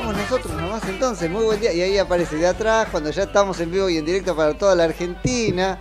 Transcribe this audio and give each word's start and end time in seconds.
arrancamos 0.00 0.16
nosotros 0.30 0.54
nomás 0.60 0.84
entonces, 0.88 1.30
muy 1.30 1.44
buen 1.44 1.60
día. 1.60 1.72
Y 1.72 1.80
ahí 1.82 1.98
aparece 1.98 2.36
de 2.36 2.46
atrás, 2.46 2.88
cuando 2.90 3.10
ya 3.10 3.24
estamos 3.24 3.58
en 3.60 3.70
vivo 3.70 3.88
y 3.88 3.98
en 3.98 4.04
directo 4.04 4.34
para 4.36 4.54
toda 4.54 4.74
la 4.74 4.84
Argentina. 4.84 5.78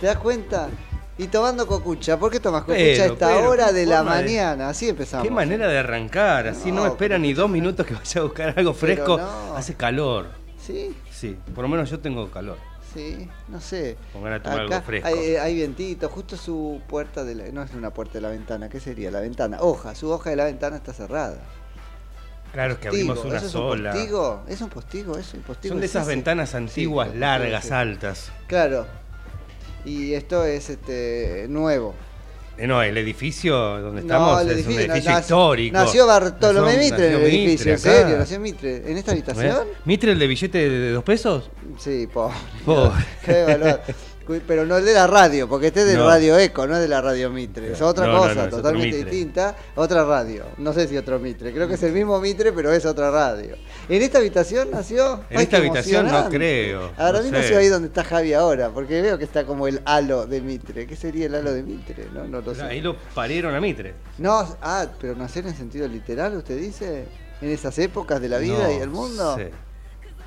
¿Te 0.00 0.06
das 0.06 0.18
cuenta? 0.18 0.68
Y 1.16 1.26
tomando 1.26 1.66
cocucha. 1.66 2.16
¿Por 2.18 2.30
qué 2.30 2.38
tomas 2.38 2.62
cocucha 2.62 2.78
Pero, 2.78 3.02
a 3.02 3.06
esta 3.06 3.26
pero, 3.28 3.50
hora 3.50 3.72
de 3.72 3.86
la 3.86 3.98
de- 3.98 4.04
mañana? 4.04 4.68
Así 4.68 4.88
empezamos. 4.88 5.26
Qué 5.26 5.30
manera 5.32 5.66
de 5.66 5.78
arrancar, 5.78 6.46
así 6.46 6.70
no, 6.70 6.82
No, 6.82 6.86
espera 6.86 7.18
ni 7.18 7.32
dos 7.34 7.50
minutos 7.50 7.84
que 7.84 7.94
vaya 7.94 8.20
a 8.20 8.24
buscar 8.24 8.54
algo 8.56 8.72
fresco. 8.74 9.18
no. 9.18 9.56
Hace 9.56 9.74
calor. 9.74 10.26
Sí, 10.64 10.94
Sí, 11.10 11.36
por 11.54 11.62
lo 11.62 11.68
menos 11.68 11.90
yo 11.90 11.98
tengo 11.98 12.30
calor. 12.30 12.58
sí, 12.94 13.28
no 13.48 13.60
sé. 13.60 13.96
Pongan 14.12 14.34
a 14.34 14.42
tomar 14.42 14.60
algo 14.60 14.80
fresco. 14.82 15.08
Hay, 15.08 15.34
hay 15.36 15.54
vientito, 15.56 16.08
justo 16.08 16.36
su 16.36 16.80
puerta 16.88 17.24
de 17.24 17.34
la, 17.34 17.44
no 17.50 17.62
es 17.64 17.74
una 17.74 17.90
puerta 17.90 18.14
de 18.14 18.20
la 18.20 18.28
ventana, 18.28 18.68
¿qué 18.68 18.78
sería? 18.78 19.10
La 19.10 19.18
ventana, 19.20 19.58
hoja, 19.60 19.94
su 19.96 20.08
hoja 20.10 20.30
de 20.30 20.36
la 20.36 20.44
ventana 20.44 20.76
está 20.76 20.92
cerrada. 20.92 21.38
Claro, 22.52 22.72
es 22.74 22.78
que 22.78 22.88
Postigo, 22.88 23.12
abrimos 23.12 23.24
una 23.28 23.36
¿eso 23.38 23.46
es 23.46 23.52
sola. 23.52 23.90
un 23.90 23.96
postigo? 23.96 24.42
¿Es 24.48 24.60
un 24.62 24.68
postigo? 24.70 25.18
¿Es 25.18 25.34
un 25.34 25.40
postigo? 25.42 25.72
Son 25.74 25.80
de 25.80 25.86
¿Es 25.86 25.90
esas 25.92 26.02
ese? 26.06 26.10
ventanas 26.16 26.54
antiguas, 26.54 27.10
Sí, 27.12 27.18
largas, 27.18 27.64
sí. 27.64 27.70
altas. 27.72 28.32
Claro. 28.46 28.86
Y 29.84 30.14
esto 30.14 30.44
es 30.44 30.70
este 30.70 31.46
nuevo. 31.48 31.94
Eh, 32.56 32.66
no, 32.66 32.82
el 32.82 32.96
edificio 32.98 33.54
donde 33.80 34.02
No, 34.02 34.06
estamos 34.08 34.42
el 34.42 34.58
es 34.58 34.66
un 34.66 34.72
edificio, 34.72 35.18
histórico. 35.20 35.76
Nació 35.76 36.06
Bartolomé 36.08 36.76
Mitre 36.76 37.06
en 37.08 37.14
el 37.14 37.20
edificio, 37.22 37.50
Mitre 37.52 37.72
en 37.72 37.78
serio, 37.78 38.06
acá. 38.08 38.18
nació 38.18 38.40
Mitre. 38.40 38.76
¿En 38.90 38.96
esta 38.96 39.12
¿Eh? 39.12 39.14
habitación? 39.14 39.68
¿Mitre 39.84 40.12
el 40.12 40.18
de 40.18 40.26
billete 40.26 40.58
de 40.58 40.78
de 40.80 40.90
dos 40.90 41.04
pesos? 41.04 41.50
Sí, 41.78 42.08
pobre. 42.12 42.34
Pobre. 42.64 43.04
Qué 43.24 43.44
valor. 43.44 43.80
Pero 44.46 44.66
no 44.66 44.76
el 44.76 44.84
de 44.84 44.92
la 44.92 45.06
radio, 45.06 45.48
porque 45.48 45.68
este 45.68 45.80
es 45.80 45.86
de 45.86 45.96
No. 45.96 46.06
Radio 46.06 46.38
Eco, 46.38 46.66
no 46.66 46.74
es 46.74 46.80
de 46.80 46.88
la 46.88 47.00
Radio 47.00 47.30
Mitre. 47.30 47.72
Es 47.72 47.80
otra 47.80 48.06
No, 48.06 48.18
cosa, 48.18 48.34
no, 48.34 48.44
es 48.44 48.50
totalmente 48.50 48.96
distinta. 48.96 49.56
Otra 49.74 50.04
radio. 50.04 50.44
No 50.58 50.72
sé 50.72 50.86
si 50.86 50.96
otro 50.96 51.18
Mitre. 51.18 51.52
Creo 51.52 51.66
que 51.66 51.74
es 51.74 51.82
el 51.82 51.92
mismo 51.92 52.20
Mitre, 52.20 52.52
pero 52.52 52.72
es 52.72 52.84
otra 52.84 53.10
radio. 53.10 53.56
¿En 53.88 54.02
esta 54.02 54.18
habitación 54.18 54.70
nació? 54.70 55.20
En 55.30 55.38
Ay, 55.38 55.44
esta 55.44 55.56
habitación 55.56 56.06
no 56.06 56.28
creo, 56.28 56.92
Ahora 56.96 57.22
mí 57.22 57.30
sé 57.30 57.56
ahí 57.56 57.68
donde 57.68 57.88
está 57.88 58.04
Javi 58.04 58.34
ahora, 58.34 58.70
porque 58.70 59.00
veo 59.00 59.16
que 59.16 59.24
está 59.24 59.44
como 59.44 59.66
el 59.66 59.80
halo 59.84 60.26
de 60.26 60.40
Mitre. 60.40 60.86
¿Qué 60.86 60.96
sería 60.96 61.26
el 61.26 61.34
halo 61.34 61.52
de 61.52 61.62
Mitre? 61.62 62.08
No, 62.12 62.24
no 62.24 62.40
lo 62.40 62.54
sé. 62.54 62.62
Ahí 62.62 62.80
lo 62.80 62.96
parieron 63.14 63.54
a 63.54 63.60
Mitre. 63.60 63.94
No, 64.18 64.56
ah, 64.62 64.86
pero 65.00 65.14
nacer 65.14 65.46
en 65.46 65.56
sentido 65.56 65.88
literal, 65.88 66.36
usted 66.36 66.58
dice, 66.58 67.06
en 67.40 67.50
esas 67.50 67.78
épocas 67.78 68.20
de 68.20 68.28
la 68.28 68.38
vida 68.38 68.72
y 68.72 68.76
el 68.76 68.90
mundo. 68.90 69.36
sé. 69.36 69.50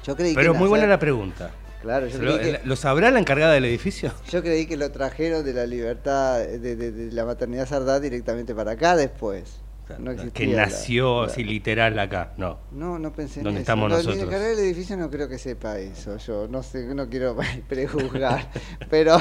Yo 0.03 0.15
creí 0.15 0.33
Pero 0.33 0.53
que 0.53 0.59
muy 0.59 0.67
buena 0.67 0.87
la 0.87 0.97
pregunta. 0.97 1.51
Claro, 1.81 2.07
yo 2.07 2.19
¿Lo, 2.21 2.37
creí, 2.37 2.51
que, 2.53 2.59
¿Lo 2.63 2.75
sabrá 2.75 3.09
la 3.11 3.19
encargada 3.19 3.53
del 3.53 3.65
edificio? 3.65 4.11
yo 4.29 4.41
creí 4.43 4.67
que 4.67 4.77
lo 4.77 4.91
trajeron 4.91 5.43
de 5.43 5.53
la 5.53 5.65
libertad, 5.65 6.39
de, 6.39 6.75
de- 6.75 6.91
de 6.91 7.11
la 7.11 7.25
maternidad 7.25 7.67
sardá 7.67 7.99
directamente 7.99 8.53
para 8.53 8.71
acá 8.73 8.95
después. 8.95 9.57
No 9.99 10.15
que 10.31 10.47
nació 10.47 11.23
así 11.23 11.43
literal 11.43 11.99
acá. 11.99 12.31
No. 12.37 12.59
No, 12.71 12.97
no 12.97 13.11
pensé 13.11 13.41
en 13.41 13.43
¿Dónde 13.43 13.59
eso. 13.59 13.63
estamos 13.63 13.89
No, 13.89 13.97
El 13.97 14.05
nosotros? 14.05 14.23
encargado 14.25 14.49
del 14.55 14.59
edificio 14.65 14.95
no 14.95 15.09
creo 15.09 15.27
que 15.27 15.37
sepa 15.37 15.79
eso. 15.79 16.15
Yo 16.15 16.47
no 16.47 16.63
sé, 16.63 16.85
no 16.95 17.09
quiero 17.09 17.35
prejuzgar. 17.67 18.49
pero 18.89 19.17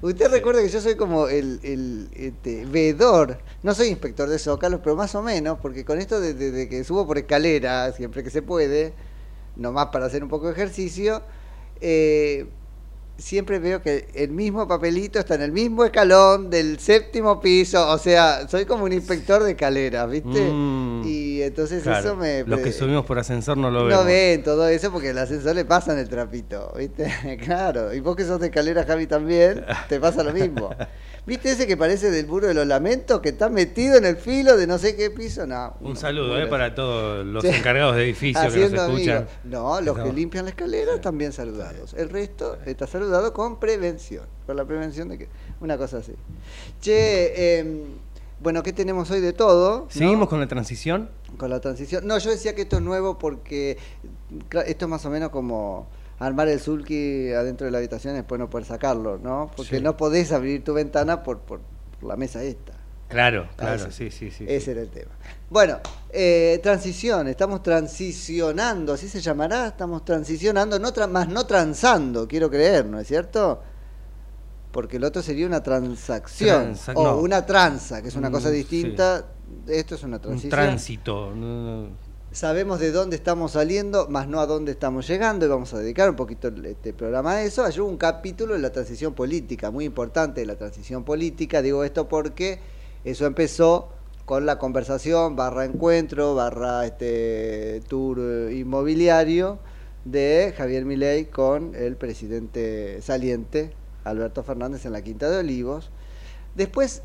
usted 0.00 0.30
recuerda 0.30 0.62
que 0.62 0.68
yo 0.68 0.80
soy 0.80 0.94
como 0.94 1.26
el, 1.26 1.58
el 1.64 2.10
este, 2.14 2.64
vedor. 2.66 3.38
No 3.64 3.74
soy 3.74 3.88
inspector 3.88 4.28
de 4.28 4.38
zócalos, 4.38 4.80
pero 4.84 4.94
más 4.94 5.16
o 5.16 5.22
menos, 5.22 5.58
porque 5.60 5.84
con 5.84 5.98
esto 5.98 6.20
de, 6.20 6.32
de- 6.34 6.52
de 6.52 6.68
que 6.68 6.84
subo 6.84 7.04
por 7.04 7.18
escalera 7.18 7.90
siempre 7.90 8.22
que 8.22 8.30
se 8.30 8.42
puede, 8.42 8.92
nomás 9.56 9.86
para 9.86 10.06
hacer 10.06 10.22
un 10.22 10.28
poco 10.28 10.46
de 10.46 10.52
ejercicio, 10.52 11.22
eh, 11.80 12.46
siempre 13.18 13.58
veo 13.58 13.82
que 13.82 14.08
el 14.14 14.30
mismo 14.30 14.68
papelito 14.68 15.18
está 15.18 15.34
en 15.34 15.42
el 15.42 15.52
mismo 15.52 15.84
escalón 15.84 16.50
del 16.50 16.78
séptimo 16.78 17.40
piso. 17.40 17.88
O 17.90 17.98
sea, 17.98 18.48
soy 18.48 18.64
como 18.64 18.84
un 18.84 18.92
inspector 18.92 19.42
de 19.42 19.50
escaleras, 19.50 20.08
¿viste? 20.08 20.50
Mm, 20.52 21.02
y 21.04 21.42
entonces 21.42 21.82
claro. 21.82 21.98
eso 21.98 22.16
me... 22.16 22.44
Los 22.44 22.60
que 22.60 22.72
subimos 22.72 23.04
por 23.04 23.18
ascensor 23.18 23.56
no 23.56 23.70
lo 23.70 23.80
No 23.80 23.86
vemos. 23.86 24.06
ven 24.06 24.42
todo 24.42 24.68
eso 24.68 24.92
porque 24.92 25.10
el 25.10 25.18
ascensor 25.18 25.56
le 25.56 25.64
pasan 25.64 25.98
el 25.98 26.08
trapito, 26.08 26.72
¿viste? 26.76 27.12
claro. 27.44 27.92
Y 27.92 28.00
vos 28.00 28.14
que 28.14 28.24
sos 28.24 28.40
de 28.40 28.46
escalera, 28.46 28.84
Javi, 28.84 29.06
también, 29.06 29.64
te 29.88 29.98
pasa 29.98 30.22
lo 30.22 30.32
mismo. 30.32 30.70
¿Viste 31.28 31.50
ese 31.50 31.66
que 31.66 31.76
parece 31.76 32.10
del 32.10 32.26
muro 32.26 32.46
de 32.48 32.54
los 32.54 32.66
lamentos 32.66 33.20
que 33.20 33.28
está 33.28 33.50
metido 33.50 33.98
en 33.98 34.06
el 34.06 34.16
filo 34.16 34.56
de 34.56 34.66
no 34.66 34.78
sé 34.78 34.96
qué 34.96 35.10
piso? 35.10 35.46
No. 35.46 35.74
Un 35.82 35.94
saludo 35.94 36.40
eh, 36.40 36.46
para 36.46 36.74
todos 36.74 37.26
los 37.26 37.42
Sí. 37.44 37.50
encargados 37.50 37.96
de 37.96 38.04
edificios 38.04 38.50
que 38.50 38.60
nos 38.70 38.88
escuchan. 38.88 39.16
amigos. 39.18 39.32
No, 39.44 39.80
los 39.82 39.98
que 39.98 40.10
limpian 40.10 40.46
la 40.46 40.50
escalera 40.52 40.94
están 40.94 41.18
bien 41.18 41.32
saludados. 41.34 41.92
El 41.92 42.08
resto 42.08 42.56
está 42.64 42.86
saludado 42.86 43.34
con 43.34 43.60
prevención. 43.60 44.24
Con 44.46 44.56
la 44.56 44.64
prevención 44.64 45.10
de 45.10 45.18
que. 45.18 45.28
Una 45.60 45.76
cosa 45.76 45.98
así. 45.98 46.14
Che, 46.80 47.58
em, 47.58 47.82
bueno, 48.40 48.62
¿qué 48.62 48.72
tenemos 48.72 49.10
hoy 49.10 49.20
de 49.20 49.34
todo? 49.34 49.80
¿no? 49.80 49.90
¿Seguimos 49.90 50.30
con 50.30 50.40
la 50.40 50.46
transición? 50.48 51.10
Con 51.36 51.50
la 51.50 51.60
transición. 51.60 52.06
No, 52.06 52.16
yo 52.16 52.30
decía 52.30 52.54
que 52.54 52.62
esto 52.62 52.76
es 52.76 52.82
nuevo 52.82 53.18
porque 53.18 53.76
esto 54.64 54.84
es 54.86 54.88
más 54.88 55.04
o 55.04 55.10
menos 55.10 55.28
como 55.28 55.88
armar 56.18 56.48
el 56.48 56.60
sulky 56.60 57.32
adentro 57.32 57.64
de 57.66 57.70
la 57.70 57.78
habitación 57.78 58.14
y 58.14 58.18
después 58.18 58.38
no 58.38 58.50
poder 58.50 58.66
sacarlo, 58.66 59.18
¿no? 59.18 59.50
Porque 59.56 59.76
Sí. 59.76 59.82
no 59.82 59.96
podés 59.96 60.32
abrir 60.32 60.64
tu 60.64 60.74
ventana 60.74 61.22
por, 61.22 61.38
por, 61.40 61.60
por 62.00 62.08
la 62.08 62.16
mesa 62.16 62.42
esta. 62.42 62.72
Claro, 63.08 63.48
claro, 63.56 63.86
ese- 63.86 63.92
sí, 63.92 64.10
sí, 64.10 64.30
sí. 64.30 64.44
Ese 64.46 64.72
era 64.72 64.82
el 64.82 64.90
tema. 64.90 65.12
Bueno, 65.48 65.78
eh, 66.10 66.60
transición, 66.62 67.26
estamos 67.28 67.62
transicionando, 67.62 68.92
así 68.92 69.08
se 69.08 69.20
llamará, 69.20 69.68
estamos 69.68 70.04
transicionando, 70.04 70.78
no 70.78 70.92
tra- 70.92 71.08
más 71.08 71.26
no 71.28 71.46
transando, 71.46 72.28
quiero 72.28 72.50
creer, 72.50 72.84
¿no 72.84 73.00
es 73.00 73.06
cierto? 73.08 73.62
Porque 74.72 74.98
el 74.98 75.04
otro 75.04 75.22
sería 75.22 75.46
una 75.46 75.62
transacción 75.62 76.74
Transa- 76.74 76.92
o 76.94 77.02
no. 77.04 77.16
una 77.18 77.46
tranza, 77.46 78.02
que 78.02 78.08
es 78.08 78.16
una 78.16 78.28
Mm, 78.28 78.32
cosa 78.32 78.50
sí. 78.50 78.56
distinta. 78.56 79.24
Esto 79.66 79.94
es 79.94 80.02
una 80.02 80.16
Un 80.16 80.22
transición. 80.22 80.50
tránsito. 80.50 81.32
no, 81.34 81.82
no. 81.86 82.07
Sabemos 82.32 82.80
de 82.80 82.92
dónde 82.92 83.16
estamos 83.16 83.52
saliendo, 83.52 84.08
más 84.08 84.28
no 84.28 84.40
a 84.40 84.46
dónde 84.46 84.72
estamos 84.72 85.06
llegando, 85.08 85.46
y 85.46 85.48
vamos 85.48 85.72
a 85.74 85.78
dedicar 85.78 86.10
un 86.10 86.16
poquito 86.16 86.48
este 86.48 86.92
programa 86.92 87.32
a 87.32 87.42
eso. 87.42 87.64
Hay 87.64 87.78
un 87.78 87.96
capítulo 87.96 88.54
de 88.54 88.60
la 88.60 88.70
transición 88.70 89.14
política, 89.14 89.70
muy 89.70 89.84
importante 89.84 90.40
de 90.40 90.46
la 90.46 90.56
transición 90.56 91.04
política. 91.04 91.62
Digo 91.62 91.84
esto 91.84 92.08
porque 92.08 92.60
eso 93.04 93.26
empezó 93.26 93.88
con 94.24 94.44
la 94.44 94.58
conversación 94.58 95.36
barra 95.36 95.64
encuentro, 95.64 96.34
barra 96.34 96.84
este 96.84 97.80
tour 97.88 98.52
inmobiliario 98.52 99.58
de 100.04 100.52
Javier 100.56 100.84
Milei 100.84 101.26
con 101.26 101.74
el 101.74 101.96
presidente 101.96 103.00
saliente 103.00 103.72
Alberto 104.04 104.42
Fernández 104.42 104.84
en 104.84 104.92
la 104.92 105.02
Quinta 105.02 105.30
de 105.30 105.38
Olivos. 105.38 105.90
Después 106.54 107.02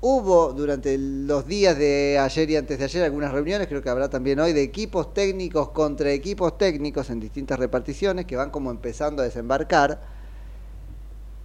hubo 0.00 0.52
durante 0.52 0.96
los 0.98 1.46
días 1.46 1.76
de 1.76 2.18
ayer 2.18 2.50
y 2.50 2.56
antes 2.56 2.78
de 2.78 2.84
ayer 2.84 3.04
algunas 3.04 3.32
reuniones, 3.32 3.66
creo 3.66 3.82
que 3.82 3.90
habrá 3.90 4.08
también 4.08 4.38
hoy, 4.38 4.52
de 4.52 4.62
equipos 4.62 5.12
técnicos 5.12 5.70
contra 5.70 6.10
equipos 6.12 6.56
técnicos 6.56 7.10
en 7.10 7.20
distintas 7.20 7.58
reparticiones 7.58 8.26
que 8.26 8.36
van 8.36 8.50
como 8.50 8.70
empezando 8.70 9.22
a 9.22 9.24
desembarcar. 9.24 10.00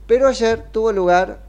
Pero 0.05 0.27
ayer 0.27 0.69
tuvo 0.71 0.91
lugar 0.91 1.43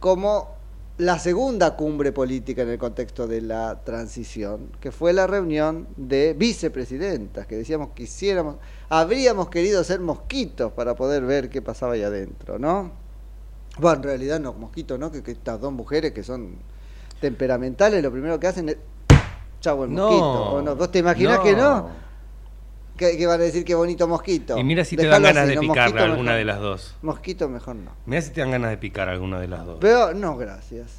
como 0.00 0.56
la 0.98 1.18
segunda 1.18 1.76
cumbre 1.76 2.10
política 2.12 2.62
en 2.62 2.70
el 2.70 2.78
contexto 2.78 3.26
de 3.28 3.40
la 3.40 3.82
transición, 3.84 4.70
que 4.80 4.90
fue 4.90 5.12
la 5.12 5.26
reunión 5.26 5.86
de 5.96 6.34
vicepresidentas, 6.34 7.46
que 7.46 7.56
decíamos 7.56 7.90
que 7.90 8.04
quisiéramos, 8.04 8.56
habríamos 8.88 9.48
querido 9.48 9.84
ser 9.84 10.00
mosquitos 10.00 10.72
para 10.72 10.96
poder 10.96 11.24
ver 11.24 11.50
qué 11.50 11.62
pasaba 11.62 11.92
ahí 11.92 12.02
adentro, 12.02 12.58
¿no? 12.58 13.07
Bueno, 13.78 13.96
en 13.98 14.02
realidad 14.02 14.40
no, 14.40 14.52
mosquitos, 14.54 14.98
¿no? 14.98 15.10
Que, 15.10 15.22
que 15.22 15.32
estas 15.32 15.60
dos 15.60 15.72
mujeres 15.72 16.12
que 16.12 16.22
son 16.22 16.56
temperamentales, 17.20 18.02
lo 18.02 18.10
primero 18.12 18.38
que 18.38 18.46
hacen 18.46 18.68
es 18.68 18.76
chau 19.60 19.84
el 19.84 19.92
No, 19.94 20.04
mosquito. 20.04 20.42
¿o 20.52 20.62
no? 20.62 20.76
¿Vos 20.76 20.90
te 20.90 20.98
imaginás 21.00 21.38
no. 21.38 21.42
que 21.44 21.54
no? 21.54 21.88
Que, 22.96 23.16
que 23.16 23.26
van 23.26 23.40
a 23.40 23.44
decir 23.44 23.64
qué 23.64 23.74
bonito 23.76 24.08
mosquito. 24.08 24.58
Y 24.58 24.64
mira 24.64 24.84
si 24.84 24.96
te 24.96 25.02
Dejalo 25.04 25.24
dan 25.26 25.34
ganas 25.34 25.44
así, 25.44 25.50
de 25.50 25.54
¿no? 25.56 25.60
picar 25.72 25.84
Mosquito 25.90 26.04
alguna 26.04 26.22
mejor. 26.22 26.38
de 26.38 26.44
las 26.44 26.58
dos. 26.60 26.94
Mosquito 27.02 27.48
mejor 27.48 27.76
no. 27.76 27.92
Mira 28.06 28.22
si 28.22 28.30
te 28.30 28.40
dan 28.40 28.50
ganas 28.50 28.70
de 28.70 28.76
picar 28.78 29.08
alguna 29.08 29.38
de 29.38 29.48
las 29.48 29.64
dos. 29.64 29.78
Pero 29.80 30.14
no, 30.14 30.36
gracias. 30.36 30.98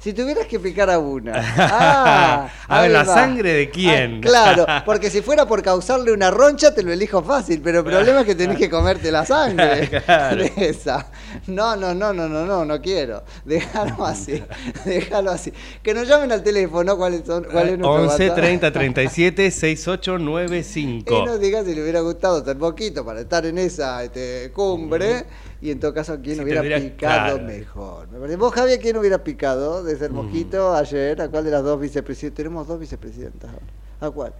Si 0.00 0.12
tuvieras 0.12 0.46
que 0.46 0.60
picar 0.60 0.88
a 0.90 0.98
una. 0.98 1.32
Ah, 1.70 2.48
A 2.68 2.82
ver, 2.82 2.90
¿la 2.92 3.02
va. 3.02 3.14
sangre 3.14 3.52
de 3.52 3.70
quién? 3.70 4.16
Ah, 4.18 4.20
claro, 4.28 4.66
porque 4.84 5.10
si 5.10 5.22
fuera 5.22 5.46
por 5.46 5.62
causarle 5.62 6.12
una 6.12 6.30
roncha 6.30 6.72
te 6.74 6.82
lo 6.82 6.92
elijo 6.92 7.22
fácil, 7.22 7.60
pero 7.62 7.78
el 7.80 7.84
problema 7.84 8.20
es 8.20 8.26
que 8.26 8.34
tenés 8.34 8.58
que 8.58 8.70
comerte 8.78 9.10
la 9.10 9.24
sangre 9.26 9.88
Claro. 10.04 10.36
de 10.36 10.52
esa. 10.56 11.06
No, 11.46 11.74
no, 11.76 11.94
no, 11.94 12.12
no, 12.12 12.28
no, 12.28 12.44
no, 12.46 12.64
no 12.64 12.80
quiero. 12.80 13.22
Déjalo 13.44 14.04
así, 14.06 14.42
déjalo 14.84 15.30
así. 15.30 15.52
Que 15.82 15.94
nos 15.94 16.06
llamen 16.06 16.30
al 16.32 16.42
teléfono, 16.42 16.96
¿cuál 16.96 17.14
es, 17.14 17.22
cuál 17.22 17.68
es 17.70 17.78
nuestro 17.78 17.92
11 17.92 18.28
WhatsApp? 18.28 18.36
30 18.36 18.72
37 18.72 19.44
Y 19.46 19.50
6895. 19.50 21.26
nos 21.26 21.40
diga 21.40 21.64
si 21.64 21.74
le 21.74 21.82
hubiera 21.82 22.00
gustado 22.00 22.42
tan 22.42 22.58
poquito 22.58 23.04
para 23.04 23.20
estar 23.20 23.44
en 23.46 23.58
esa 23.58 24.04
este, 24.04 24.50
cumbre 24.52 25.24
y 25.60 25.70
en 25.70 25.80
todo 25.80 25.92
caso 25.92 26.18
quién 26.22 26.36
Si 26.36 26.42
hubiera 26.42 26.62
picado 26.62 27.36
claro. 27.36 27.42
mejor. 27.42 28.36
¿Vos, 28.38 28.54
Javier, 28.54 28.78
quién 28.80 28.96
hubiera 28.96 29.22
picado 29.24 29.82
de 29.82 29.96
ser 29.96 30.10
mosquito 30.12 30.74
ayer? 30.74 31.20
¿A 31.20 31.28
cuál 31.28 31.44
de 31.44 31.50
las 31.50 31.64
dos 31.64 31.80
vicepresidentas? 31.80 32.36
Tenemos 32.36 32.66
dos 32.68 32.78
vicepresidentas 32.78 33.50
ahora. 33.50 33.66
¿A 34.00 34.10
cuál 34.10 34.32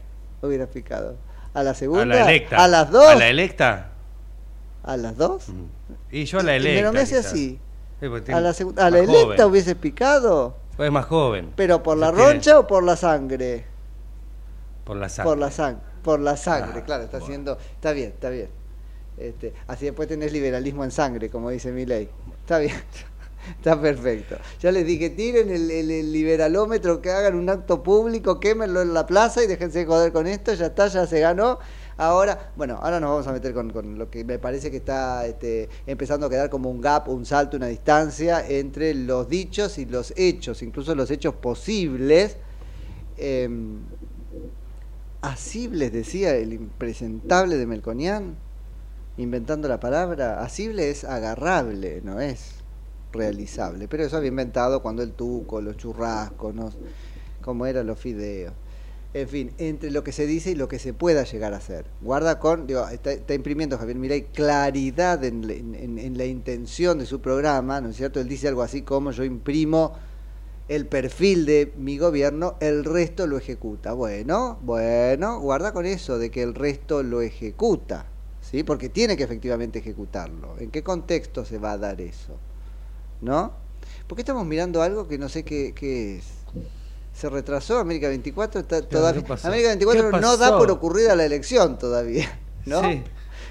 hubiera 0.42 0.66
picado? 0.66 1.16
¿A 1.54 1.62
la 1.62 1.74
segunda? 1.74 2.02
A 2.02 2.06
la 2.06 2.30
electa. 2.30 2.56
¿A 2.64 2.68
las 2.68 2.90
dos? 2.90 3.06
¿A 3.08 3.14
la 3.16 3.28
electa? 3.28 3.88
¿A 4.84 4.96
las 4.96 5.16
dos? 5.16 5.46
Y 6.10 6.24
yo 6.24 6.38
a 6.38 6.42
la 6.42 6.54
electa. 6.56 6.76
me 6.80 6.82
lo 6.86 6.92
me 6.92 7.00
hace 7.00 7.18
así. 7.18 7.58
Sí, 8.00 8.06
¿A 8.32 8.40
la, 8.40 8.52
segunda- 8.52 8.86
¿A 8.86 8.90
la 8.90 8.98
electa 9.00 9.22
joven. 9.24 9.44
hubiese 9.44 9.74
picado? 9.74 10.56
Es 10.78 10.92
más 10.92 11.06
joven. 11.06 11.52
¿Pero 11.56 11.82
por 11.82 11.98
la 11.98 12.12
tiene- 12.12 12.32
roncha 12.32 12.60
o 12.60 12.66
por 12.68 12.84
la 12.84 12.94
sangre? 12.96 13.64
Por 14.84 14.96
la 14.96 15.08
sangre. 15.08 15.30
Por 15.30 15.38
la 15.38 15.50
sangre, 15.50 15.82
por 16.04 16.20
la 16.20 16.36
sangre, 16.36 16.80
Ah, 16.80 16.84
claro, 16.84 17.02
está 17.02 17.18
bueno. 17.18 17.24
haciendo, 17.26 17.58
está 17.74 17.90
bien, 17.92 18.10
está 18.10 18.30
bien. 18.30 18.48
Este, 19.18 19.52
así 19.66 19.86
después 19.86 20.08
tenés 20.08 20.32
liberalismo 20.32 20.84
en 20.84 20.90
sangre, 20.90 21.28
como 21.28 21.50
dice 21.50 21.72
mi 21.72 21.84
ley. 21.84 22.08
Está 22.40 22.58
bien, 22.58 22.76
está 23.56 23.80
perfecto. 23.80 24.36
Ya 24.60 24.70
les 24.70 24.86
dije, 24.86 25.10
tiren 25.10 25.50
el, 25.50 26.12
liberalómetro, 26.12 27.02
que 27.02 27.10
hagan 27.10 27.34
un 27.34 27.48
acto 27.48 27.82
público, 27.82 28.38
quémenlo 28.38 28.80
en 28.80 28.94
la 28.94 29.06
plaza 29.06 29.42
y 29.42 29.46
déjense 29.46 29.80
de 29.80 29.86
joder 29.86 30.12
con 30.12 30.26
esto, 30.26 30.54
ya 30.54 30.66
está, 30.66 30.86
ya 30.88 31.06
se 31.06 31.20
ganó. 31.20 31.58
Ahora, 31.96 32.52
bueno, 32.56 32.78
ahora 32.80 33.00
nos 33.00 33.10
vamos 33.10 33.26
a 33.26 33.32
meter 33.32 33.52
con, 33.52 33.98
lo 33.98 34.08
que 34.08 34.24
me 34.24 34.38
parece 34.38 34.70
que 34.70 34.76
está 34.76 35.26
este, 35.26 35.68
empezando 35.84 36.26
a 36.26 36.30
quedar 36.30 36.48
como 36.48 36.70
un 36.70 36.80
gap, 36.80 37.08
un 37.08 37.26
salto, 37.26 37.56
una 37.56 37.66
distancia 37.66 38.46
entre 38.48 38.94
los 38.94 39.28
dichos 39.28 39.78
y 39.78 39.86
los 39.86 40.12
hechos, 40.16 40.62
incluso 40.62 40.94
los 40.94 41.10
hechos 41.10 41.34
posibles. 41.34 42.36
Em, 43.16 43.80
Asibles, 45.20 45.92
decía 45.92 46.36
el 46.36 46.52
impresentable 46.52 47.56
de 47.56 47.66
Melconian, 47.66 48.36
inventando 49.18 49.68
la 49.68 49.78
palabra. 49.78 50.42
Asible 50.42 50.88
es 50.90 51.04
agarrable, 51.04 52.00
no 52.02 52.20
es 52.20 52.54
realizable. 53.12 53.88
Pero 53.88 54.04
eso 54.04 54.16
había 54.16 54.28
inventado 54.28 54.80
cuando 54.82 55.02
el 55.02 55.12
tuco, 55.12 55.60
los 55.60 55.76
churrascos, 55.76 56.54
¿no? 56.54 56.70
como 57.42 57.66
eran 57.66 57.86
los 57.86 57.98
fideos. 57.98 58.52
En 59.14 59.26
fin, 59.26 59.52
entre 59.56 59.90
lo 59.90 60.04
que 60.04 60.12
se 60.12 60.26
dice 60.26 60.50
y 60.50 60.54
lo 60.54 60.68
que 60.68 60.78
se 60.78 60.92
pueda 60.92 61.24
llegar 61.24 61.54
a 61.54 61.56
hacer. 61.56 61.86
Guarda 62.02 62.38
con, 62.38 62.66
digo, 62.66 62.86
está, 62.88 63.32
imprimiendo 63.32 63.78
Javier 63.78 63.96
Miray 63.96 64.22
claridad 64.24 65.24
en, 65.24 65.46
la- 65.46 65.54
en- 65.54 65.74
en- 65.74 65.98
en 65.98 66.18
la 66.18 66.26
intención 66.26 66.98
de 66.98 67.06
su 67.06 67.20
programa, 67.20 67.80
¿no 67.80 67.88
es 67.88 67.96
cierto? 67.96 68.20
Él 68.20 68.28
dice 68.28 68.48
algo 68.48 68.62
así 68.62 68.82
como 68.82 69.10
yo 69.10 69.24
imprimo 69.24 69.94
el 70.68 70.86
perfil 70.86 71.46
de 71.46 71.72
mi 71.78 71.96
gobierno, 71.96 72.56
el 72.60 72.84
resto 72.84 73.26
lo 73.26 73.38
ejecuta. 73.38 73.94
Bueno, 73.94 74.58
bueno, 74.60 75.40
guarda 75.40 75.72
con 75.72 75.86
eso 75.86 76.18
de 76.18 76.30
que 76.30 76.42
el 76.42 76.54
resto 76.54 77.02
lo 77.02 77.22
ejecuta, 77.22 78.04
¿sí? 78.50 78.62
Porque 78.62 78.88
tiene 78.88 79.16
que 79.16 79.24
efectivamente 79.24 79.78
ejecutarlo. 79.78 80.56
¿En 80.58 80.70
qué 80.70 80.82
contexto 80.82 81.44
se 81.44 81.58
va 81.58 81.72
a 81.72 81.78
dar 81.78 82.00
eso? 82.00 82.36
¿No? 83.20 83.52
Porque 84.06 84.22
estamos 84.22 84.46
mirando 84.46 84.82
algo 84.82 85.06
que 85.08 85.18
no 85.18 85.28
sé 85.28 85.44
qué, 85.44 85.72
qué 85.74 86.18
es. 86.18 86.24
Se 87.12 87.28
retrasó 87.28 87.78
América 87.78 88.08
24, 88.08 88.60
está 88.60 88.82
todavía. 88.82 89.24
América 89.42 89.68
24 89.68 90.10
¿Qué 90.10 90.20
no 90.20 90.36
da 90.36 90.56
por 90.56 90.70
ocurrida 90.70 91.16
la 91.16 91.24
elección 91.24 91.78
todavía, 91.78 92.38
¿no? 92.64 92.80
Sí. 92.82 93.02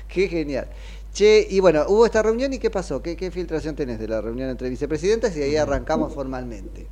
Qué 0.08 0.30
genial. 0.30 0.70
Che, 1.14 1.46
y 1.50 1.60
bueno, 1.60 1.84
hubo 1.88 2.06
esta 2.06 2.24
reunión 2.24 2.54
y 2.54 2.60
¿qué 2.60 2.70
pasó? 2.70 3.02
¿Qué, 3.02 3.18
qué 3.18 3.30
filtración 3.30 3.76
tenés 3.76 4.00
de 4.00 4.08
la 4.08 4.22
reunión 4.22 4.50
entre 4.50 4.70
vicepresidentes? 4.70 5.36
Y 5.36 5.42
ahí 5.42 5.56
arrancamos 5.58 6.14
formalmente. 6.14 6.88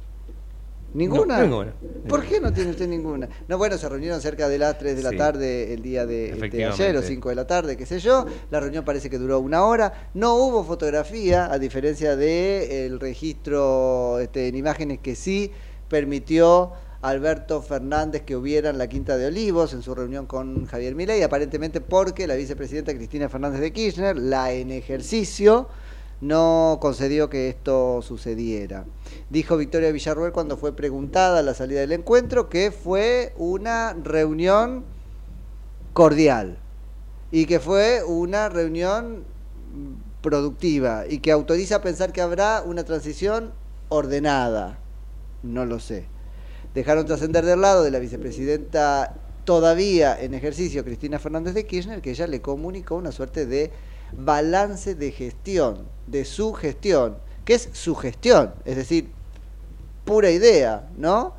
¿Ninguna? 0.95 1.37
No, 1.39 1.43
ninguna. 1.43 1.73
¿Por 2.07 2.23
qué 2.23 2.39
no 2.39 2.53
tiene 2.53 2.71
usted 2.71 2.87
ninguna? 2.87 3.27
No, 3.47 3.57
bueno, 3.57 3.77
se 3.77 3.87
reunieron 3.89 4.21
cerca 4.21 4.47
de 4.47 4.57
las 4.57 4.77
3 4.77 4.95
de 4.95 5.03
la 5.03 5.09
Sí. 5.11 5.17
tarde 5.17 5.73
el 5.73 5.81
día 5.81 6.05
de, 6.05 6.25
este, 6.25 6.37
Efectivamente. 6.37 6.83
ayer 6.83 6.95
o 6.97 7.01
5 7.01 7.29
de 7.29 7.35
la 7.35 7.45
tarde, 7.45 7.75
qué 7.75 7.85
sé 7.85 7.99
yo. 7.99 8.25
La 8.49 8.59
reunión 8.61 8.85
parece 8.85 9.09
que 9.09 9.17
duró 9.17 9.39
una 9.39 9.65
hora. 9.65 10.09
No 10.13 10.35
hubo 10.35 10.63
fotografía, 10.63 11.51
a 11.51 11.59
diferencia 11.59 12.15
de 12.15 12.85
el 12.85 12.99
registro 12.99 14.19
este, 14.19 14.47
en 14.47 14.55
imágenes 14.55 14.99
que 14.99 15.15
sí 15.15 15.51
permitió 15.89 16.71
Alberto 17.01 17.61
Fernández 17.61 18.23
que 18.23 18.35
hubiera 18.35 18.69
en 18.71 18.77
la 18.79 18.87
Quinta 18.87 19.17
de 19.17 19.27
Olivos 19.27 19.73
en 19.73 19.81
su 19.83 19.93
reunión 19.93 20.25
con 20.25 20.65
Javier 20.65 20.95
Milei, 20.95 21.21
aparentemente 21.21 21.79
porque 21.81 22.25
la 22.25 22.35
vicepresidenta 22.35 22.93
Cristina 22.95 23.29
Fernández 23.29 23.61
de 23.61 23.71
Kirchner, 23.71 24.17
la 24.17 24.51
en 24.51 24.71
ejercicio, 24.71 25.67
no 26.27 26.79
concedió 26.81 27.29
que 27.29 27.49
esto 27.49 28.01
sucediera. 28.01 28.85
Dijo 29.29 29.57
Victoria 29.57 29.91
Villarruel 29.91 30.31
cuando 30.31 30.57
fue 30.57 30.75
preguntada 30.75 31.41
la 31.41 31.53
salida 31.53 31.81
del 31.81 31.91
encuentro 31.91 32.49
que 32.49 32.71
fue 32.71 33.33
una 33.37 33.93
reunión 33.93 34.83
cordial 35.93 36.57
y 37.31 37.45
que 37.45 37.59
fue 37.59 38.03
una 38.03 38.49
reunión 38.49 39.23
productiva 40.21 41.05
y 41.07 41.19
que 41.19 41.31
autoriza 41.31 41.77
a 41.77 41.81
pensar 41.81 42.11
que 42.11 42.21
habrá 42.21 42.63
una 42.65 42.83
transición 42.83 43.53
ordenada. 43.89 44.79
No 45.43 45.65
lo 45.65 45.79
sé. 45.79 46.05
Dejaron 46.73 47.05
trascender 47.05 47.45
del 47.45 47.61
lado 47.61 47.83
de 47.83 47.91
la 47.91 47.99
vicepresidenta 47.99 49.15
todavía 49.45 50.19
en 50.19 50.33
ejercicio, 50.33 50.83
Cristina 50.83 51.19
Fernández 51.19 51.53
de 51.53 51.65
Kirchner, 51.65 52.01
que 52.01 52.09
ella 52.11 52.27
le 52.27 52.41
comunicó 52.41 52.95
una 52.95 53.11
suerte 53.11 53.45
de 53.45 53.71
balance 54.13 54.95
de 54.95 55.11
gestión, 55.11 55.87
de 56.07 56.25
su 56.25 56.53
gestión, 56.53 57.17
que 57.43 57.53
es 57.55 57.69
su 57.73 57.95
gestión, 57.95 58.53
es 58.65 58.75
decir, 58.75 59.09
pura 60.03 60.29
idea, 60.31 60.87
¿no? 60.97 61.33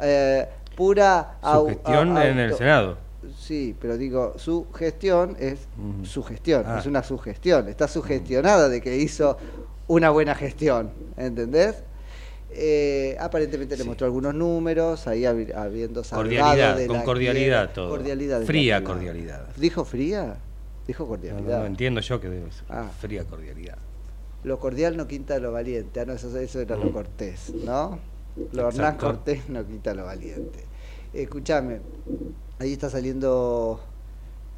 Eh, 0.00 0.46
pura 0.76 1.38
Su 1.42 1.66
gestión 1.66 2.16
en 2.18 2.38
el 2.38 2.54
Senado. 2.54 2.96
Sí, 3.38 3.74
pero 3.80 3.96
digo, 3.98 4.34
su 4.38 4.66
gestión 4.72 5.36
es 5.38 5.60
Ujú. 5.78 6.06
su 6.06 6.22
gestión, 6.22 6.64
Ah. 6.66 6.78
es 6.78 6.86
una 6.86 7.02
sugestión, 7.02 7.68
está 7.68 7.86
sugestionada 7.86 8.68
de 8.68 8.80
que 8.80 8.96
hizo 8.96 9.36
una 9.88 10.10
buena 10.10 10.34
gestión, 10.34 10.90
¿entendés? 11.16 11.76
Eh, 12.52 13.16
aparentemente 13.20 13.76
le 13.76 13.84
mostró 13.84 14.06
algunos 14.06 14.34
números, 14.34 15.06
ahí 15.06 15.22
habi- 15.22 15.54
habiendo 15.54 16.02
salvado 16.02 16.24
Cordialidad, 16.28 16.76
de 16.76 16.86
con 16.86 16.96
la 16.96 17.04
cordialidad 17.04 17.70
todo. 17.72 17.90
Cordialidad 17.90 18.42
Fría 18.42 18.80
la 18.80 18.86
cordialidad. 18.86 19.46
¿Dijo 19.56 19.84
fría? 19.84 20.36
Dijo 20.90 21.06
cordialidad. 21.06 21.60
no, 21.60 21.66
entiendo 21.66 22.00
yo 22.00 22.20
que 22.20 22.28
debe 22.28 22.50
ser 22.50 22.64
Ah. 22.68 22.90
fría 23.00 23.24
cordialidad. 23.24 23.78
Lo 24.42 24.58
cordial 24.58 24.96
no 24.96 25.06
quita 25.06 25.38
lo 25.38 25.52
valiente. 25.52 26.00
Ah, 26.00 26.04
no, 26.04 26.14
eso, 26.14 26.36
eso 26.36 26.60
era 26.60 26.74
lo 26.76 26.86
Mm. 26.86 26.92
cortés, 26.92 27.52
¿no? 27.64 28.00
Lo 28.52 28.68
Hernán. 28.68 28.96
Cortés 28.96 29.48
no 29.48 29.64
quita 29.64 29.94
lo 29.94 30.04
valiente. 30.06 30.64
Escúchame, 31.14 31.80
Ahí 32.58 32.72
está 32.72 32.90
saliendo 32.90 33.80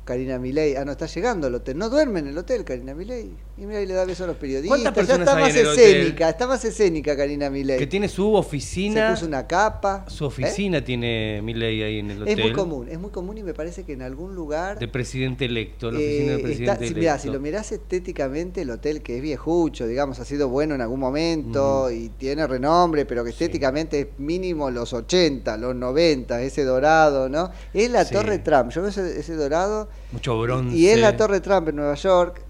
Karina 0.07 0.39
Milei. 0.39 0.75
Ah, 0.77 0.85
no, 0.87 0.93
está 0.93 1.05
llegando 1.07 1.47
al 1.49 1.55
hotel. 1.55 1.77
No 1.79 1.89
duerme 1.91 2.21
en 2.21 2.29
el 2.29 2.39
hotel, 2.39 2.65
Karina 2.65 2.95
Milei. 2.95 3.31
Y 3.63 3.67
mira, 3.67 3.79
ahí 3.79 3.87
le 3.87 3.95
da 3.95 4.05
besos 4.05 4.25
a 4.25 4.27
los 4.27 4.37
periodistas. 4.39 4.69
¿Cuántas 4.77 4.91
Ya 4.93 4.95
personas 4.95 5.21
está 5.29 5.37
hay 5.37 5.43
más 5.45 5.55
en 5.55 5.61
el 5.61 5.67
escénica, 5.73 6.15
hotel? 6.25 6.29
está 6.31 6.47
más 6.49 6.65
escénica 6.65 7.17
Karina 7.17 7.49
Milei. 7.49 7.79
Que 7.79 7.87
tiene 7.87 8.09
su 8.09 8.35
oficina. 8.35 9.11
Se 9.11 9.15
puso 9.15 9.27
una 9.27 9.47
capa. 9.47 10.05
Su 10.09 10.25
oficina 10.25 10.83
tiene 10.83 11.41
Milei 11.45 11.81
ahí 11.85 11.99
en 12.01 12.11
el 12.11 12.17
Es 12.17 12.23
hotel. 12.35 12.41
muy 12.41 12.53
común, 12.55 12.89
es 12.89 12.99
muy 12.99 13.11
común 13.13 13.39
y 13.39 13.45
me 13.45 13.55
parece 13.55 13.85
que 13.85 13.93
en 13.93 14.03
algún 14.03 14.35
lugar... 14.35 14.81
De 14.81 14.89
presidente 14.89 15.45
electo, 15.45 15.93
la 15.93 16.01
eh, 16.01 16.03
oficina 16.03 16.33
del 16.33 16.35
está- 16.35 16.43
presidente 16.49 16.79
si, 16.79 16.85
electo. 16.87 16.99
mirá, 17.01 17.19
si 17.21 17.29
lo 17.31 17.39
mirás 17.39 17.71
estéticamente, 17.71 18.63
el 18.63 18.71
hotel 18.71 19.01
que 19.01 19.17
es 19.19 19.23
viejucho, 19.23 19.87
digamos, 19.87 20.19
ha 20.19 20.25
sido 20.25 20.49
bueno 20.49 20.75
en 20.75 20.81
algún 20.81 20.99
momento 20.99 21.89
y 21.89 22.09
tiene 22.09 22.45
renombre, 22.49 23.07
pero 23.07 23.23
que 23.23 23.31
estéticamente 23.31 24.01
es 24.01 24.07
mínimo 24.19 24.73
los 24.73 24.93
80, 24.93 25.57
los 25.59 25.77
90, 25.77 26.43
ese 26.43 26.65
dorado, 26.65 27.29
¿no? 27.29 27.53
Es 27.73 27.89
la 27.93 28.05
Sí. 28.05 28.13
Torre 28.15 28.41
Trump. 28.41 28.73
Yo 28.73 28.81
veo 28.83 28.91
ese, 28.91 29.21
ese 29.21 29.37
dorado 29.37 29.89
Mucho 30.11 30.37
bronce. 30.41 30.77
y 30.77 30.89
es 30.89 30.99
la 30.99 31.17
Torre 31.17 31.39
Trump 31.41 31.69
en 31.69 31.77
Nueva 31.77 31.95
York, 31.95 32.43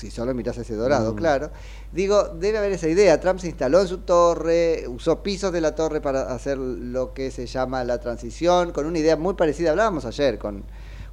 si 0.00 0.10
solo 0.10 0.32
mirás 0.34 0.56
ese 0.58 0.74
dorado, 0.74 1.12
Mm. 1.12 1.16
claro. 1.16 1.50
Digo, 1.92 2.28
debe 2.28 2.58
haber 2.58 2.72
esa 2.72 2.88
idea. 2.88 3.20
Trump 3.20 3.38
se 3.38 3.48
instaló 3.48 3.80
en 3.82 3.86
su 3.88 3.98
torre, 3.98 4.84
usó 4.88 5.22
pisos 5.22 5.52
de 5.52 5.60
la 5.60 5.74
torre 5.74 6.00
para 6.00 6.32
hacer 6.32 6.56
lo 6.58 7.12
que 7.12 7.30
se 7.30 7.46
llama 7.46 7.84
la 7.84 7.98
transición, 8.00 8.72
con 8.72 8.86
una 8.86 8.98
idea 8.98 9.16
muy 9.16 9.34
parecida. 9.34 9.70
Hablábamos 9.70 10.04
ayer 10.06 10.38
con 10.38 10.64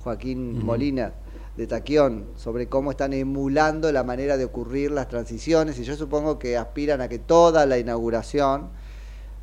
Joaquín. 0.04 0.64
Molina 0.66 1.14
de 1.58 1.68
Taquión 1.68 2.26
sobre 2.36 2.68
cómo 2.70 2.92
están 2.92 3.14
emulando 3.14 3.92
la 3.92 4.04
manera 4.04 4.38
de 4.38 4.46
ocurrir 4.46 4.92
las 4.92 5.08
transiciones 5.10 5.80
y 5.80 5.84
yo 5.84 5.96
supongo 5.96 6.38
que 6.40 6.56
aspiran 6.56 7.02
a 7.02 7.10
que 7.10 7.18
toda 7.20 7.66
la 7.66 7.80
inauguración 7.80 8.70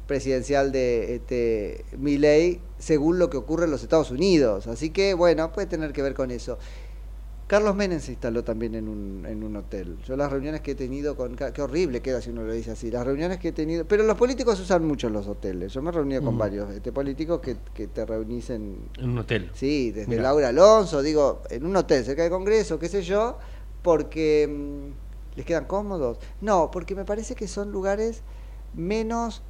presidencial 0.07 0.71
de 0.71 1.17
este 1.17 1.85
Milley 1.99 2.61
según 2.79 3.19
lo 3.19 3.31
que 3.31 3.37
ocurre 3.37 3.65
en 3.65 3.71
los 3.71 3.83
Estados 3.83 4.11
Unidos. 4.11 4.67
Así 4.67 4.91
que 4.91 5.15
bueno, 5.15 5.51
puede 5.53 5.67
tener 5.67 5.93
que 5.93 6.03
ver 6.03 6.15
con 6.15 6.31
eso. 6.31 6.59
Carlos 7.47 7.77
Menem 7.77 8.01
se 8.01 8.13
instaló 8.13 8.43
también 8.43 8.75
en 8.75 8.89
un, 8.89 9.27
en 9.27 9.45
un 9.45 9.55
hotel. 9.57 9.99
Yo 10.07 10.17
las 10.17 10.33
reuniones 10.33 10.63
que 10.63 10.71
he 10.71 10.75
tenido 10.75 11.15
con... 11.15 11.37
Qué 11.37 11.61
horrible 11.61 12.01
queda 12.01 12.23
si 12.23 12.31
uno 12.31 12.43
lo 12.43 12.53
dice 12.53 12.71
así. 12.71 12.91
Las 12.91 13.05
reuniones 13.05 13.39
que 13.39 13.49
he 13.49 13.53
tenido... 13.53 13.85
Pero 13.85 14.03
los 14.05 14.17
políticos 14.17 14.59
usan 14.61 14.87
mucho 14.87 15.11
los 15.11 15.29
hoteles. 15.29 15.73
Yo 15.73 15.83
me 15.83 15.91
he 15.91 15.93
reunido 15.93 16.23
con 16.23 16.37
Mm. 16.37 16.39
varios 16.39 16.71
este, 16.71 16.91
políticos 16.91 17.41
que, 17.41 17.57
que 17.75 17.87
te 17.89 18.07
reunís 18.07 18.49
en... 18.49 18.89
En 18.99 19.11
un 19.11 19.19
hotel. 19.19 19.51
Sí, 19.53 19.91
desde 19.91 20.09
Mirá. 20.09 20.23
Laura 20.23 20.49
Alonso, 20.49 21.03
digo, 21.03 21.43
en 21.51 21.67
un 21.67 21.77
hotel 21.77 22.03
cerca 22.05 22.23
del 22.23 22.31
Congreso, 22.31 22.79
qué 22.79 22.89
sé 22.89 23.03
yo, 23.03 23.37
porque 23.83 24.49
mm, 24.49 25.37
les 25.37 25.45
quedan 25.45 25.67
cómodos. 25.67 26.19
No, 26.41 26.71
porque 26.71 26.95
me 26.95 27.05
parece 27.05 27.35
que 27.35 27.47
son 27.47 27.71
lugares 27.73 28.23
menos 28.73 29.43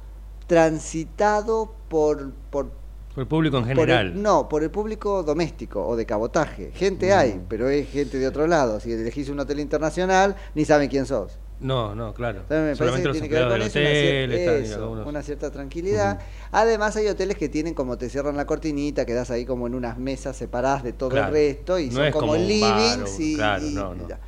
transitados 0.47 1.69
por... 1.87 2.33
por 2.51 2.71
Por 3.15 3.21
el 3.23 3.27
público 3.27 3.57
en 3.57 3.63
por 3.63 3.71
el- 3.71 3.75
general. 3.97 4.21
no, 4.21 4.47
por 4.49 4.61
el 4.61 4.69
público 4.69 5.23
doméstico 5.23 5.85
o 5.87 5.95
de 5.95 6.05
cabotaje. 6.05 6.71
Gente 6.75 7.09
Mm. 7.15 7.17
hay, 7.17 7.41
pero 7.47 7.69
es 7.69 7.89
gente 7.89 8.19
de 8.19 8.27
otro 8.27 8.45
lado. 8.45 8.79
Si 8.81 8.91
elegís 8.91 9.29
un 9.29 9.39
hotel 9.39 9.59
internacional, 9.61 10.35
ni 10.53 10.65
saben 10.65 10.89
quién 10.89 11.05
sos. 11.05 11.39
No, 11.61 11.95
no, 11.95 12.13
claro. 12.13 12.41
Entonces 12.41 12.57
me 12.59 12.75
parece 12.75 12.77
Solamente 12.77 13.01
que 13.03 13.07
los 13.07 13.13
tiene 13.13 13.29
que 13.29 13.35
ver 13.35 13.47
con 13.47 13.61
eso, 13.61 13.79
una, 13.79 13.89
cier- 13.89 14.25
hotel, 14.25 14.63
eso, 14.65 14.75
algunos- 14.83 15.07
una 15.07 15.23
cierta 15.23 15.51
tranquilidad. 15.51 16.19
Además 16.51 16.97
hay 16.97 17.07
hoteles 17.07 17.37
que 17.37 17.47
tienen 17.47 17.73
como 17.73 17.97
te 17.97 18.09
cierran 18.09 18.35
la 18.35 18.45
cortinita, 18.45 19.05
quedas 19.05 19.31
ahí 19.31 19.45
como 19.45 19.65
en 19.65 19.75
unas 19.75 19.97
mesas 19.97 20.35
separadas 20.35 20.83
de 20.83 20.91
todo 20.91 21.11
Claro. 21.11 21.27
el 21.27 21.33
resto 21.33 21.79
y 21.79 21.87
No 21.87 21.93
son 21.93 22.03
es 22.05 22.11
como, 22.13 22.27
como 22.27 22.35
livings 22.35 22.97
bar 22.97 23.03
o- 23.03 23.21
y, 23.21 23.35
claro, 23.35 23.65
y- 23.65 23.73
no, 23.73 23.95
no. 23.95 24.03
y 24.03 24.07
ya. 24.09 24.19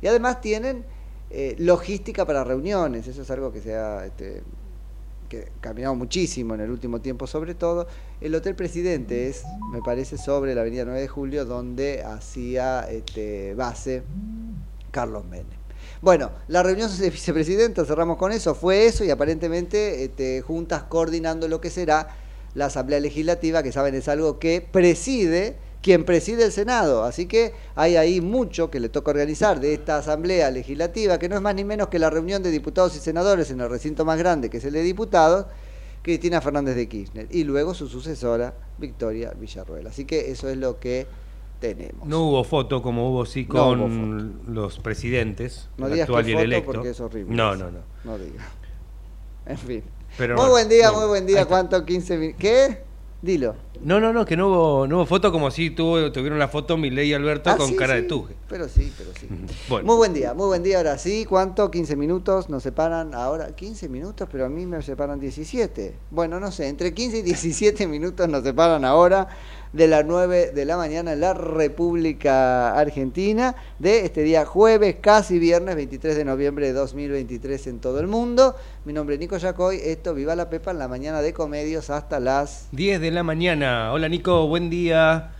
Y 0.00 0.06
además 0.06 0.40
tienen 0.40 0.84
eh, 1.28 1.56
logística 1.58 2.24
para 2.24 2.44
reuniones, 2.44 3.08
eso 3.08 3.22
es 3.22 3.30
algo 3.32 3.52
que 3.52 3.60
se 3.60 3.74
ha 3.74 4.06
este, 4.06 4.44
que 5.28 5.52
caminado 5.60 5.94
muchísimo 5.94 6.54
en 6.54 6.60
el 6.60 6.70
último 6.70 7.00
tiempo 7.00 7.26
sobre 7.26 7.54
todo. 7.54 7.86
El 8.20 8.34
Hotel 8.34 8.54
Presidente 8.54 9.28
es, 9.28 9.44
me 9.72 9.82
parece, 9.82 10.18
sobre 10.18 10.54
la 10.54 10.62
avenida 10.62 10.84
9 10.84 11.00
de 11.00 11.08
Julio, 11.08 11.44
donde 11.44 12.02
hacía 12.02 12.88
este, 12.90 13.54
base 13.54 14.02
Carlos 14.90 15.24
Menem. 15.24 15.46
Bueno, 16.02 16.30
la 16.48 16.62
reunión 16.62 16.90
de 16.98 17.10
vicepresidenta, 17.10 17.84
cerramos 17.84 18.16
con 18.16 18.32
eso, 18.32 18.54
fue 18.54 18.86
eso 18.86 19.04
y 19.04 19.10
aparentemente 19.10 20.04
este, 20.04 20.42
juntas 20.42 20.84
coordinando 20.84 21.48
lo 21.48 21.60
que 21.60 21.70
será 21.70 22.08
la 22.54 22.66
Asamblea 22.66 23.00
Legislativa, 23.00 23.62
que 23.62 23.72
saben 23.72 23.94
es 23.94 24.08
algo 24.08 24.38
que 24.38 24.60
preside 24.60 25.56
quien 25.86 26.04
preside 26.04 26.42
el 26.46 26.50
Senado. 26.50 27.04
Así 27.04 27.26
que 27.26 27.52
hay 27.76 27.94
ahí 27.94 28.20
mucho 28.20 28.72
que 28.72 28.80
le 28.80 28.88
toca 28.88 29.12
organizar 29.12 29.60
de 29.60 29.72
esta 29.72 29.98
Asamblea 29.98 30.50
Legislativa, 30.50 31.16
que 31.16 31.28
no 31.28 31.36
es 31.36 31.40
más 31.40 31.54
ni 31.54 31.62
menos 31.62 31.86
que 31.86 32.00
la 32.00 32.10
reunión 32.10 32.42
de 32.42 32.50
diputados 32.50 32.96
y 32.96 32.98
senadores 32.98 33.52
en 33.52 33.60
el 33.60 33.70
recinto 33.70 34.04
más 34.04 34.18
grande, 34.18 34.50
que 34.50 34.56
es 34.56 34.64
el 34.64 34.72
de 34.72 34.82
diputados, 34.82 35.46
Cristina 36.02 36.40
Fernández 36.40 36.74
de 36.74 36.88
Kirchner, 36.88 37.28
y 37.30 37.44
luego 37.44 37.72
su 37.72 37.86
sucesora, 37.86 38.52
Victoria 38.78 39.32
Villarruel. 39.38 39.86
Así 39.86 40.06
que 40.06 40.32
eso 40.32 40.48
es 40.48 40.56
lo 40.56 40.80
que 40.80 41.06
tenemos. 41.60 42.04
No 42.08 42.24
hubo 42.30 42.42
foto 42.42 42.82
como 42.82 43.08
hubo 43.12 43.24
sí 43.24 43.44
No 43.44 43.54
con 43.54 43.80
hubo 43.80 44.52
los 44.52 44.80
presidentes, 44.80 45.68
No 45.76 45.88
digas 45.88 46.08
actual 46.08 46.24
que 46.24 46.30
y 46.30 46.32
el 46.32 46.38
foto 46.38 46.44
electo. 46.46 46.72
porque 46.72 46.90
es 46.90 47.00
horrible. 47.00 47.32
No, 47.32 47.54
no, 47.54 47.70
no. 47.70 47.78
No 48.02 48.18
digas. 48.18 48.44
En 49.46 49.58
fin. 49.58 49.84
Pero 50.18 50.34
muy 50.36 50.48
buen 50.48 50.68
día, 50.68 50.90
no. 50.90 50.98
muy 50.98 51.06
buen 51.06 51.26
día. 51.26 51.44
¿Cuánto? 51.44 51.84
15 51.84 52.18
minutos. 52.18 52.40
¿Qué? 52.40 52.85
Dilo. 53.26 53.54
No, 53.82 54.00
no, 54.00 54.12
no, 54.12 54.24
que 54.24 54.36
no 54.36 54.48
hubo, 54.48 54.86
no 54.86 54.96
hubo 54.96 55.06
foto 55.06 55.30
como 55.30 55.50
si 55.50 55.70
tuvo, 55.70 56.10
tuvieron 56.10 56.38
la 56.38 56.48
foto 56.48 56.78
Milei 56.78 57.10
y 57.10 57.14
Alberto 57.14 57.50
Ah, 57.50 57.56
con 57.56 57.68
sí, 57.68 57.76
cara 57.76 57.94
de 57.94 58.02
tuje. 58.04 58.34
Pero 58.48 58.68
sí, 58.68 58.90
pero 58.96 59.10
sí. 59.20 59.28
Bueno. 59.68 59.86
Muy 59.86 59.96
buen 59.96 60.14
día, 60.14 60.32
muy 60.32 60.46
buen 60.46 60.62
día. 60.62 60.78
Ahora 60.78 60.96
sí, 60.96 61.26
¿cuánto? 61.28 61.70
15 61.70 61.96
minutos 61.96 62.48
nos 62.48 62.62
separan 62.62 63.12
ahora. 63.14 63.54
15 63.54 63.88
minutos, 63.90 64.28
pero 64.32 64.46
a 64.46 64.48
mí 64.48 64.64
me 64.64 64.80
separan 64.80 65.20
17. 65.20 65.94
Bueno, 66.10 66.40
no 66.40 66.50
sé, 66.50 66.68
entre 66.68 66.94
15 66.94 67.18
y 67.18 67.22
17 67.22 67.86
minutos 67.88 68.28
nos 68.28 68.42
separan 68.44 68.84
ahora 68.84 69.28
de 69.72 69.88
las 69.88 70.04
9 70.04 70.52
de 70.54 70.64
la 70.64 70.76
mañana 70.76 71.12
en 71.12 71.20
la 71.20 71.34
República 71.34 72.78
Argentina 72.78 73.54
de 73.78 74.04
este 74.04 74.22
día 74.22 74.44
jueves, 74.44 74.96
casi 75.00 75.38
viernes 75.38 75.76
23 75.76 76.16
de 76.16 76.24
noviembre 76.24 76.66
de 76.66 76.72
2023 76.72 77.66
en 77.66 77.80
todo 77.80 78.00
el 78.00 78.06
mundo. 78.06 78.54
Mi 78.84 78.92
nombre 78.92 79.16
es 79.16 79.20
Nico 79.20 79.36
Yacoy, 79.36 79.80
esto 79.82 80.14
Viva 80.14 80.34
la 80.34 80.48
Pepa 80.48 80.70
en 80.70 80.78
la 80.78 80.88
mañana 80.88 81.20
de 81.22 81.32
Comedios 81.32 81.90
hasta 81.90 82.20
las 82.20 82.68
10 82.72 83.00
de 83.00 83.10
la 83.10 83.22
mañana. 83.22 83.92
Hola 83.92 84.08
Nico, 84.08 84.46
buen 84.46 84.70
día. 84.70 85.35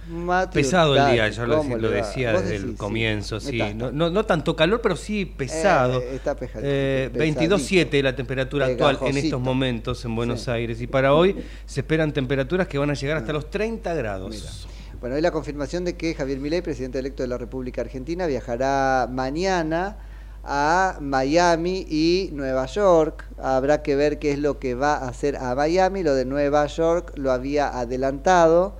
Pesado 0.52 0.96
el 0.96 1.12
día, 1.12 1.28
ya 1.28 1.46
lo, 1.46 1.62
decía 1.90 2.32
desde 2.32 2.56
el 2.56 2.62
decís, 2.62 2.78
comienzo, 2.78 3.40
sí. 3.40 3.60
No, 3.74 3.90
no, 3.90 4.08
no 4.10 4.24
tanto 4.24 4.54
calor, 4.54 4.80
pero 4.80 4.96
sí 4.96 5.24
pesado. 5.26 6.00
Eh, 6.00 6.14
está 6.16 6.36
Eh, 6.56 7.10
pesadito. 7.12 7.56
22.7 7.56 8.02
la 8.02 8.14
temperatura 8.14 8.66
actual 8.66 8.98
en 9.02 9.16
estos 9.16 9.40
momentos 9.40 10.04
en 10.04 10.14
Buenos 10.14 10.42
Sí. 10.42 10.50
Aires. 10.50 10.80
Y 10.80 10.86
para 10.86 11.14
hoy 11.14 11.36
se 11.64 11.80
esperan 11.80 12.12
temperaturas 12.12 12.68
que 12.68 12.78
van 12.78 12.90
a 12.90 12.94
llegar 12.94 13.16
hasta 13.16 13.32
los 13.32 13.50
30 13.50 13.94
grados. 13.94 14.68
Bueno, 15.00 15.16
hoy 15.16 15.20
la 15.22 15.30
confirmación 15.30 15.84
de 15.84 15.96
que 15.96 16.14
Javier 16.14 16.38
Milei, 16.38 16.62
presidente 16.62 16.98
electo 16.98 17.22
de 17.22 17.28
la 17.28 17.36
República 17.38 17.82
Argentina, 17.82 18.26
viajará 18.26 19.08
mañana 19.10 19.98
a 20.46 20.98
Miami 21.00 21.86
y 21.88 22.30
Nueva 22.32 22.66
York. 22.66 23.24
Habrá 23.38 23.82
que 23.82 23.96
ver 23.96 24.18
qué 24.18 24.32
es 24.32 24.38
lo 24.38 24.58
que 24.58 24.74
va 24.74 24.94
a 24.94 25.08
hacer 25.08 25.36
a 25.36 25.54
Miami. 25.54 26.02
Lo 26.02 26.14
de 26.14 26.24
Nueva 26.24 26.66
York 26.66 27.12
lo 27.16 27.32
había 27.32 27.76
adelantado. 27.78 28.76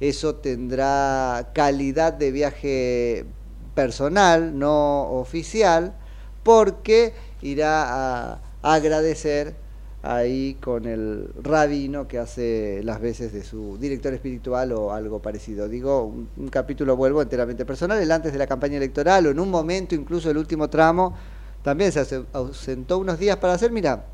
Eso 0.00 0.36
tendrá 0.36 1.50
calidad 1.52 2.12
de 2.12 2.30
viaje 2.30 3.26
personal, 3.74 4.58
no 4.58 5.10
oficial, 5.10 5.94
porque 6.42 7.14
irá 7.42 8.32
a 8.32 8.40
agradecer 8.62 9.54
ahí 10.02 10.56
con 10.60 10.86
el 10.86 11.28
rabino 11.42 12.06
que 12.06 12.18
hace 12.18 12.80
las 12.84 13.00
veces 13.00 13.32
de 13.32 13.42
su 13.42 13.78
director 13.78 14.14
espiritual 14.14 14.72
o 14.72 14.92
algo 14.92 15.20
parecido. 15.20 15.68
Digo, 15.68 16.04
un, 16.04 16.48
capítulo 16.48 16.96
vuelvo 16.96 17.20
enteramente 17.20 17.64
personal, 17.64 17.98
el 18.00 18.10
antes 18.12 18.32
de 18.32 18.38
la 18.38 18.46
campaña 18.46 18.76
electoral 18.76 19.26
o 19.26 19.30
en 19.30 19.40
un 19.40 19.50
momento, 19.50 19.94
incluso 19.94 20.30
el 20.30 20.36
último 20.38 20.68
tramo, 20.70 21.14
también 21.62 21.90
se 21.90 22.00
ause- 22.00 22.26
ausentó 22.32 22.98
unos 22.98 23.18
días 23.18 23.36
para 23.38 23.54
hacer, 23.54 23.72
mira, 23.72 24.06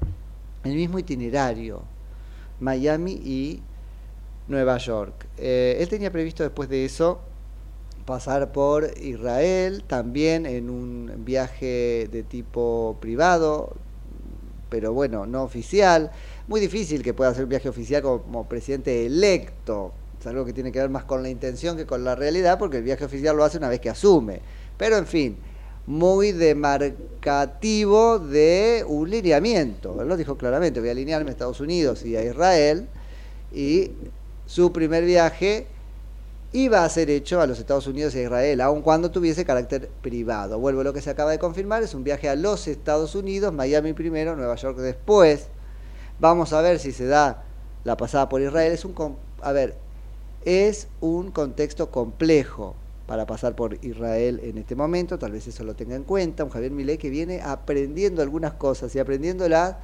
el 0.65 0.75
mismo 0.75 0.99
itinerario, 0.99 1.83
Miami 2.61 3.13
y 3.13 3.61
Nueva 4.49 4.79
York. 4.79 5.27
Eh, 5.37 5.77
él 5.81 5.89
tenía 5.89 6.11
previsto 6.11 6.43
después 6.43 6.69
de 6.69 6.85
eso 6.87 7.21
pasar 8.07 8.53
por 8.53 8.91
Israel, 9.01 9.85
también 9.87 10.47
en 10.47 10.69
un 10.71 11.13
viaje 11.25 12.09
de 12.11 12.23
tipo 12.23 12.97
privado, 13.01 13.75
pero 14.69 14.93
bueno, 14.93 15.27
no 15.27 15.43
oficial. 15.43 16.11
Muy 16.49 16.61
difícil 16.61 17.03
que 17.03 17.15
pueda 17.15 17.31
hacer 17.31 17.45
un 17.45 17.51
viaje 17.51 17.69
oficial 17.69 18.03
como 18.03 18.49
presidente 18.49 19.07
electo. 19.07 19.93
Es 20.21 20.27
algo 20.27 20.45
que 20.45 20.53
tiene 20.53 20.73
que 20.73 20.79
ver 20.79 20.91
más 20.91 21.05
con 21.05 21.23
la 21.23 21.29
intención 21.29 21.77
que 21.77 21.87
con 21.87 22.05
la 22.05 22.15
realidad, 22.15 22.59
porque 22.59 22.79
el 22.79 22.83
viaje 22.83 23.05
oficial 23.05 23.37
lo 23.37 23.45
hace 23.45 23.59
una 23.59 23.69
vez 23.69 23.81
que 23.81 23.91
asume. 23.91 24.41
Pero 24.77 24.97
en 24.97 25.07
fin, 25.07 25.37
muy 25.87 26.33
demarcativo 26.33 28.19
de 28.19 28.85
un 28.87 29.11
lineamiento. 29.11 30.01
Él 30.01 30.09
lo 30.09 30.17
dijo 30.17 30.37
claramente, 30.37 30.81
voy 30.81 30.89
a 30.89 30.93
alinearme 30.93 31.31
a 31.31 31.33
Estados 31.33 31.61
Unidos 31.61 32.05
y 32.05 32.17
a 32.17 32.25
Israel. 32.25 32.89
Y 33.53 33.91
su 34.47 34.73
primer 34.73 35.05
viaje 35.05 35.67
iba 36.55 36.85
a 36.85 36.89
ser 36.89 37.11
hecho 37.11 37.41
a 37.41 37.49
los 37.49 37.59
Estados 37.59 37.89
Unidos 37.89 38.15
a 38.15 38.21
Israel, 38.21 38.61
aun 38.61 38.81
cuando 38.81 39.11
tuviese 39.11 39.45
carácter 39.45 39.91
privado. 40.01 40.57
Vuelvo 40.61 40.83
a 40.83 40.85
lo 40.85 40.93
que 40.93 41.01
se 41.01 41.11
acaba 41.11 41.33
de 41.33 41.41
confirmar, 41.41 41.83
es 41.83 41.95
un 41.95 42.05
viaje 42.05 42.29
a 42.29 42.37
los 42.37 42.69
Estados 42.69 43.17
Unidos, 43.17 43.53
Miami 43.53 43.93
primero, 43.93 44.37
Nueva 44.37 44.55
York 44.55 44.79
después. 44.79 45.49
Vamos 46.21 46.53
a 46.53 46.61
ver 46.61 46.79
si 46.79 46.93
se 46.93 47.07
da 47.07 47.43
la 47.83 47.97
pasada 47.97 48.29
por 48.29 48.41
Israel. 48.41 48.73
Es 48.73 48.85
un 48.85 48.95
a 49.43 49.51
ver, 49.51 49.75
es 50.45 50.87
un 51.01 51.33
contexto 51.33 51.91
complejo 51.91 52.77
para 53.09 53.27
pasar 53.27 53.57
por 53.57 53.85
Israel 53.85 54.41
en 54.45 54.57
este 54.57 54.77
momento, 54.77 55.19
tal 55.19 55.33
vez 55.33 55.49
eso 55.49 55.65
lo 55.65 55.75
tenga 55.75 55.97
en 55.97 56.05
cuenta, 56.05 56.45
un 56.45 56.51
Javier 56.51 56.71
Milei 56.71 56.99
que 56.99 57.11
viene 57.11 57.43
aprendiendo 57.43 58.23
algunas 58.23 58.55
cosas 58.55 58.95
y 58.95 59.01
aprendiéndolas 59.01 59.75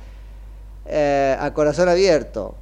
eh, 0.87 1.37
a 1.39 1.53
corazón 1.53 1.89
abierto, 1.89 2.55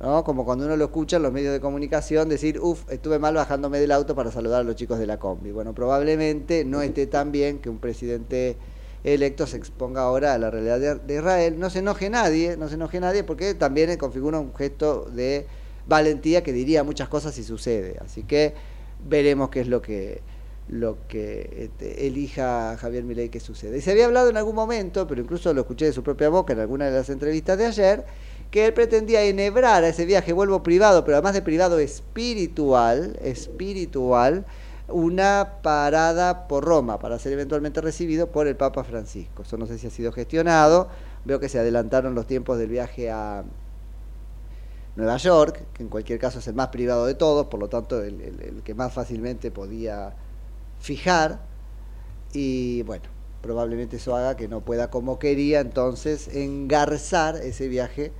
¿no? 0.00 0.24
Como 0.24 0.44
cuando 0.44 0.66
uno 0.66 0.76
lo 0.76 0.84
escucha 0.86 1.16
en 1.16 1.22
los 1.22 1.32
medios 1.32 1.52
de 1.52 1.60
comunicación 1.60 2.28
decir, 2.28 2.60
uff, 2.60 2.90
estuve 2.90 3.18
mal 3.18 3.34
bajándome 3.34 3.78
del 3.78 3.92
auto 3.92 4.14
para 4.14 4.30
saludar 4.30 4.60
a 4.60 4.64
los 4.64 4.76
chicos 4.76 4.98
de 4.98 5.06
la 5.06 5.18
combi. 5.18 5.50
Bueno, 5.50 5.74
probablemente 5.74 6.64
no 6.64 6.82
esté 6.82 7.06
tan 7.06 7.32
bien 7.32 7.58
que 7.58 7.70
un 7.70 7.78
presidente 7.78 8.56
electo 9.04 9.46
se 9.46 9.56
exponga 9.56 10.02
ahora 10.02 10.34
a 10.34 10.38
la 10.38 10.50
realidad 10.50 11.00
de, 11.00 11.14
Israel. 11.14 11.58
No 11.58 11.70
se 11.70 11.78
enoje 11.78 12.10
nadie, 12.10 12.56
no 12.56 12.68
se 12.68 12.74
enoje 12.74 13.00
nadie, 13.00 13.24
porque 13.24 13.54
también 13.54 13.96
configura 13.96 14.38
un 14.38 14.54
gesto 14.54 15.08
de 15.12 15.46
valentía 15.86 16.42
que 16.42 16.52
diría 16.52 16.84
muchas 16.84 17.08
cosas 17.08 17.34
si 17.34 17.44
sucede. 17.44 17.96
Así 18.04 18.24
que 18.24 18.54
veremos 19.08 19.50
qué 19.50 19.60
es 19.60 19.68
lo 19.68 19.80
que 19.80 20.20
lo 20.68 20.98
que 21.06 21.70
este, 21.70 22.08
elija 22.08 22.76
Javier 22.76 23.04
Milei 23.04 23.28
que 23.28 23.38
sucede. 23.38 23.78
Y 23.78 23.80
se 23.80 23.92
había 23.92 24.06
hablado 24.06 24.30
en 24.30 24.36
algún 24.36 24.56
momento, 24.56 25.06
pero 25.06 25.20
incluso 25.20 25.54
lo 25.54 25.60
escuché 25.60 25.84
de 25.84 25.92
su 25.92 26.02
propia 26.02 26.28
boca 26.28 26.54
en 26.54 26.58
alguna 26.58 26.86
de 26.86 26.90
las 26.90 27.08
entrevistas 27.08 27.56
de 27.56 27.66
ayer, 27.66 28.04
que 28.56 28.64
él 28.64 28.72
pretendía 28.72 29.22
enhebrar 29.22 29.84
a 29.84 29.88
ese 29.88 30.06
viaje, 30.06 30.32
vuelvo 30.32 30.62
privado, 30.62 31.04
pero 31.04 31.18
además 31.18 31.34
de 31.34 31.42
privado 31.42 31.78
espiritual, 31.78 33.18
espiritual, 33.20 34.46
una 34.88 35.58
parada 35.62 36.48
por 36.48 36.64
Roma 36.64 36.98
para 36.98 37.18
ser 37.18 37.34
eventualmente 37.34 37.82
recibido 37.82 38.28
por 38.32 38.46
el 38.46 38.56
Papa 38.56 38.82
Francisco. 38.82 39.42
Eso 39.42 39.58
no 39.58 39.66
sé 39.66 39.76
si 39.78 39.88
ha 39.88 39.90
sido 39.90 40.10
gestionado. 40.10 40.88
Veo 41.26 41.38
que 41.38 41.50
se 41.50 41.58
adelantaron 41.58 42.14
los 42.14 42.26
tiempos 42.26 42.56
del 42.56 42.70
viaje 42.70 43.10
a 43.10 43.44
Nueva 44.96 45.16
York, 45.18 45.62
que 45.74 45.82
en 45.82 45.88
cualquier 45.90 46.18
caso 46.18 46.38
es 46.38 46.46
el 46.48 46.54
más 46.54 46.68
privado 46.68 47.04
de 47.06 47.14
todos, 47.14 47.46
por 47.46 47.60
lo 47.60 47.68
tanto 47.68 48.02
el, 48.02 48.20
el- 48.20 48.40
el 48.40 48.62
que 48.62 48.74
más 48.74 48.92
fácilmente 48.92 49.50
podía 49.50 50.14
fijar. 50.80 51.40
Y 52.32 52.82
bueno, 52.84 53.04
probablemente 53.42 53.96
eso 53.96 54.16
haga 54.16 54.36
que 54.36 54.48
no 54.48 54.62
pueda 54.62 54.90
como 54.90 55.18
quería 55.18 55.60
entonces 55.60 56.28
engarzar 56.28 57.36
ese 57.36 57.68
viaje 57.68 58.12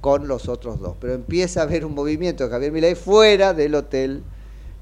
con 0.00 0.28
los 0.28 0.48
otros 0.48 0.80
dos. 0.80 0.96
Pero 1.00 1.14
empieza 1.14 1.60
a 1.60 1.62
haber 1.64 1.84
un 1.84 1.94
movimiento 1.94 2.44
de 2.44 2.50
Javier 2.50 2.72
Milei 2.72 2.94
fuera 2.94 3.52
del 3.54 3.74
hotel 3.74 4.22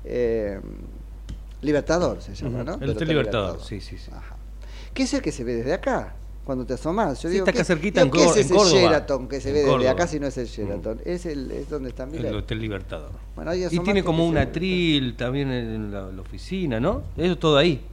eh, 0.04 0.60
Libertador, 1.62 2.20
se 2.22 2.34
llama, 2.34 2.62
¿no? 2.62 2.74
El 2.80 2.90
Hotel 2.90 3.08
Libertador, 3.08 3.60
sí, 3.62 3.80
sí, 3.80 3.96
sí. 3.98 4.10
¿Qué 4.92 5.02
es 5.04 5.14
el 5.14 5.22
que 5.22 5.32
se 5.32 5.42
ve 5.42 5.54
desde 5.54 5.72
acá? 5.72 6.14
Cuando 6.44 6.64
te 6.64 6.74
asomás. 6.74 7.20
Yo 7.22 7.28
Sí, 7.28 7.34
digo, 7.34 7.44
está 7.44 7.50
acá 7.50 7.58
¿qué- 7.60 7.64
cerquita 7.64 8.04
digo, 8.04 8.16
en 8.16 8.22
¿qué 8.22 8.30
es 8.30 8.36
ese 8.36 8.52
en 8.52 8.58
Córdoba. 8.58 8.80
Sheraton 8.80 9.28
que 9.28 9.40
se 9.40 9.48
En 9.48 9.54
ve 9.54 9.58
desde 9.60 9.72
Córdoba. 9.72 9.90
acá 9.90 10.06
si 10.06 10.20
no 10.20 10.26
es 10.28 10.38
el 10.38 10.46
Sheraton? 10.46 11.00
Es, 11.04 11.26
el, 11.26 11.50
es 11.50 11.68
donde 11.68 11.88
está 11.88 12.06
Milei. 12.06 12.30
El 12.30 12.36
Hotel 12.36 12.60
Libertador. 12.60 13.10
Bueno, 13.34 13.50
ahí 13.50 13.64
y 13.68 13.78
tiene 13.80 14.04
como 14.04 14.26
un 14.28 14.38
atril 14.38 15.16
también 15.16 15.50
en 15.50 15.90
la, 15.92 16.06
la 16.12 16.20
oficina, 16.22 16.78
¿no? 16.78 17.02
Eso 17.16 17.36
todo 17.36 17.56
ahí. 17.56 17.84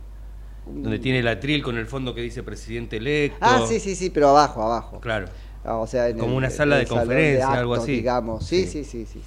Donde 0.68 1.00
tiene 1.00 1.20
el 1.20 1.28
atril 1.28 1.64
con 1.64 1.78
el 1.78 1.88
fondo 1.88 2.14
que 2.14 2.22
dice 2.22 2.44
presidente 2.44 2.98
electo. 2.98 3.38
Ah, 3.42 3.66
sí, 3.68 3.80
sí, 3.80 3.96
sí, 3.96 4.10
pero 4.12 4.30
abajo, 4.30 4.62
abajo. 4.62 5.00
Claro. 5.00 5.26
Ah, 5.64 5.78
o 5.78 5.88
sea, 5.88 6.10
en 6.10 6.18
Como 6.18 6.32
el- 6.34 6.38
una 6.38 6.50
sala 6.50 6.78
de 6.78 6.86
conferencia, 6.86 7.52
algo 7.52 7.76
así. 7.76 7.92
Digamos, 7.94 8.46
sí, 8.46 8.66
Sí. 8.68 8.84
sí, 8.84 9.06
sí. 9.06 9.20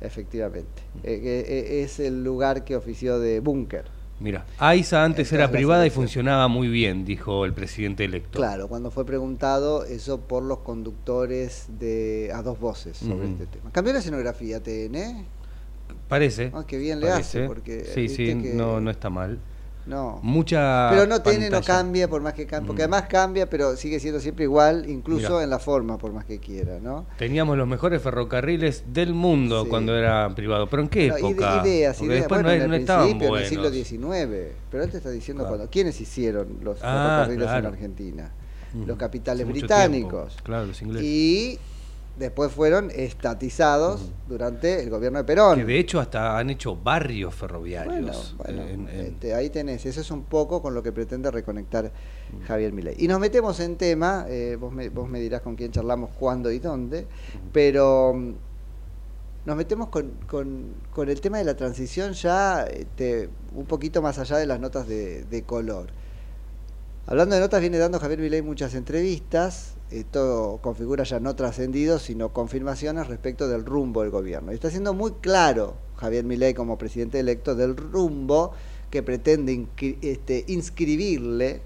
Efectivamente. 0.00 0.82
Eh, 1.02 1.14
eh, 1.22 1.44
eh, 1.48 1.82
es 1.82 1.98
el 2.00 2.22
lugar 2.22 2.64
que 2.64 2.76
ofició 2.76 3.18
de 3.18 3.40
búnker. 3.40 3.84
Mira, 4.20 4.44
AISA 4.58 5.02
antes 5.04 5.32
era 5.32 5.50
privada 5.50 5.86
y 5.86 5.90
funcionaba 5.90 6.46
muy 6.48 6.68
bien, 6.68 7.04
dijo 7.04 7.44
el 7.44 7.52
presidente 7.52 8.04
electo. 8.04 8.38
Claro, 8.38 8.68
cuando 8.68 8.90
fue 8.90 9.04
preguntado 9.04 9.84
eso 9.84 10.20
por 10.20 10.42
los 10.44 10.58
conductores 10.58 11.66
de 11.80 12.30
a 12.32 12.42
dos 12.42 12.60
voces 12.60 12.96
sobre 12.98 13.26
este 13.28 13.46
tema. 13.46 13.70
Cambió 13.72 13.92
la 13.92 13.98
escenografía 13.98 14.62
TN. 14.62 15.24
Parece. 16.08 16.50
Ah, 16.54 16.64
qué 16.66 16.78
bien 16.78 17.00
le 17.00 17.08
parece. 17.08 17.38
hace, 17.40 17.46
porque 17.48 17.84
Sí, 17.92 18.08
sí, 18.08 18.26
que- 18.26 18.52
no, 18.54 18.80
no 18.80 18.90
está 18.90 19.10
mal. 19.10 19.38
No. 19.86 20.18
Mucha 20.22 20.88
Pero 20.90 21.06
no 21.06 21.20
tiene, 21.20 21.50
no 21.50 21.60
cambia 21.60 22.08
por 22.08 22.22
más 22.22 22.32
que 22.32 22.46
cambie, 22.46 22.66
porque 22.66 22.82
Mm. 22.82 22.84
además 22.94 23.02
cambia, 23.08 23.50
pero 23.50 23.76
sigue 23.76 24.00
siendo 24.00 24.18
siempre 24.18 24.44
igual, 24.44 24.88
incluso 24.88 25.28
Mirá. 25.32 25.44
en 25.44 25.50
la 25.50 25.58
forma, 25.58 25.98
por 25.98 26.12
más 26.12 26.24
que 26.24 26.38
quiera, 26.38 26.78
¿no? 26.80 27.04
Teníamos 27.18 27.58
los 27.58 27.68
mejores 27.68 28.00
ferrocarriles 28.00 28.84
del 28.94 29.12
mundo 29.12 29.64
Sí. 29.64 29.68
cuando 29.68 29.94
era 29.96 30.34
privado. 30.34 30.68
¿Pero 30.70 30.82
en 30.84 30.88
qué 30.88 31.06
ide- 31.08 31.18
época? 31.18 31.60
ideas, 31.64 32.00
ideas. 32.00 32.20
después 32.20 32.42
Bueno, 32.42 32.56
no, 32.58 32.64
en 32.64 32.70
no 32.70 32.76
estaban 32.76 33.18
buenos. 33.18 33.36
en 33.38 33.42
el 33.44 33.48
siglo 33.50 33.70
XIX. 33.70 34.52
Pero 34.70 34.84
él 34.84 34.90
te 34.90 34.96
está 34.96 35.10
diciendo 35.10 35.42
Claro. 35.42 35.56
cuando, 35.56 35.70
¿quiénes 35.70 36.00
hicieron 36.00 36.58
los 36.62 36.78
Ah, 36.82 37.24
ferrocarriles 37.26 37.46
claro. 37.46 37.68
en 37.68 37.74
Argentina? 37.74 38.30
Los 38.86 38.96
capitales 38.96 39.46
británicos. 39.46 40.28
tiempo. 40.32 40.44
Claro, 40.44 40.66
los 40.66 40.82
ingleses. 40.82 41.06
Y 41.06 41.58
después 42.16 42.52
fueron 42.52 42.90
estatizados 42.94 44.12
durante 44.28 44.82
el 44.82 44.90
gobierno 44.90 45.18
de 45.18 45.24
Perón. 45.24 45.58
Que 45.58 45.64
de 45.64 45.78
hecho 45.78 45.98
hasta 46.00 46.38
han 46.38 46.50
hecho 46.50 46.76
barrios 46.76 47.34
ferroviarios. 47.34 48.34
Bueno, 48.38 48.62
bueno, 48.62 48.62
eh, 48.62 48.72
en- 48.74 48.88
este, 49.06 49.34
ahí 49.34 49.50
tenés, 49.50 49.84
eso 49.86 50.00
es 50.00 50.10
un 50.10 50.22
poco 50.24 50.62
con 50.62 50.74
lo 50.74 50.82
que 50.82 50.92
pretende 50.92 51.30
reconectar 51.30 51.90
Javier 52.46 52.72
Milei. 52.72 52.94
Y 52.98 53.08
nos 53.08 53.18
metemos 53.18 53.58
en 53.60 53.76
tema, 53.76 54.26
eh, 54.28 54.56
vos, 54.58 54.72
me, 54.72 54.88
vos 54.90 55.08
me 55.08 55.18
dirás 55.20 55.40
con 55.42 55.56
quién 55.56 55.72
charlamos, 55.72 56.10
cuándo 56.18 56.50
y 56.52 56.58
dónde, 56.60 57.06
pero 57.52 58.12
mm, 58.14 58.32
nos 59.46 59.56
metemos 59.56 59.88
con, 59.88 60.12
con- 60.28 60.72
con 60.92 61.08
el 61.08 61.20
tema 61.20 61.38
de 61.38 61.44
la 61.44 61.54
transición 61.56 62.12
ya 62.12 62.62
este, 62.64 63.28
un 63.54 63.66
poquito 63.66 64.00
más 64.02 64.18
allá 64.18 64.36
de 64.38 64.46
las 64.46 64.60
notas 64.60 64.86
de, 64.88 65.24
de 65.24 65.42
color. 65.42 65.88
Hablando 67.06 67.34
de 67.34 67.40
notas, 67.42 67.60
viene 67.60 67.76
dando 67.76 68.00
Javier 68.00 68.18
Milei 68.20 68.40
muchas 68.40 68.74
entrevistas, 68.74 69.73
esto 70.00 70.58
configura 70.62 71.04
ya 71.04 71.20
no 71.20 71.36
trascendidos, 71.36 72.02
sino 72.02 72.32
confirmaciones 72.32 73.06
respecto 73.06 73.48
del 73.48 73.64
rumbo 73.64 74.02
del 74.02 74.10
gobierno. 74.10 74.50
Y 74.50 74.56
está 74.56 74.70
siendo 74.70 74.92
muy 74.92 75.12
claro 75.20 75.74
Javier 75.96 76.24
Milei 76.24 76.54
como 76.54 76.78
presidente 76.78 77.20
electo 77.20 77.54
del 77.54 77.76
rumbo 77.76 78.52
que 78.90 79.02
pretende 79.02 79.66
este, 80.02 80.44
inscribirle 80.48 81.62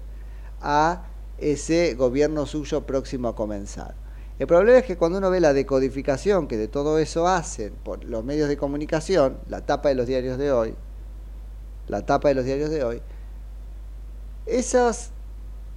a 0.61 1.05
ese 1.37 1.95
gobierno 1.95 2.45
suyo 2.45 2.85
próximo 2.85 3.29
a 3.29 3.35
comenzar. 3.35 3.95
El 4.37 4.47
problema 4.47 4.79
es 4.79 4.85
que 4.85 4.97
cuando 4.97 5.17
uno 5.17 5.29
ve 5.29 5.39
la 5.39 5.53
decodificación 5.53 6.47
que 6.47 6.57
de 6.57 6.67
todo 6.67 6.99
eso 6.99 7.27
hacen 7.27 7.73
por 7.83 8.03
los 8.03 8.23
medios 8.23 8.47
de 8.47 8.57
comunicación, 8.57 9.37
la 9.49 9.65
tapa 9.65 9.89
de 9.89 9.95
los 9.95 10.07
diarios 10.07 10.37
de 10.37 10.51
hoy, 10.51 10.75
la 11.87 12.05
tapa 12.05 12.29
de 12.29 12.35
los 12.35 12.45
diarios 12.45 12.69
de 12.69 12.83
hoy, 12.83 13.01
esas 14.45 15.11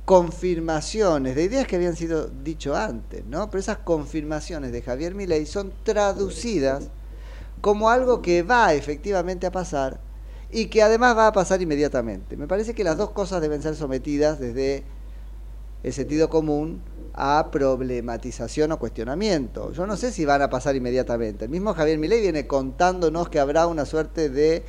confirmaciones 0.05 1.37
de 1.37 1.45
ideas 1.45 1.67
que 1.67 1.77
habían 1.77 1.97
sido 1.97 2.29
dicho 2.29 2.75
antes, 2.75 3.25
¿no? 3.27 3.49
Pero 3.51 3.61
esas 3.61 3.79
confirmaciones 3.79 4.73
de 4.73 4.83
Javier 4.83 5.15
Milei 5.15 5.47
son 5.47 5.73
traducidas 5.85 6.89
como 7.61 7.89
algo 7.89 8.21
que 8.21 8.43
va 8.43 8.75
efectivamente 8.75 9.47
a 9.47 9.53
pasar 9.53 10.01
y 10.51 10.67
que 10.67 10.83
además 10.83 11.17
va 11.17 11.29
a 11.29 11.33
pasar 11.33 11.63
inmediatamente. 11.63 12.37
Me 12.37 12.49
parece 12.49 12.75
que 12.75 12.85
las 12.85 12.97
dos 12.97 13.11
cosas 13.11 13.41
deben 13.41 13.63
ser 13.63 13.77
sometidas 13.77 14.41
desde 14.41 14.83
el 15.83 15.93
sentido 15.93 16.29
común 16.29 16.83
a 17.15 17.51
problematización 17.51 18.73
o 18.73 18.79
cuestionamiento. 18.79 19.73
Yo 19.73 19.87
no 19.87 19.97
sé 19.97 20.13
si 20.13 20.25
van 20.25 20.43
a 20.43 20.51
pasar 20.51 20.77
inmediatamente. 20.77 21.45
El 21.45 21.51
mismo 21.51 21.75
Javier 21.75 21.99
Milei 21.99 22.21
viene 22.21 22.47
contándonos 22.47 23.29
que 23.29 23.39
habrá 23.39 23.67
una 23.67 23.85
suerte 23.85 24.29
de 24.29 24.65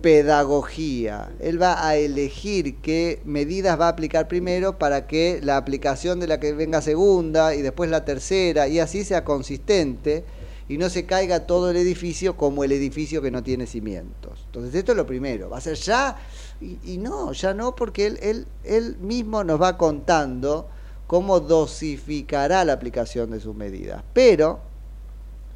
pedagogía. 0.00 1.30
Él 1.40 1.60
va 1.60 1.86
a 1.86 1.96
elegir 1.96 2.76
qué 2.76 3.20
medidas 3.24 3.78
va 3.78 3.86
a 3.86 3.90
aplicar 3.90 4.28
primero 4.28 4.78
para 4.78 5.06
que 5.06 5.40
la 5.42 5.56
aplicación 5.56 6.20
de 6.20 6.26
la 6.26 6.40
que 6.40 6.52
venga 6.52 6.82
segunda 6.82 7.54
y 7.54 7.62
después 7.62 7.90
la 7.90 8.04
tercera 8.04 8.68
y 8.68 8.78
así 8.78 9.04
sea 9.04 9.24
consistente 9.24 10.24
y 10.68 10.78
no 10.78 10.88
se 10.88 11.04
caiga 11.04 11.46
todo 11.46 11.70
el 11.70 11.76
edificio 11.76 12.36
como 12.36 12.62
el 12.62 12.72
edificio 12.72 13.20
que 13.20 13.30
no 13.30 13.42
tiene 13.42 13.66
cimientos. 13.66 14.42
Entonces 14.46 14.74
esto 14.74 14.92
es 14.92 14.96
lo 14.96 15.06
primero. 15.06 15.50
Va 15.50 15.58
a 15.58 15.60
ser 15.60 15.76
ya 15.76 16.16
y, 16.60 16.98
no, 16.98 17.32
ya 17.32 17.54
no 17.54 17.74
porque 17.74 18.06
él, 18.06 18.18
él, 18.22 18.46
él 18.64 18.96
mismo 18.98 19.42
nos 19.44 19.60
va 19.60 19.76
contando 19.76 20.68
cómo 21.06 21.40
dosificará 21.40 22.64
la 22.64 22.74
aplicación 22.74 23.30
de 23.30 23.40
sus 23.40 23.54
medidas. 23.56 24.04
Pero 24.12 24.60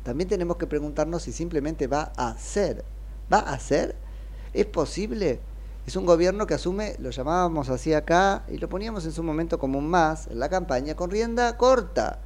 también 0.03 0.29
tenemos 0.29 0.57
que 0.57 0.67
preguntarnos 0.67 1.23
si 1.23 1.33
simplemente 1.33 1.87
va 1.87 2.13
a 2.17 2.29
hacer. 2.29 2.85
¿Va 3.33 3.39
a 3.39 3.55
hacer? 3.55 4.04
¿Es 4.55 4.67
posible? 4.67 5.41
Es 5.87 5.97
un 5.97 6.07
gobierno 6.07 6.47
que 6.47 6.55
asume, 6.55 6.97
lo 6.99 7.11
llamábamos 7.11 7.69
así 7.69 7.93
acá, 7.93 8.45
y 8.49 8.57
lo 8.57 8.69
poníamos 8.69 9.05
en 9.05 9.13
su 9.13 9.23
momento 9.23 9.59
como 9.59 9.79
un 9.79 9.89
más 9.89 10.29
en 10.29 10.39
la 10.39 10.49
campaña, 10.49 10.95
con 10.95 11.11
rienda 11.11 11.59
corta. 11.59 12.21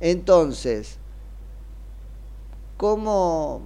Entonces, 0.00 0.98
¿cómo 2.78 3.62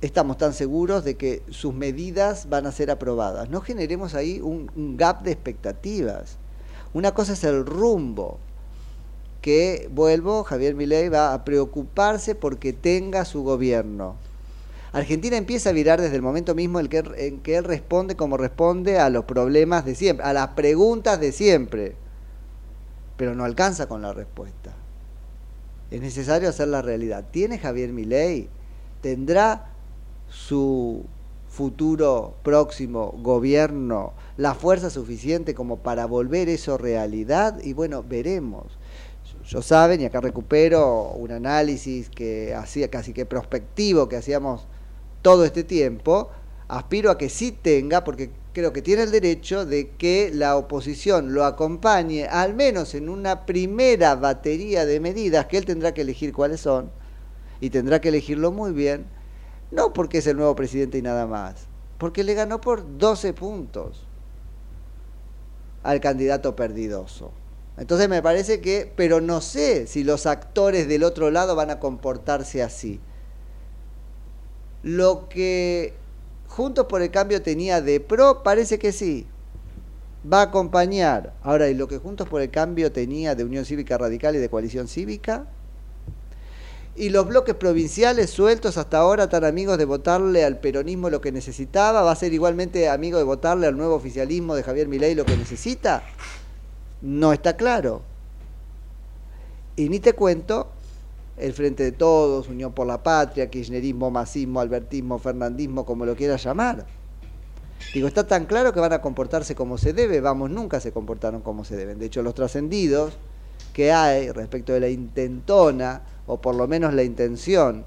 estamos 0.00 0.38
tan 0.38 0.54
seguros 0.54 1.04
de 1.04 1.16
que 1.16 1.42
sus 1.50 1.74
medidas 1.74 2.48
van 2.48 2.66
a 2.66 2.72
ser 2.72 2.90
aprobadas? 2.90 3.50
No 3.50 3.60
generemos 3.60 4.14
ahí 4.14 4.40
un, 4.40 4.70
un 4.74 4.96
gap 4.96 5.22
de 5.22 5.32
expectativas. 5.32 6.38
Una 6.94 7.12
cosa 7.12 7.34
es 7.34 7.44
el 7.44 7.66
rumbo, 7.66 8.38
que, 9.42 9.88
vuelvo, 9.92 10.42
Javier 10.44 10.74
Milei 10.74 11.08
va 11.08 11.34
a 11.34 11.44
preocuparse 11.44 12.34
porque 12.34 12.72
tenga 12.72 13.24
su 13.24 13.42
gobierno. 13.42 14.16
Argentina 14.98 15.36
empieza 15.36 15.70
a 15.70 15.72
virar 15.72 16.00
desde 16.00 16.16
el 16.16 16.22
momento 16.22 16.54
mismo 16.54 16.80
en 16.80 16.88
que, 16.88 17.02
en 17.16 17.40
que 17.40 17.56
él 17.56 17.64
responde 17.64 18.16
como 18.16 18.36
responde 18.36 18.98
a 18.98 19.10
los 19.10 19.24
problemas 19.24 19.84
de 19.84 19.94
siempre, 19.94 20.24
a 20.24 20.32
las 20.32 20.48
preguntas 20.48 21.20
de 21.20 21.32
siempre, 21.32 21.96
pero 23.16 23.34
no 23.34 23.44
alcanza 23.44 23.86
con 23.86 24.02
la 24.02 24.12
respuesta. 24.12 24.74
Es 25.90 26.00
necesario 26.00 26.48
hacer 26.48 26.68
la 26.68 26.82
realidad. 26.82 27.24
¿Tiene 27.30 27.58
Javier 27.58 27.92
Milei? 27.92 28.48
¿Tendrá 29.00 29.70
su 30.28 31.04
futuro 31.48 32.36
próximo 32.42 33.14
gobierno 33.18 34.12
la 34.36 34.54
fuerza 34.54 34.90
suficiente 34.90 35.54
como 35.54 35.78
para 35.78 36.06
volver 36.06 36.48
eso 36.48 36.78
realidad 36.78 37.58
y 37.62 37.72
bueno, 37.72 38.02
veremos. 38.02 38.78
Yo 39.46 39.62
saben, 39.62 40.00
y 40.00 40.04
acá 40.04 40.20
recupero 40.20 41.10
un 41.12 41.32
análisis 41.32 42.10
que 42.10 42.54
hacía 42.54 42.88
casi 42.90 43.12
que 43.12 43.26
prospectivo 43.26 44.08
que 44.08 44.16
hacíamos 44.16 44.66
todo 45.28 45.44
este 45.44 45.62
tiempo, 45.62 46.30
aspiro 46.68 47.10
a 47.10 47.18
que 47.18 47.28
sí 47.28 47.52
tenga, 47.52 48.02
porque 48.02 48.30
creo 48.54 48.72
que 48.72 48.80
tiene 48.80 49.02
el 49.02 49.10
derecho 49.10 49.66
de 49.66 49.90
que 49.90 50.30
la 50.32 50.56
oposición 50.56 51.34
lo 51.34 51.44
acompañe, 51.44 52.24
al 52.24 52.54
menos 52.54 52.94
en 52.94 53.10
una 53.10 53.44
primera 53.44 54.14
batería 54.14 54.86
de 54.86 55.00
medidas 55.00 55.44
que 55.44 55.58
él 55.58 55.66
tendrá 55.66 55.92
que 55.92 56.00
elegir 56.00 56.32
cuáles 56.32 56.62
son, 56.62 56.90
y 57.60 57.68
tendrá 57.68 58.00
que 58.00 58.08
elegirlo 58.08 58.52
muy 58.52 58.72
bien, 58.72 59.04
no 59.70 59.92
porque 59.92 60.16
es 60.16 60.26
el 60.26 60.38
nuevo 60.38 60.56
presidente 60.56 60.96
y 60.96 61.02
nada 61.02 61.26
más, 61.26 61.66
porque 61.98 62.24
le 62.24 62.32
ganó 62.32 62.58
por 62.58 62.96
12 62.96 63.34
puntos 63.34 64.06
al 65.82 66.00
candidato 66.00 66.56
perdidoso. 66.56 67.32
Entonces 67.76 68.08
me 68.08 68.22
parece 68.22 68.62
que, 68.62 68.90
pero 68.96 69.20
no 69.20 69.42
sé 69.42 69.86
si 69.88 70.04
los 70.04 70.24
actores 70.24 70.88
del 70.88 71.04
otro 71.04 71.30
lado 71.30 71.54
van 71.54 71.68
a 71.68 71.80
comportarse 71.80 72.62
así. 72.62 72.98
Lo 74.88 75.28
que 75.28 75.92
Juntos 76.46 76.86
por 76.86 77.02
el 77.02 77.10
Cambio 77.10 77.42
tenía 77.42 77.82
de 77.82 78.00
pro, 78.00 78.42
parece 78.42 78.78
que 78.78 78.90
sí. 78.90 79.26
Va 80.32 80.38
a 80.38 80.44
acompañar. 80.44 81.34
Ahora, 81.42 81.68
¿y 81.68 81.74
lo 81.74 81.88
que 81.88 81.98
Juntos 81.98 82.26
por 82.26 82.40
el 82.40 82.50
Cambio 82.50 82.90
tenía 82.90 83.34
de 83.34 83.44
Unión 83.44 83.66
Cívica 83.66 83.98
Radical 83.98 84.34
y 84.34 84.38
de 84.38 84.48
Coalición 84.48 84.88
Cívica? 84.88 85.44
Y 86.96 87.10
los 87.10 87.28
bloques 87.28 87.54
provinciales 87.54 88.30
sueltos 88.30 88.78
hasta 88.78 88.96
ahora 88.96 89.28
tan 89.28 89.44
amigos 89.44 89.76
de 89.76 89.84
votarle 89.84 90.42
al 90.42 90.58
peronismo 90.58 91.10
lo 91.10 91.20
que 91.20 91.32
necesitaba, 91.32 92.00
¿va 92.00 92.12
a 92.12 92.16
ser 92.16 92.32
igualmente 92.32 92.88
amigo 92.88 93.18
de 93.18 93.24
votarle 93.24 93.66
al 93.66 93.76
nuevo 93.76 93.94
oficialismo 93.94 94.54
de 94.54 94.62
Javier 94.62 94.88
Milei 94.88 95.14
lo 95.14 95.26
que 95.26 95.36
necesita? 95.36 96.02
No 97.02 97.34
está 97.34 97.58
claro. 97.58 98.00
Y 99.76 99.90
ni 99.90 100.00
te 100.00 100.14
cuento 100.14 100.72
el 101.40 101.52
Frente 101.52 101.82
de 101.82 101.92
Todos, 101.92 102.48
Unión 102.48 102.72
por 102.72 102.86
la 102.86 103.02
Patria, 103.02 103.50
Kirchnerismo, 103.50 104.10
Masismo, 104.10 104.60
Albertismo, 104.60 105.18
Fernandismo, 105.18 105.84
como 105.84 106.04
lo 106.04 106.16
quieras 106.16 106.42
llamar. 106.44 106.86
Digo, 107.94 108.08
está 108.08 108.26
tan 108.26 108.46
claro 108.46 108.72
que 108.72 108.80
van 108.80 108.92
a 108.92 109.00
comportarse 109.00 109.54
como 109.54 109.78
se 109.78 109.92
debe, 109.92 110.20
vamos, 110.20 110.50
nunca 110.50 110.80
se 110.80 110.92
comportaron 110.92 111.40
como 111.40 111.64
se 111.64 111.76
deben. 111.76 111.98
De 111.98 112.06
hecho, 112.06 112.22
los 112.22 112.34
trascendidos 112.34 113.16
que 113.72 113.92
hay 113.92 114.30
respecto 114.30 114.72
de 114.72 114.80
la 114.80 114.88
intentona, 114.88 116.02
o 116.26 116.40
por 116.40 116.54
lo 116.54 116.66
menos 116.66 116.92
la 116.94 117.02
intención, 117.02 117.84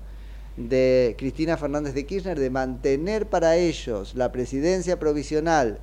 de 0.58 1.16
Cristina 1.18 1.58
Fernández 1.58 1.94
de 1.94 2.06
Kirchner 2.06 2.40
de 2.40 2.50
mantener 2.50 3.28
para 3.28 3.56
ellos 3.56 4.16
la 4.16 4.32
presidencia 4.32 5.00
provisional 5.00 5.80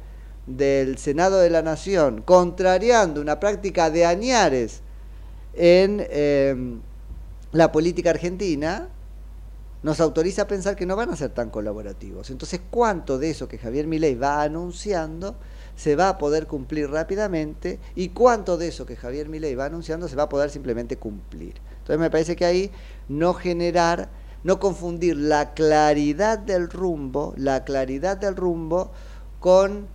del 0.46 0.98
Senado 0.98 1.38
de 1.38 1.50
la 1.50 1.62
Nación, 1.62 2.22
contrariando 2.22 3.20
una 3.20 3.40
práctica 3.40 3.90
de 3.90 4.04
añares 4.04 4.82
en 5.54 6.06
eh, 6.10 6.78
la 7.52 7.72
política 7.72 8.10
argentina, 8.10 8.88
nos 9.82 10.00
autoriza 10.00 10.42
a 10.42 10.46
pensar 10.48 10.76
que 10.76 10.86
no 10.86 10.96
van 10.96 11.10
a 11.10 11.16
ser 11.16 11.30
tan 11.30 11.50
colaborativos. 11.50 12.30
Entonces, 12.30 12.60
¿cuánto 12.70 13.18
de 13.18 13.30
eso 13.30 13.48
que 13.48 13.58
Javier 13.58 13.86
Milei 13.86 14.14
va 14.16 14.42
anunciando 14.42 15.36
se 15.76 15.94
va 15.94 16.08
a 16.08 16.18
poder 16.18 16.48
cumplir 16.48 16.90
rápidamente 16.90 17.78
y 17.94 18.08
cuánto 18.08 18.56
de 18.56 18.68
eso 18.68 18.84
que 18.84 18.96
Javier 18.96 19.28
Milei 19.28 19.54
va 19.54 19.66
anunciando 19.66 20.08
se 20.08 20.16
va 20.16 20.24
a 20.24 20.28
poder 20.28 20.50
simplemente 20.50 20.96
cumplir? 20.96 21.54
Entonces, 21.78 22.00
me 22.00 22.10
parece 22.10 22.34
que 22.34 22.44
ahí 22.44 22.70
no 23.08 23.34
generar, 23.34 24.08
no 24.42 24.58
confundir 24.58 25.16
la 25.16 25.54
claridad 25.54 26.38
del 26.38 26.68
rumbo, 26.68 27.34
la 27.36 27.64
claridad 27.64 28.16
del 28.16 28.34
rumbo 28.34 28.90
con 29.38 29.86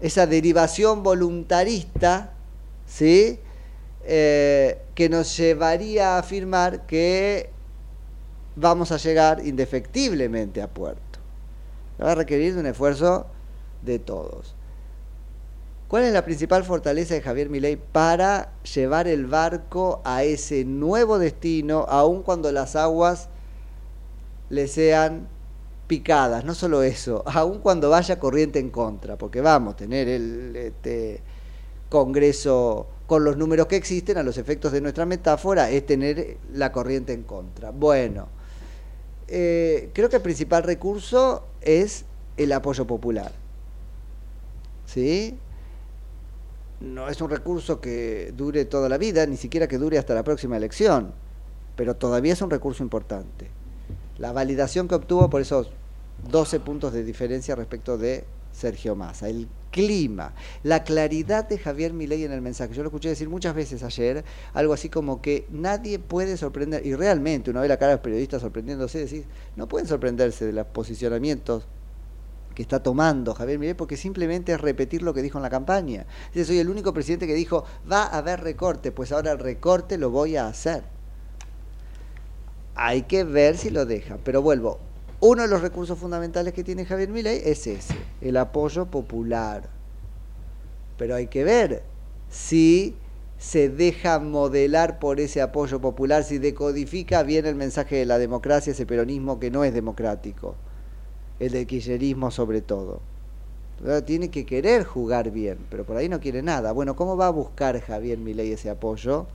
esa 0.00 0.26
derivación 0.26 1.02
voluntarista, 1.02 2.32
¿sí? 2.86 3.40
Eh, 4.04 4.82
que 4.94 5.08
nos 5.08 5.36
llevaría 5.36 6.16
a 6.16 6.18
afirmar 6.18 6.86
que 6.86 7.50
vamos 8.56 8.90
a 8.90 8.96
llegar 8.96 9.46
indefectiblemente 9.46 10.60
a 10.60 10.68
puerto. 10.68 11.20
Va 12.00 12.12
a 12.12 12.14
requerir 12.16 12.56
un 12.56 12.66
esfuerzo 12.66 13.26
de 13.82 13.98
todos. 13.98 14.56
¿Cuál 15.86 16.04
es 16.04 16.12
la 16.12 16.24
principal 16.24 16.64
fortaleza 16.64 17.14
de 17.14 17.20
Javier 17.20 17.48
Milei 17.48 17.76
para 17.76 18.52
llevar 18.74 19.06
el 19.06 19.26
barco 19.26 20.00
a 20.04 20.24
ese 20.24 20.64
nuevo 20.64 21.18
destino, 21.18 21.84
aun 21.88 22.22
cuando 22.22 22.50
las 22.50 22.76
aguas 22.76 23.28
le 24.48 24.68
sean 24.68 25.28
picadas? 25.86 26.44
No 26.44 26.54
solo 26.54 26.82
eso, 26.82 27.22
aun 27.26 27.58
cuando 27.58 27.90
vaya 27.90 28.18
corriente 28.18 28.58
en 28.58 28.70
contra, 28.70 29.16
porque 29.16 29.40
vamos 29.40 29.74
a 29.74 29.76
tener 29.76 30.08
el 30.08 30.56
este, 30.56 31.20
Congreso 31.90 32.86
con 33.12 33.24
los 33.24 33.36
números 33.36 33.66
que 33.66 33.76
existen, 33.76 34.16
a 34.16 34.22
los 34.22 34.38
efectos 34.38 34.72
de 34.72 34.80
nuestra 34.80 35.04
metáfora, 35.04 35.68
es 35.68 35.84
tener 35.84 36.38
la 36.54 36.72
corriente 36.72 37.12
en 37.12 37.24
contra. 37.24 37.70
Bueno, 37.70 38.28
eh, 39.28 39.90
creo 39.92 40.08
que 40.08 40.16
el 40.16 40.22
principal 40.22 40.62
recurso 40.62 41.44
es 41.60 42.06
el 42.38 42.50
apoyo 42.52 42.86
popular. 42.86 43.30
¿Sí? 44.86 45.36
No 46.80 47.10
es 47.10 47.20
un 47.20 47.28
recurso 47.28 47.82
que 47.82 48.32
dure 48.34 48.64
toda 48.64 48.88
la 48.88 48.96
vida, 48.96 49.26
ni 49.26 49.36
siquiera 49.36 49.68
que 49.68 49.76
dure 49.76 49.98
hasta 49.98 50.14
la 50.14 50.24
próxima 50.24 50.56
elección, 50.56 51.12
pero 51.76 51.96
todavía 51.96 52.32
es 52.32 52.40
un 52.40 52.48
recurso 52.48 52.82
importante. 52.82 53.50
La 54.16 54.32
validación 54.32 54.88
que 54.88 54.94
obtuvo 54.94 55.28
por 55.28 55.42
esos 55.42 55.70
12 56.30 56.60
puntos 56.60 56.94
de 56.94 57.04
diferencia 57.04 57.54
respecto 57.56 57.98
de 57.98 58.24
Sergio 58.52 58.94
Massa, 58.94 59.28
el 59.28 59.48
clima, 59.70 60.34
la 60.62 60.84
claridad 60.84 61.48
de 61.48 61.58
Javier 61.58 61.92
Milei 61.92 62.24
en 62.24 62.32
el 62.32 62.42
mensaje. 62.42 62.74
Yo 62.74 62.82
lo 62.82 62.88
escuché 62.88 63.08
decir 63.08 63.28
muchas 63.28 63.54
veces 63.54 63.82
ayer, 63.82 64.24
algo 64.52 64.72
así 64.74 64.88
como 64.88 65.20
que 65.20 65.46
nadie 65.50 65.98
puede 65.98 66.36
sorprender, 66.36 66.86
y 66.86 66.94
realmente 66.94 67.50
uno 67.50 67.62
ve 67.62 67.68
la 67.68 67.78
cara 67.78 67.90
de 67.90 67.96
los 67.96 68.02
periodistas 68.04 68.42
sorprendiéndose, 68.42 68.98
decir, 68.98 69.24
no 69.56 69.66
pueden 69.68 69.88
sorprenderse 69.88 70.44
de 70.44 70.52
los 70.52 70.66
posicionamientos 70.66 71.66
que 72.54 72.62
está 72.62 72.82
tomando 72.82 73.34
Javier 73.34 73.58
Milei 73.58 73.74
porque 73.74 73.96
simplemente 73.96 74.52
es 74.52 74.60
repetir 74.60 75.02
lo 75.02 75.14
que 75.14 75.22
dijo 75.22 75.38
en 75.38 75.42
la 75.42 75.50
campaña. 75.50 76.06
Dice, 76.34 76.46
soy 76.46 76.58
el 76.58 76.68
único 76.68 76.92
presidente 76.92 77.26
que 77.26 77.34
dijo, 77.34 77.64
va 77.90 78.02
a 78.02 78.18
haber 78.18 78.40
recorte, 78.40 78.92
pues 78.92 79.10
ahora 79.10 79.32
el 79.32 79.38
recorte 79.38 79.96
lo 79.96 80.10
voy 80.10 80.36
a 80.36 80.46
hacer. 80.46 80.84
Hay 82.74 83.02
que 83.02 83.24
ver 83.24 83.56
si 83.56 83.70
lo 83.70 83.86
deja, 83.86 84.18
pero 84.22 84.42
vuelvo, 84.42 84.78
uno 85.22 85.42
de 85.42 85.48
los 85.48 85.62
recursos 85.62 85.96
fundamentales 85.96 86.52
que 86.52 86.64
tiene 86.64 86.84
Javier 86.84 87.08
Milei 87.08 87.42
es 87.44 87.68
ese, 87.68 87.94
el 88.20 88.36
apoyo 88.36 88.86
popular. 88.86 89.68
Pero 90.98 91.14
hay 91.14 91.28
que 91.28 91.44
ver 91.44 91.84
si 92.28 92.96
se 93.38 93.68
deja 93.68 94.18
modelar 94.18 94.98
por 94.98 95.20
ese 95.20 95.40
apoyo 95.40 95.80
popular, 95.80 96.24
si 96.24 96.38
decodifica 96.38 97.22
bien 97.22 97.46
el 97.46 97.54
mensaje 97.54 97.96
de 97.96 98.04
la 98.04 98.18
democracia, 98.18 98.72
ese 98.72 98.84
peronismo 98.84 99.38
que 99.38 99.52
no 99.52 99.62
es 99.62 99.72
democrático, 99.72 100.56
el 101.38 101.52
del 101.52 101.68
kirchnerismo 101.68 102.32
sobre 102.32 102.60
todo. 102.60 103.00
Tiene 104.04 104.28
que 104.28 104.44
querer 104.44 104.82
jugar 104.82 105.30
bien, 105.30 105.58
pero 105.70 105.84
por 105.84 105.96
ahí 105.96 106.08
no 106.08 106.18
quiere 106.18 106.42
nada. 106.42 106.72
Bueno, 106.72 106.96
¿cómo 106.96 107.16
va 107.16 107.28
a 107.28 107.30
buscar 107.30 107.80
Javier 107.80 108.18
Milei 108.18 108.50
ese 108.50 108.70
apoyo? 108.70 109.28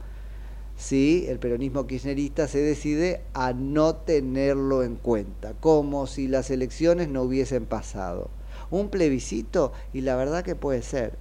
Si 0.78 1.26
el 1.28 1.40
peronismo 1.40 1.88
kirchnerista 1.88 2.48
se 2.48 2.60
decide 2.60 3.22
a 3.34 3.52
no 3.52 3.96
tenerlo 3.96 4.84
en 4.84 4.96
cuenta, 4.96 5.54
como 5.60 6.06
si 6.06 6.28
las 6.28 6.52
elecciones 6.52 7.10
no 7.10 7.24
hubiesen 7.24 7.66
pasado. 7.66 8.30
Un 8.70 8.90
plebiscito, 8.90 9.74
y 9.92 10.02
la 10.02 10.16
verdad 10.16 10.44
que 10.44 10.56
puede 10.56 10.84
ser. 10.84 11.18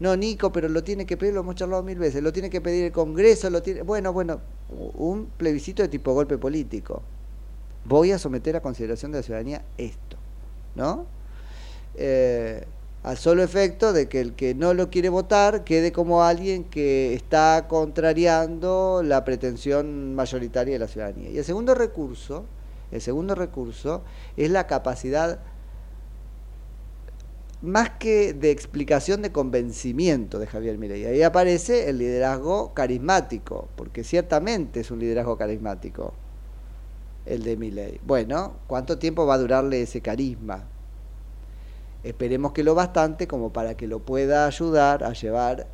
No, 0.00 0.16
Nico, 0.16 0.52
pero 0.52 0.68
lo 0.68 0.82
tiene 0.82 1.06
que 1.06 1.16
pedir, 1.16 1.34
lo 1.34 1.40
hemos 1.40 1.54
charlado 1.54 1.84
mil 1.84 1.98
veces, 1.98 2.22
lo 2.22 2.32
tiene 2.32 2.50
que 2.50 2.60
pedir 2.60 2.84
el 2.84 2.92
Congreso, 2.92 3.48
lo 3.48 3.62
tiene... 3.62 3.82
Bueno, 3.82 4.12
bueno, 4.12 4.40
un 4.68 5.26
plebiscito 5.36 5.82
de 5.82 5.88
tipo 5.88 6.12
golpe 6.12 6.36
político. 6.36 7.02
Voy 7.84 8.10
a 8.10 8.18
someter 8.18 8.56
a 8.56 8.60
consideración 8.60 9.12
de 9.12 9.18
la 9.18 9.22
ciudadanía 9.22 9.64
esto, 9.78 10.16
¿no? 10.74 11.06
Eh, 11.94 12.66
al 13.02 13.16
solo 13.16 13.42
efecto 13.42 13.92
de 13.92 14.08
que 14.08 14.20
el 14.20 14.34
que 14.34 14.54
no 14.54 14.74
lo 14.74 14.90
quiere 14.90 15.08
votar 15.08 15.64
quede 15.64 15.90
como 15.90 16.22
alguien 16.22 16.64
que 16.64 17.14
está 17.14 17.66
contrariando 17.68 19.02
la 19.02 19.24
pretensión 19.24 20.14
mayoritaria 20.14 20.74
de 20.74 20.78
la 20.78 20.88
ciudadanía. 20.88 21.30
Y 21.30 21.38
el 21.38 21.44
segundo 21.44 21.74
recurso, 21.74 22.44
el 22.90 23.00
segundo 23.00 23.34
recurso 23.34 24.02
es 24.36 24.50
la 24.50 24.66
capacidad 24.66 25.40
más 27.62 27.90
que 27.90 28.32
de 28.32 28.50
explicación 28.50 29.22
de 29.22 29.32
convencimiento 29.32 30.38
de 30.38 30.46
Javier 30.46 30.78
Milei. 30.78 31.04
Ahí 31.04 31.22
aparece 31.22 31.88
el 31.90 31.98
liderazgo 31.98 32.72
carismático, 32.74 33.68
porque 33.76 34.02
ciertamente 34.04 34.80
es 34.80 34.90
un 34.90 34.98
liderazgo 34.98 35.36
carismático 35.36 36.14
el 37.26 37.42
de 37.42 37.56
Milei. 37.56 38.00
Bueno, 38.06 38.54
¿cuánto 38.66 38.98
tiempo 38.98 39.26
va 39.26 39.34
a 39.34 39.38
durarle 39.38 39.82
ese 39.82 40.00
carisma? 40.00 40.64
Esperemos 42.02 42.52
que 42.52 42.64
lo 42.64 42.74
bastante 42.74 43.26
como 43.26 43.52
para 43.52 43.76
que 43.76 43.86
lo 43.86 44.00
pueda 44.00 44.46
ayudar 44.46 45.04
a 45.04 45.12
llevar 45.12 45.66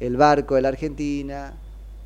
el 0.00 0.16
barco 0.16 0.54
de 0.54 0.62
la 0.62 0.68
Argentina 0.68 1.54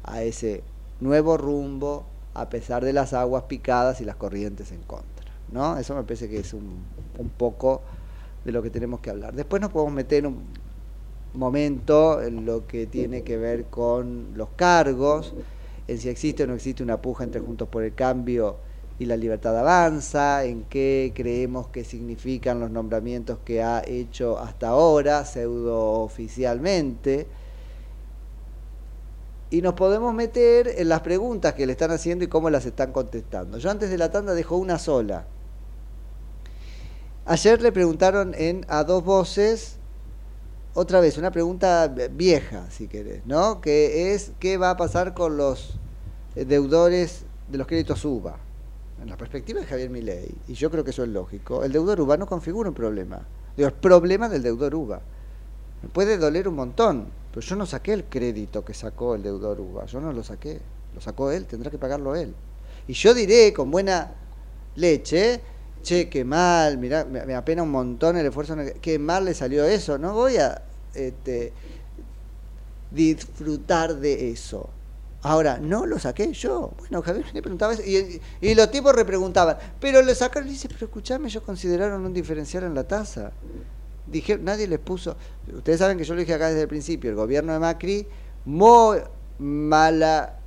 a 0.05 0.23
ese 0.23 0.63
nuevo 1.01 1.37
rumbo 1.37 2.05
a 2.35 2.49
pesar 2.49 2.85
de 2.85 2.93
las 2.93 3.13
aguas 3.13 3.45
picadas 3.45 4.01
y 4.01 4.05
las 4.05 4.17
corrientes 4.17 4.73
en 4.73 4.83
contra. 4.83 5.27
¿no? 5.51 5.77
Eso 5.77 5.95
me 5.95 6.03
parece 6.03 6.29
que 6.29 6.39
es 6.39 6.55
un, 6.55 6.85
un 7.19 7.29
poco 7.31 7.83
de 8.45 8.53
lo 8.53 8.63
que 8.63 8.71
tenemos 8.71 9.01
que 9.01 9.11
hablar. 9.11 9.35
Después 9.35 9.61
nos 9.61 9.71
podemos 9.71 9.95
meter 9.95 10.27
un 10.27 10.45
momento 11.35 12.23
en 12.23 12.47
lo 12.47 12.67
que 12.67 12.87
tiene 12.87 13.23
que 13.23 13.37
ver 13.37 13.65
con 13.67 14.33
los 14.37 14.51
cargos, 14.57 15.35
en 15.89 15.99
si 15.99 16.09
existe 16.09 16.45
o 16.45 16.47
no 16.47 16.55
existe 16.55 16.83
una 16.83 17.01
puja 17.01 17.25
entre 17.25 17.41
Juntos 17.41 17.69
por 17.69 17.83
el 17.83 17.95
Cambio 17.95 18.57
y 18.99 19.07
la 19.07 19.17
Libertad 19.17 19.59
Avanza, 19.59 20.45
en 20.45 20.65
qué 20.65 21.13
creemos 21.15 21.69
que 21.69 21.85
significan 21.85 22.61
los 22.61 22.71
nombramientos 22.71 23.39
que 23.45 23.63
ha 23.63 23.83
hecho 23.87 24.39
hasta 24.39 24.69
ahora, 24.69 25.25
pseudo 25.25 26.01
oficialmente. 26.03 27.27
Y 29.51 29.61
nos 29.61 29.75
podemos 29.75 30.15
meter 30.15 30.69
en 30.77 30.89
las 30.89 31.01
preguntas 31.01 31.55
que 31.55 31.67
le 31.67 31.73
están 31.73 31.91
haciendo 31.91 32.25
y 32.25 32.29
cómo 32.29 32.49
las 32.49 32.65
están 32.65 32.93
contestando. 32.93 33.59
Yo 33.59 33.71
antes 33.71 33.91
de 33.91 33.99
la 33.99 34.11
tanda 34.11 34.35
dejo 34.35 34.57
una 34.57 34.79
sola. 34.79 35.27
Ayer 37.25 37.61
le 37.61 37.71
preguntaron 37.71 38.35
en 38.37 38.65
A 38.69 38.83
Dos 38.85 39.05
Voces, 39.05 39.77
otra 40.75 41.01
vez, 41.01 41.19
una 41.19 41.31
pregunta 41.31 41.87
vieja, 42.11 42.67
si 42.71 42.89
querés, 42.89 43.27
¿no? 43.27 43.61
Que 43.61 44.15
es, 44.15 44.33
¿qué 44.41 44.57
va 44.57 44.71
a 44.71 44.77
pasar 44.77 45.13
con 45.13 45.37
los 45.37 45.79
deudores 46.35 47.25
de 47.49 47.59
los 47.59 47.67
créditos 47.67 48.05
UBA? 48.05 48.39
En 49.03 49.11
la 49.11 49.17
perspectiva 49.17 49.59
de 49.59 49.67
Javier 49.67 49.91
Milei, 49.91 50.33
y 50.47 50.55
yo 50.55 50.71
creo 50.71 50.85
que 50.85 50.91
eso 50.91 51.03
es 51.03 51.09
lógico, 51.09 51.65
el 51.65 51.73
deudor 51.73 52.01
UBA 52.01 52.17
no 52.19 52.27
configura 52.27 52.69
un 52.69 52.75
problema. 52.75 53.21
Digo, 53.57 53.69
el 53.69 53.75
problema 53.75 54.29
del 54.29 54.45
deudor 54.45 54.77
UBA. 54.77 55.03
Me 55.83 55.89
puede 55.89 56.17
doler 56.19 56.47
un 56.47 56.55
montón, 56.55 57.09
pero 57.33 57.45
yo 57.45 57.57
no 57.57 57.67
saqué 57.67 57.95
el 57.95 58.05
crédito 58.05 58.65
que 58.65 58.75
sacó 58.75 59.17
el 59.17 59.25
deudor 59.25 59.61
UBA, 59.61 59.87
yo 59.87 60.01
no 60.01 60.13
lo 60.13 60.23
saqué, 60.23 60.61
lo 60.95 61.01
sacó 61.01 61.33
él, 61.33 61.47
tendrá 61.47 61.69
que 61.69 61.79
pagarlo 61.79 62.15
él. 62.15 62.33
Y 62.87 62.93
yo 62.93 63.13
diré 63.13 63.53
con 63.53 63.73
buena 63.73 64.15
leche, 64.77 65.41
che, 65.83 66.09
qué 66.09 66.25
mal, 66.25 66.79
mirá, 66.79 67.05
me, 67.05 67.35
apena 67.35 67.65
un 67.65 67.73
montón 67.73 68.17
el 68.17 68.27
esfuerzo, 68.27 68.55
qué 68.81 69.01
mal 69.01 69.25
le 69.25 69.35
salió 69.35 69.65
eso, 69.65 69.99
no 69.99 70.15
voy 70.15 70.37
a 70.37 70.63
este, 70.95 71.53
disfrutar 72.93 73.97
de 73.97 74.31
eso. 74.31 74.71
Ahora, 75.23 75.59
no 75.59 75.87
lo 75.87 75.99
saqué 75.99 76.33
yo. 76.33 76.73
Bueno, 76.79 77.01
Javier 77.01 77.25
me 77.33 77.43
preguntaba 77.43 77.75
eso, 77.75 77.83
y, 77.83 78.21
y 78.41 78.55
los 78.55 78.71
tipos 78.71 78.95
repreguntaban, 78.95 79.57
pero 79.81 80.03
le 80.03 80.15
sacaron, 80.15 80.49
y 80.49 80.53
dice, 80.53 80.69
pero 80.69 80.87
escuchame, 80.87 81.29
ellos 81.29 81.45
consideraron 81.45 82.05
un 82.05 82.13
diferencial 82.13 82.65
en 82.65 82.75
la 82.75 82.85
tasa. 82.85 83.33
Dije, 84.07 84.37
nadie 84.37 84.67
les 84.67 84.81
puso, 84.81 85.17
ustedes 85.55 85.79
saben 85.79 85.97
que 85.97 86.05
yo 86.05 86.15
lo 86.15 86.21
dije 86.21 86.35
acá 86.35 86.49
desde 86.49 86.63
el 86.63 86.69
principio, 86.69 87.09
el 87.09 87.17
gobierno 87.17 87.53
de 87.53 87.61
Macri, 87.61 88.07
muy 88.45 88.99
mala, 89.39 90.39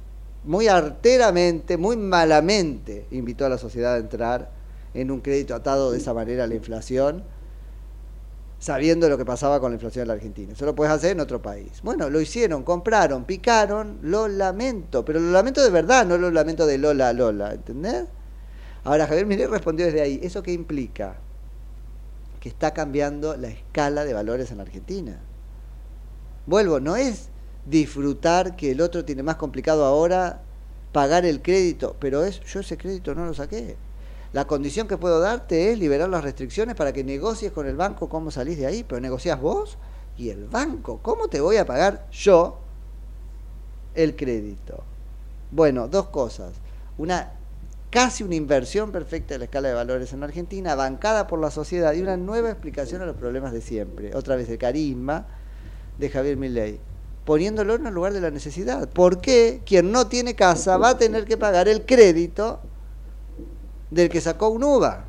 muy 0.43 0.67
arteramente, 0.67 1.77
muy 1.77 1.95
malamente 1.95 3.07
invitó 3.11 3.45
a 3.45 3.49
la 3.49 3.57
sociedad 3.57 3.95
a 3.95 3.97
entrar 3.97 4.51
en 4.93 5.09
un 5.09 5.21
crédito 5.21 5.55
atado 5.55 5.91
de 5.91 5.99
esa 5.99 6.13
manera 6.13 6.43
a 6.43 6.47
la 6.47 6.55
inflación, 6.55 7.23
sabiendo 8.59 9.09
lo 9.09 9.17
que 9.17 9.25
pasaba 9.25 9.59
con 9.59 9.71
la 9.71 9.75
inflación 9.75 10.03
en 10.03 10.07
la 10.07 10.13
Argentina. 10.15 10.53
Eso 10.53 10.65
lo 10.65 10.75
puedes 10.75 10.93
hacer 10.93 11.11
en 11.11 11.19
otro 11.19 11.41
país. 11.41 11.81
Bueno, 11.83 12.09
lo 12.09 12.21
hicieron, 12.21 12.63
compraron, 12.63 13.25
picaron, 13.25 13.99
lo 14.01 14.27
lamento, 14.27 15.03
pero 15.05 15.19
lo 15.19 15.31
lamento 15.31 15.63
de 15.63 15.69
verdad, 15.69 16.05
no 16.05 16.17
lo 16.17 16.31
lamento 16.31 16.65
de 16.65 16.77
Lola 16.77 17.13
Lola, 17.13 17.53
¿entendés? 17.53 18.05
Ahora 18.83 19.07
Javier 19.07 19.25
Milei 19.25 19.47
respondió 19.47 19.85
desde 19.85 20.01
ahí, 20.01 20.19
¿eso 20.23 20.43
qué 20.43 20.53
implica? 20.53 21.15
Que 22.39 22.49
está 22.49 22.73
cambiando 22.73 23.35
la 23.35 23.47
escala 23.47 24.05
de 24.05 24.13
valores 24.13 24.51
en 24.51 24.57
la 24.57 24.63
Argentina. 24.63 25.19
Vuelvo, 26.45 26.79
no 26.79 26.95
es 26.95 27.29
disfrutar 27.65 28.55
que 28.55 28.71
el 28.71 28.81
otro 28.81 29.03
tiene 29.03 29.23
más 29.23 29.37
complicado 29.37 29.85
ahora 29.85 30.41
pagar 30.91 31.25
el 31.25 31.41
crédito, 31.41 31.95
pero 31.99 32.23
es 32.23 32.39
yo 32.41 32.59
ese 32.59 32.77
crédito 32.77 33.15
no 33.15 33.25
lo 33.25 33.33
saqué. 33.33 33.75
La 34.36 34.45
condición 34.45 34.89
que 34.89 34.98
puedo 34.98 35.21
darte 35.21 35.71
es 35.71 35.80
liberar 35.80 36.10
las 36.10 36.21
restricciones 36.21 36.76
para 36.76 36.91
que 36.91 37.06
negocies 37.06 37.54
con 37.54 37.67
el 37.67 37.78
banco 37.78 38.10
cómo 38.10 38.32
salís 38.32 38.58
de 38.58 38.65
ahí, 38.65 38.84
pero 38.84 39.00
negocias 39.00 39.39
vos 39.39 39.78
y 40.17 40.28
el 40.28 40.43
banco. 40.50 41.00
¿Cómo 41.02 41.30
te 41.30 41.39
voy 41.39 41.56
a 41.56 41.65
pagar 41.65 42.06
yo 42.12 42.58
el 43.93 44.13
crédito? 44.17 44.84
Bueno, 45.52 45.88
dos 45.88 46.08
cosas. 46.08 46.52
Una 46.98 47.32
casi 47.89 48.26
una 48.26 48.36
inversión 48.36 48.91
perfecta 48.91 49.36
de 49.36 49.38
la 49.38 49.45
escala 49.45 49.69
de 49.69 49.74
valores 49.74 50.12
en 50.12 50.21
Argentina, 50.21 50.76
bancada 50.76 51.28
por 51.28 51.39
la 51.39 51.50
sociedad 51.50 51.93
y 51.93 52.02
una 52.02 52.17
nueva 52.17 52.50
explicación 52.50 53.02
a 53.02 53.06
los 53.06 53.15
problemas 53.15 53.54
de 53.54 53.62
siempre. 53.62 54.13
Otra 54.13 54.36
vez 54.36 54.50
el 54.50 54.58
carisma 54.58 55.28
de 55.98 56.10
Javier 56.10 56.36
Milei, 56.36 56.78
poniéndolo 57.24 57.76
en 57.76 57.88
el 57.88 57.93
lugar 57.93 58.12
de 58.12 58.19
la 58.19 58.32
necesidad. 58.32 58.89
¿Por 58.89 59.21
qué 59.21 59.62
quien 59.65 59.93
no 59.93 60.08
tiene 60.08 60.36
casa 60.36 60.76
va 60.76 60.89
a 60.89 60.98
tener 60.98 61.24
que 61.24 61.38
pagar 61.38 61.69
el 61.69 61.86
crédito 61.86 62.60
del 63.91 64.10
que 64.10 64.21
sacó 64.21 64.50
un 64.50 64.63
UVA? 64.63 65.06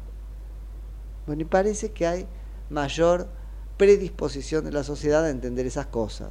Bueno, 1.26 1.42
y 1.42 1.44
parece 1.44 1.92
que 1.92 2.06
hay 2.06 2.26
mayor 2.70 3.28
predisposición 3.76 4.64
de 4.64 4.72
la 4.72 4.84
sociedad 4.84 5.24
a 5.24 5.30
entender 5.30 5.66
esas 5.66 5.86
cosas 5.86 6.30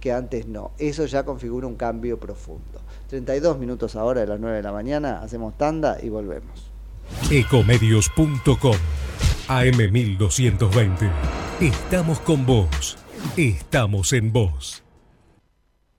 que 0.00 0.12
antes 0.12 0.46
no. 0.46 0.72
Eso 0.78 1.06
ya 1.06 1.24
configura 1.24 1.66
un 1.66 1.76
cambio 1.76 2.18
profundo. 2.18 2.80
32 3.08 3.58
minutos 3.58 3.96
ahora 3.96 4.20
de 4.20 4.26
las 4.26 4.40
9 4.40 4.56
de 4.56 4.62
la 4.62 4.72
mañana, 4.72 5.20
hacemos 5.22 5.56
tanda 5.56 5.98
y 6.02 6.08
volvemos. 6.08 6.70
Ecomedios.com 7.30 8.76
AM1220. 9.48 11.10
Estamos 11.60 12.20
con 12.20 12.44
vos. 12.44 12.98
Estamos 13.36 14.12
en 14.12 14.32
vos. 14.32 14.82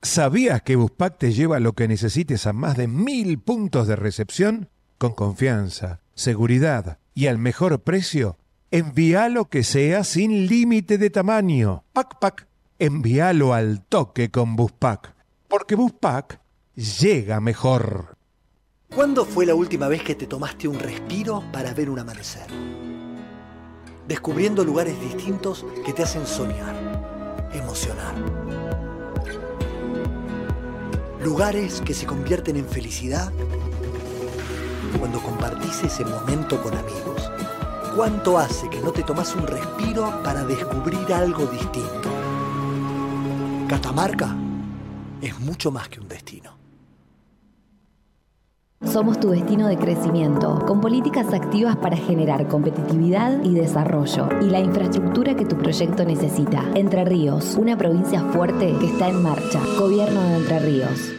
¿Sabías 0.02 0.62
que 0.62 0.76
Buspack 0.76 1.18
te 1.18 1.32
lleva 1.32 1.58
lo 1.58 1.72
que 1.72 1.88
necesites 1.88 2.46
a 2.46 2.52
más 2.52 2.76
de 2.76 2.86
mil 2.86 3.38
puntos 3.40 3.88
de 3.88 3.96
recepción? 3.96 4.68
Con 4.98 5.12
confianza, 5.12 6.00
seguridad 6.14 6.98
y 7.14 7.28
al 7.28 7.38
mejor 7.38 7.82
precio. 7.82 8.36
Envía 8.72 9.28
lo 9.28 9.44
que 9.48 9.62
sea 9.62 10.02
sin 10.02 10.48
límite 10.48 10.98
de 10.98 11.08
tamaño. 11.08 11.84
Pac 11.92 12.18
Pac. 12.18 12.48
Envíalo 12.80 13.54
al 13.54 13.84
toque 13.84 14.32
con 14.32 14.56
Buspack. 14.56 15.14
Porque 15.46 15.76
Buspack 15.76 16.40
llega 16.74 17.40
mejor. 17.40 18.16
¿Cuándo 18.92 19.24
fue 19.24 19.46
la 19.46 19.54
última 19.54 19.86
vez 19.86 20.02
que 20.02 20.16
te 20.16 20.26
tomaste 20.26 20.66
un 20.66 20.80
respiro 20.80 21.44
para 21.52 21.72
ver 21.74 21.90
un 21.90 22.00
amanecer? 22.00 22.48
Descubriendo 24.08 24.64
lugares 24.64 25.00
distintos 25.00 25.64
que 25.86 25.92
te 25.92 26.02
hacen 26.02 26.26
soñar, 26.26 27.48
emocionar. 27.52 28.14
Lugares 31.22 31.82
que 31.82 31.94
se 31.94 32.06
convierten 32.06 32.56
en 32.56 32.66
felicidad 32.66 33.32
cuando 34.98 35.20
compartís 35.20 35.84
ese 35.84 36.04
momento 36.04 36.62
con 36.62 36.74
amigos. 36.74 37.30
¿Cuánto 37.96 38.38
hace 38.38 38.68
que 38.68 38.80
no 38.80 38.92
te 38.92 39.02
tomas 39.02 39.34
un 39.34 39.46
respiro 39.46 40.22
para 40.22 40.44
descubrir 40.44 41.12
algo 41.12 41.46
distinto? 41.46 42.08
Catamarca 43.68 44.36
es 45.20 45.38
mucho 45.40 45.70
más 45.70 45.88
que 45.88 46.00
un 46.00 46.08
destino. 46.08 46.58
Somos 48.84 49.18
tu 49.18 49.30
destino 49.30 49.66
de 49.66 49.76
crecimiento, 49.76 50.64
con 50.64 50.80
políticas 50.80 51.34
activas 51.34 51.76
para 51.76 51.96
generar 51.96 52.46
competitividad 52.46 53.42
y 53.42 53.52
desarrollo 53.52 54.28
y 54.40 54.44
la 54.44 54.60
infraestructura 54.60 55.34
que 55.34 55.44
tu 55.44 55.56
proyecto 55.56 56.04
necesita. 56.04 56.64
Entre 56.76 57.04
Ríos, 57.04 57.56
una 57.56 57.76
provincia 57.76 58.22
fuerte 58.32 58.76
que 58.78 58.86
está 58.86 59.08
en 59.08 59.20
marcha. 59.20 59.60
Gobierno 59.78 60.22
de 60.22 60.36
Entre 60.36 60.58
Ríos. 60.60 61.18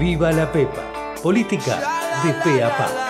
Viva 0.00 0.32
la 0.32 0.50
Pepa. 0.50 0.82
Política 1.22 1.78
de 2.24 2.32
pe. 2.42 3.09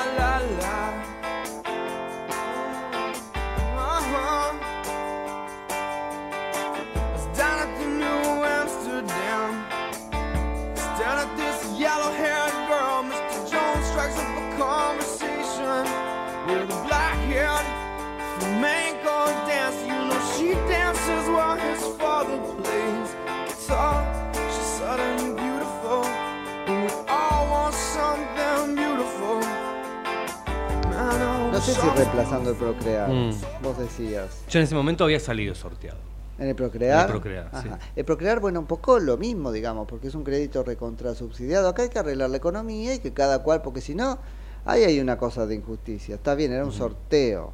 Sé 31.75 31.81
si 31.81 31.89
reemplazando 31.97 32.51
el 32.51 32.57
Procrear. 32.57 33.09
Mm. 33.09 33.31
Vos 33.63 33.79
decías. 33.79 34.43
Yo 34.49 34.59
en 34.59 34.65
ese 34.65 34.75
momento 34.75 35.05
había 35.05 35.21
salido 35.21 35.55
sorteado. 35.55 35.99
En 36.39 36.49
el 36.49 36.55
Procrear. 36.55 37.01
En 37.01 37.07
el 37.07 37.21
Procrear, 37.21 37.51
sí. 37.63 37.69
El 37.97 38.05
Procrear, 38.05 38.41
bueno, 38.41 38.61
un 38.61 38.67
poco 38.67 38.99
lo 38.99 39.17
mismo, 39.17 39.53
digamos, 39.53 39.87
porque 39.87 40.09
es 40.09 40.15
un 40.15 40.25
crédito 40.25 40.63
recontra 40.63 41.15
subsidiado. 41.15 41.69
Acá 41.69 41.83
hay 41.83 41.91
que 41.91 41.99
arreglar 41.99 42.31
la 42.31 42.39
economía 42.39 42.95
y 42.95 42.99
que 42.99 43.13
cada 43.13 43.43
cual, 43.43 43.61
porque 43.63 43.81
si 43.81 43.95
no, 43.95 44.19
ahí 44.65 44.85
hay 44.85 45.01
una 45.01 45.19
cosa 45.19 45.47
de 45.47 45.55
injusticia. 45.55 46.15
Está 46.15 46.35
bien, 46.35 46.53
era 46.53 46.65
un 46.65 46.73
sorteo. 46.73 47.53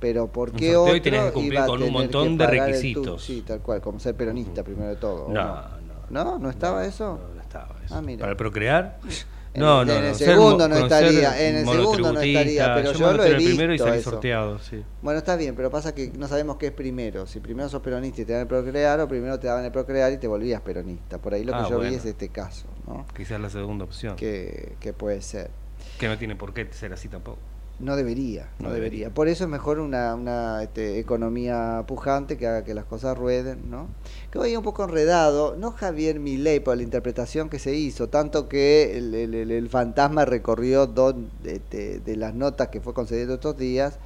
Pero 0.00 0.26
¿por 0.26 0.50
Un 0.50 0.56
qué 0.56 0.72
sorteo 0.72 0.82
otro 0.82 0.96
y 0.96 1.00
tenías 1.00 1.26
que 1.26 1.32
cumplir 1.32 1.60
con 1.64 1.82
un 1.82 1.92
montón 1.92 2.36
de 2.36 2.46
requisitos. 2.46 3.24
Sí, 3.24 3.42
tal 3.46 3.60
cual, 3.60 3.80
como 3.80 3.98
ser 3.98 4.16
peronista 4.16 4.62
primero 4.62 4.88
de 4.88 4.96
todo. 4.96 5.26
¿o 5.26 5.32
No, 5.32 5.62
no, 6.10 6.24
no. 6.24 6.38
¿No 6.38 6.50
estaba 6.50 6.84
eso? 6.84 7.18
No 7.34 7.40
estaba 7.40 7.76
eso. 7.84 7.94
Ah, 7.94 8.02
mira. 8.02 8.20
¿Para 8.20 8.32
el 8.32 8.36
procrear? 8.36 8.98
En 9.54 9.60
No, 9.60 9.82
el- 9.82 9.88
no, 9.88 9.92
en 9.94 10.04
el 10.04 10.14
segundo 10.14 10.66
no 10.66 10.76
estaría, 10.78 11.48
en 11.48 11.56
el 11.56 11.66
segundo 11.66 12.12
no 12.14 12.20
estaría, 12.20 12.74
pero 12.74 12.92
yo 12.92 13.06
me 13.06 13.14
lo 13.14 13.22
he 13.24 13.26
en 13.28 13.32
el 13.36 13.44
primero 13.44 13.72
y 13.72 13.76
visto 13.76 13.86
salí 13.86 14.00
eso. 14.00 14.10
sorteado, 14.10 14.58
sí. 14.58 14.82
Bueno, 15.02 15.18
está 15.18 15.36
bien, 15.36 15.54
pero 15.54 15.70
pasa 15.70 15.94
que 15.94 16.10
no 16.16 16.26
sabemos 16.26 16.56
qué 16.56 16.68
es 16.68 16.72
primero. 16.72 17.26
Si 17.26 17.38
primero 17.40 17.68
sos 17.68 17.82
peronista 17.82 18.22
y 18.22 18.24
te 18.24 18.32
dan 18.32 18.42
el 18.42 18.46
procrear, 18.48 18.98
o 19.00 19.08
primero 19.08 19.38
te 19.38 19.48
daban 19.48 19.64
el 19.66 19.70
procrear 19.70 20.10
y 20.12 20.16
te 20.16 20.26
volvías 20.26 20.62
peronista. 20.62 21.18
Por 21.18 21.34
ahí 21.34 21.44
lo 21.44 21.52
que 21.52 21.58
Ah, 21.58 21.66
yo 21.68 21.78
vi 21.80 21.94
es 21.94 22.04
este 22.06 22.30
caso, 22.30 22.66
¿no? 22.86 23.04
Quizás 23.14 23.38
la 23.40 23.50
segunda 23.50 23.84
opción. 23.84 24.16
Que, 24.16 24.76
que 24.80 24.94
puede 24.94 25.20
ser. 25.20 25.50
Que 25.98 26.08
no 26.08 26.16
tiene 26.16 26.34
por 26.34 26.54
qué 26.54 26.66
ser 26.72 26.94
así 26.94 27.08
tampoco. 27.08 27.38
No 27.78 27.96
debería, 27.96 28.48
no, 28.60 28.68
No 28.68 28.74
debería. 28.74 28.74
debería. 28.74 29.10
Por 29.14 29.26
eso 29.26 29.42
es 29.44 29.50
mejor 29.50 29.80
una, 29.80 30.14
una 30.14 30.62
este, 30.62 31.00
economía 31.00 31.82
pujante 31.88 32.36
que 32.36 32.46
haga 32.46 32.62
que 32.64 32.74
las 32.74 32.84
cosas 32.84 33.18
rueden, 33.18 33.70
¿no? 33.70 33.88
Que 34.30 34.38
hoy 34.38 34.54
un 34.54 34.62
poco 34.62 34.84
enredado, 34.84 35.56
no 35.56 35.72
Javier 35.72 36.20
Milei 36.20 36.60
por 36.60 36.76
la 36.76 36.84
interpretación 36.84 37.48
que 37.48 37.58
se 37.58 37.74
hizo, 37.74 38.08
tanto 38.08 38.48
que 38.48 38.96
el, 38.96 39.12
el- 39.14 39.34
el- 39.34 39.50
el 39.50 39.68
fantasma 39.68 40.24
recorrió 40.24 40.86
dos 40.86 41.16
este, 41.44 41.98
de 41.98 42.16
las 42.16 42.34
notas 42.34 42.68
que 42.68 42.80
fue 42.80 42.94
concediendo 42.94 43.34
estos 43.34 43.56
días 43.56 43.98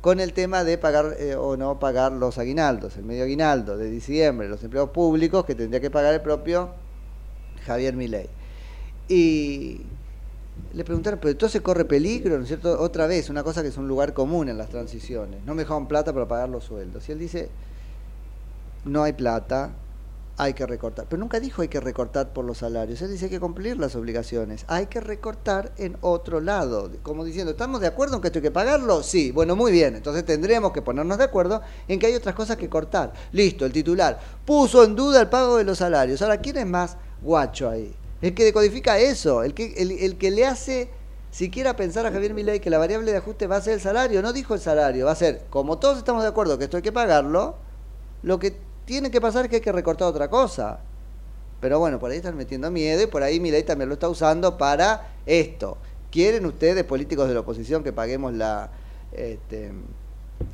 con 0.00 0.20
el 0.20 0.32
tema 0.32 0.62
de 0.62 0.78
pagar 0.78 1.16
eh, 1.18 1.34
o 1.34 1.56
no 1.56 1.80
pagar 1.80 2.12
los 2.12 2.38
aguinaldos, 2.38 2.96
el 2.98 3.04
medio 3.04 3.24
aguinaldo 3.24 3.76
de 3.78 3.90
diciembre, 3.90 4.48
los 4.48 4.62
empleados 4.62 4.90
públicos 4.90 5.44
que 5.44 5.54
tendría 5.56 5.80
que 5.80 5.90
pagar 5.90 6.14
el 6.14 6.20
propio 6.20 6.68
Javier 7.66 7.96
Milei. 7.96 8.28
Y 9.08 9.80
le 10.72 10.84
preguntaron, 10.84 11.18
pero 11.20 11.30
entonces 11.30 11.60
corre 11.60 11.84
peligro, 11.84 12.36
¿no 12.36 12.42
es 12.42 12.48
cierto? 12.48 12.80
Otra 12.80 13.06
vez, 13.06 13.30
una 13.30 13.42
cosa 13.42 13.62
que 13.62 13.68
es 13.68 13.76
un 13.76 13.88
lugar 13.88 14.12
común 14.12 14.48
en 14.48 14.58
las 14.58 14.68
transiciones. 14.68 15.44
No 15.44 15.54
me 15.54 15.62
dejaron 15.62 15.86
plata 15.86 16.12
para 16.12 16.26
pagar 16.26 16.48
los 16.48 16.64
sueldos. 16.64 17.08
Y 17.08 17.12
él 17.12 17.18
dice, 17.18 17.48
no 18.84 19.02
hay 19.02 19.12
plata, 19.12 19.72
hay 20.36 20.52
que 20.54 20.66
recortar. 20.66 21.06
Pero 21.08 21.20
nunca 21.20 21.38
dijo 21.38 21.62
hay 21.62 21.68
que 21.68 21.80
recortar 21.80 22.32
por 22.32 22.44
los 22.44 22.58
salarios. 22.58 23.00
Él 23.02 23.10
dice 23.10 23.26
hay 23.26 23.30
que 23.30 23.40
cumplir 23.40 23.78
las 23.78 23.94
obligaciones. 23.94 24.64
Hay 24.68 24.86
que 24.86 25.00
recortar 25.00 25.72
en 25.76 25.96
otro 26.00 26.40
lado. 26.40 26.90
Como 27.02 27.24
diciendo, 27.24 27.52
¿estamos 27.52 27.80
de 27.80 27.86
acuerdo 27.86 28.16
en 28.16 28.20
que 28.20 28.28
esto 28.28 28.38
hay 28.38 28.44
que 28.44 28.50
pagarlo? 28.50 29.02
Sí, 29.02 29.30
bueno, 29.30 29.54
muy 29.56 29.70
bien. 29.70 29.94
Entonces 29.94 30.24
tendremos 30.24 30.72
que 30.72 30.82
ponernos 30.82 31.18
de 31.18 31.24
acuerdo 31.24 31.62
en 31.86 31.98
que 31.98 32.06
hay 32.06 32.14
otras 32.14 32.34
cosas 32.34 32.56
que 32.56 32.68
cortar. 32.68 33.12
Listo, 33.32 33.64
el 33.64 33.72
titular 33.72 34.18
puso 34.44 34.84
en 34.84 34.96
duda 34.96 35.20
el 35.20 35.28
pago 35.28 35.56
de 35.56 35.64
los 35.64 35.78
salarios. 35.78 36.20
Ahora, 36.22 36.38
¿quién 36.38 36.56
es 36.56 36.66
más 36.66 36.96
guacho 37.22 37.68
ahí? 37.68 37.94
El 38.24 38.32
que 38.32 38.42
decodifica 38.42 38.98
eso, 38.98 39.42
el 39.42 39.52
que, 39.52 39.74
el, 39.76 40.16
que 40.16 40.30
le 40.30 40.46
hace 40.46 40.88
siquiera 41.30 41.76
pensar 41.76 42.06
a 42.06 42.10
Javier 42.10 42.32
Milei 42.32 42.58
que 42.58 42.70
la 42.70 42.78
variable 42.78 43.10
de 43.10 43.18
ajuste 43.18 43.46
va 43.46 43.56
a 43.56 43.60
ser 43.60 43.74
el 43.74 43.80
salario. 43.82 44.22
No 44.22 44.32
dijo 44.32 44.54
el 44.54 44.60
salario, 44.60 45.04
va 45.04 45.12
a 45.12 45.14
ser, 45.14 45.42
como 45.50 45.78
todos 45.78 45.98
estamos 45.98 46.22
de 46.22 46.30
acuerdo 46.30 46.56
que 46.56 46.64
esto 46.64 46.78
hay 46.78 46.82
que 46.82 46.90
pagarlo, 46.90 47.56
lo 48.22 48.38
que 48.38 48.56
tiene 48.86 49.10
que 49.10 49.20
pasar 49.20 49.44
es 49.44 49.50
que 49.50 49.56
hay 49.56 49.60
que 49.60 49.72
recortar 49.72 50.08
otra 50.08 50.30
cosa. 50.30 50.80
Pero 51.60 51.78
bueno, 51.78 51.98
por 51.98 52.10
ahí 52.10 52.16
están 52.16 52.34
metiendo 52.34 52.70
miedo 52.70 53.02
y 53.02 53.08
por 53.08 53.22
ahí 53.22 53.40
Milei 53.40 53.62
también 53.62 53.90
lo 53.90 53.92
está 53.92 54.08
usando 54.08 54.56
para 54.56 55.16
esto. 55.26 55.76
¿Quieren 56.10 56.46
ustedes, 56.46 56.82
políticos 56.84 57.28
de 57.28 57.34
la 57.34 57.40
oposición, 57.40 57.84
que 57.84 57.92
paguemos 57.92 58.32
la 58.32 58.70
este, 59.12 59.70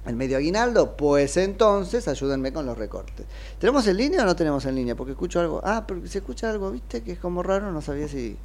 el 0.07 0.17
medio 0.17 0.37
aguinaldo? 0.37 0.97
Pues 0.97 1.37
entonces 1.37 2.09
ayúdenme 2.09 2.53
con 2.53 2.67
los 2.67 2.77
recortes. 2.77 3.27
¿Tenemos 3.59 3.87
en 3.87 3.97
línea 3.97 4.23
o 4.23 4.27
no 4.27 4.37
tenemos 4.37 4.65
en 4.67 4.75
línea? 4.75 4.95
Porque 4.95 5.13
escucho 5.13 5.41
algo. 5.41 5.61
Ah, 5.65 5.85
pero 5.87 6.07
se 6.07 6.19
escucha 6.19 6.51
algo, 6.51 6.71
¿viste? 6.71 7.03
Que 7.03 7.13
es 7.13 7.19
como 7.19 7.43
raro, 7.43 7.71
no 7.73 7.83
sabía 7.83 8.09
si... 8.09 8.37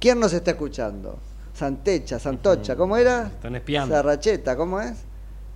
¿Quién 0.00 0.20
nos 0.20 0.32
está 0.32 0.52
escuchando? 0.52 1.18
Santecha, 1.54 2.18
Santocha, 2.18 2.76
¿cómo 2.76 2.96
era? 2.96 3.28
Están 3.28 3.54
espiando. 3.56 3.94
Sarracheta, 3.94 4.56
¿cómo 4.56 4.80
es? 4.80 4.96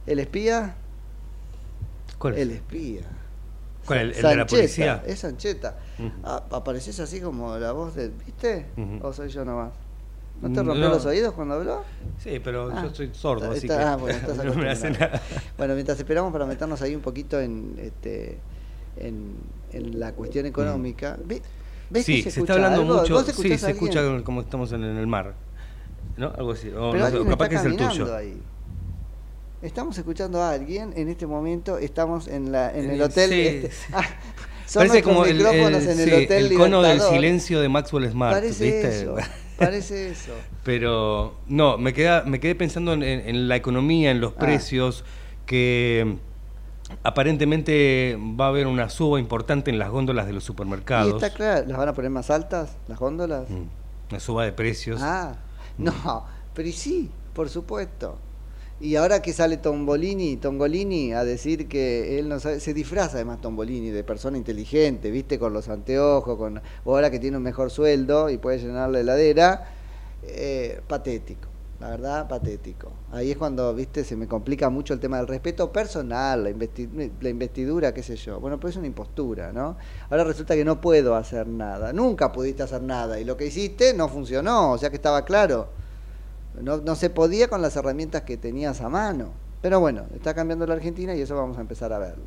¿El 0.07 0.21
espía? 0.21 0.77
¿Cuál 2.19 2.35
es? 2.35 2.41
El 2.41 2.51
espía. 2.53 3.03
¿Cuál? 3.85 3.99
¿El, 3.99 4.13
el 4.13 4.23
de 4.23 4.37
la 4.37 4.47
policía? 4.47 5.03
Es 5.07 5.21
Sancheta. 5.21 5.77
Ah, 6.23 6.45
apareces 6.53 7.01
así 7.01 7.21
como 7.21 7.57
la 7.59 7.73
voz 7.73 7.95
de. 7.95 8.09
¿Viste? 8.09 8.67
¿O 9.03 9.13
soy 9.13 9.29
yo 9.29 9.45
nomás? 9.45 9.73
¿No 10.41 10.53
te 10.53 10.63
Mm, 10.63 10.67
rompió 10.67 10.89
no. 10.89 10.95
los 10.95 11.05
oídos 11.07 11.35
cuando 11.35 11.55
habló? 11.55 11.83
Sí, 12.23 12.41
pero 12.43 12.71
Ah, 12.73 12.85
yo 12.85 12.95
soy 12.95 13.11
sordo, 13.13 13.53
está- 13.53 13.57
así 13.57 13.67
está- 13.67 13.79
que 13.79 13.85
ah, 13.85 13.97
bueno, 13.97 14.19
estás 14.19 14.37
no 14.45 14.55
me 14.55 14.71
hace 14.71 14.91
nada. 14.91 15.21
Bueno, 15.57 15.75
mientras 15.75 15.99
esperamos 15.99 16.33
para 16.33 16.47
meternos 16.47 16.81
ahí 16.83 16.95
un 16.95 17.01
poquito 17.03 17.41
en 17.41 17.77
este 17.83 18.39
en, 18.97 19.35
en 19.73 19.99
la 20.01 20.13
cuestión 20.13 20.47
económica. 20.47 21.17
¿ve- 21.25 21.43
¿Ves 21.91 22.03
Mm. 22.03 22.07
Sí, 22.07 22.17
que 22.23 22.31
se, 22.31 22.31
se, 22.33 22.41
está 22.41 22.53
hablando 22.55 22.83
algo? 22.83 23.01
mucho. 23.01 23.15
¿Vos 23.15 23.25
Sí, 23.27 23.57
se 23.59 23.71
escucha 23.71 24.01
como 24.25 24.41
estamos 24.43 24.73
en, 24.73 24.85
el 24.85 25.07
mar. 25.07 25.35
¿No? 26.17 26.29
Algo 26.37 26.53
así. 26.53 26.69
O, 26.71 26.91
Pero 26.93 27.09
no 27.11 27.31
capaz 27.31 27.45
está 27.47 27.49
que 27.49 27.55
es 27.57 27.65
el 27.65 27.77
tuyo. 27.77 28.15
ahí. 28.17 28.41
Estamos 29.63 29.99
escuchando 29.99 30.41
a 30.43 30.51
alguien 30.51 30.93
en 30.97 31.09
este 31.09 31.27
momento. 31.27 31.79
Estamos 31.79 32.29
en 32.29 32.53
la 32.53 32.71
en 32.77 32.91
el 32.91 33.01
Eh, 33.01 33.05
hotel. 33.05 33.31
sí, 33.31 33.41
este- 33.41 33.71
sí. 33.71 33.93
Ah, 33.93 34.03
son 34.67 34.81
Parece 34.87 35.03
como 35.03 35.25
el, 35.25 35.41
el- 35.41 35.47
en 35.47 35.75
el 35.75 35.97
sí, 36.09 36.13
hotel 36.25 36.47
el 36.53 36.55
cono 36.59 36.83
del 36.83 37.01
silencio 37.01 37.61
de 37.61 37.69
Maxwell 37.69 38.09
Smart, 38.11 38.35
Parece 38.35 38.65
¿viste? 38.65 39.01
eso. 39.03 39.17
Parece 39.59 40.11
eso. 40.11 40.33
Pero 40.65 41.35
no, 41.49 41.77
me, 41.79 41.93
queda, 41.93 42.23
me 42.25 42.41
quedé 42.41 42.55
pensando 42.55 42.93
en, 42.93 43.03
en- 43.03 43.29
en 43.29 43.49
la 43.49 43.57
economía, 43.57 44.11
en 44.11 44.21
los 44.21 44.33
Ah. 44.35 44.39
precios, 44.39 45.05
que 45.47 46.17
aparentemente 47.03 48.17
va 48.41 48.47
a 48.47 48.49
haber 48.49 48.67
una 48.67 48.89
suba 48.89 49.19
importante 49.21 49.71
en 49.71 49.79
las 49.79 49.91
góndolas 49.91 50.27
de 50.27 50.33
los 50.33 50.45
Y 50.45 50.47
supermercados. 50.47 51.15
está 51.23 51.35
claro, 51.37 51.67
¿las 51.67 51.77
van 51.79 51.89
a 51.89 51.93
poner 51.93 52.11
más 52.11 52.31
altas, 52.31 52.77
las 52.89 52.99
góndolas? 52.99 53.49
Mm, 53.51 53.65
Una 54.11 54.21
suba 54.21 54.45
de 54.45 54.53
precios. 54.53 55.01
Ah, 55.03 55.37
no, 55.77 56.25
pero 56.55 56.69
y 56.69 56.73
sí, 56.73 57.11
por 57.35 57.49
supuesto. 57.49 58.19
Y 58.81 58.95
ahora 58.95 59.21
que 59.23 59.33
sale 59.33 59.57
Tombolini, 59.57 60.37
Tongolini 60.37 61.13
a 61.13 61.25
decir 61.25 61.67
que 61.67 62.19
él 62.21 62.29
no 62.29 62.39
sabe, 62.39 62.61
se 62.61 62.73
disfraza 62.75 63.17
además 63.17 63.41
Tombolini 63.41 63.91
de 63.91 64.05
persona 64.05 64.39
inteligente, 64.39 65.11
viste, 65.11 65.37
con 65.37 65.53
los 65.53 65.69
anteojos, 65.69 66.39
con 66.39 66.63
o 66.85 66.95
ahora 66.95 67.11
que 67.11 67.19
tiene 67.19 67.37
un 67.39 67.43
mejor 67.43 67.73
sueldo 67.73 68.31
y 68.31 68.39
puede 68.39 68.59
llenar 68.59 68.91
la 68.91 69.01
heladera, 69.01 69.65
eh, 70.23 70.81
patético, 70.87 71.49
la 71.81 71.91
verdad, 71.91 72.29
patético. 72.29 72.93
Ahí 73.11 73.33
es 73.33 73.37
cuando, 73.37 73.75
viste, 73.75 74.05
se 74.05 74.15
me 74.15 74.29
complica 74.29 74.71
mucho 74.71 74.95
el 74.95 75.01
tema 75.01 75.17
del 75.17 75.27
respeto 75.27 75.73
personal, 75.73 76.45
la, 76.45 76.51
investi- 76.51 77.11
la 77.21 77.29
investidura, 77.29 77.93
qué 77.93 78.05
sé 78.05 78.15
yo. 78.15 78.39
Bueno, 78.39 78.59
pero 78.61 78.69
es 78.71 78.77
una 78.77 78.87
impostura, 78.87 79.53
¿no? 79.53 79.77
Ahora 80.09 80.23
resulta 80.23 80.55
que 80.55 80.65
no 80.65 80.81
puedo 80.81 81.17
hacer 81.17 81.49
nada, 81.49 81.93
nunca 81.93 82.31
pudiste 82.31 82.63
hacer 82.63 82.83
nada 82.83 83.19
y 83.19 83.25
lo 83.25 83.37
que 83.37 83.47
hiciste 83.47 83.93
no 83.93 84.09
funcionó, 84.09 84.71
o 84.71 84.79
sea 84.79 84.89
que 84.91 84.97
estaba 84.97 85.25
claro. 85.25 85.69
No, 86.63 86.79
no 86.79 86.95
se 86.95 87.11
podía 87.11 87.49
con 87.49 87.63
las 87.63 87.77
herramientas 87.77 88.23
que 88.23 88.37
tenías 88.37 88.81
a 88.81 88.89
mano. 88.89 89.33
Pero 89.61 89.81
bueno, 89.81 90.07
está 90.15 90.35
cambiando 90.35 90.67
la 90.67 90.75
Argentina 90.75 91.15
y 91.15 91.21
eso 91.21 91.35
vamos 91.37 91.59
a 91.59 91.61
empezar 91.61 91.93
a 91.93 91.99
verlo. 91.99 92.25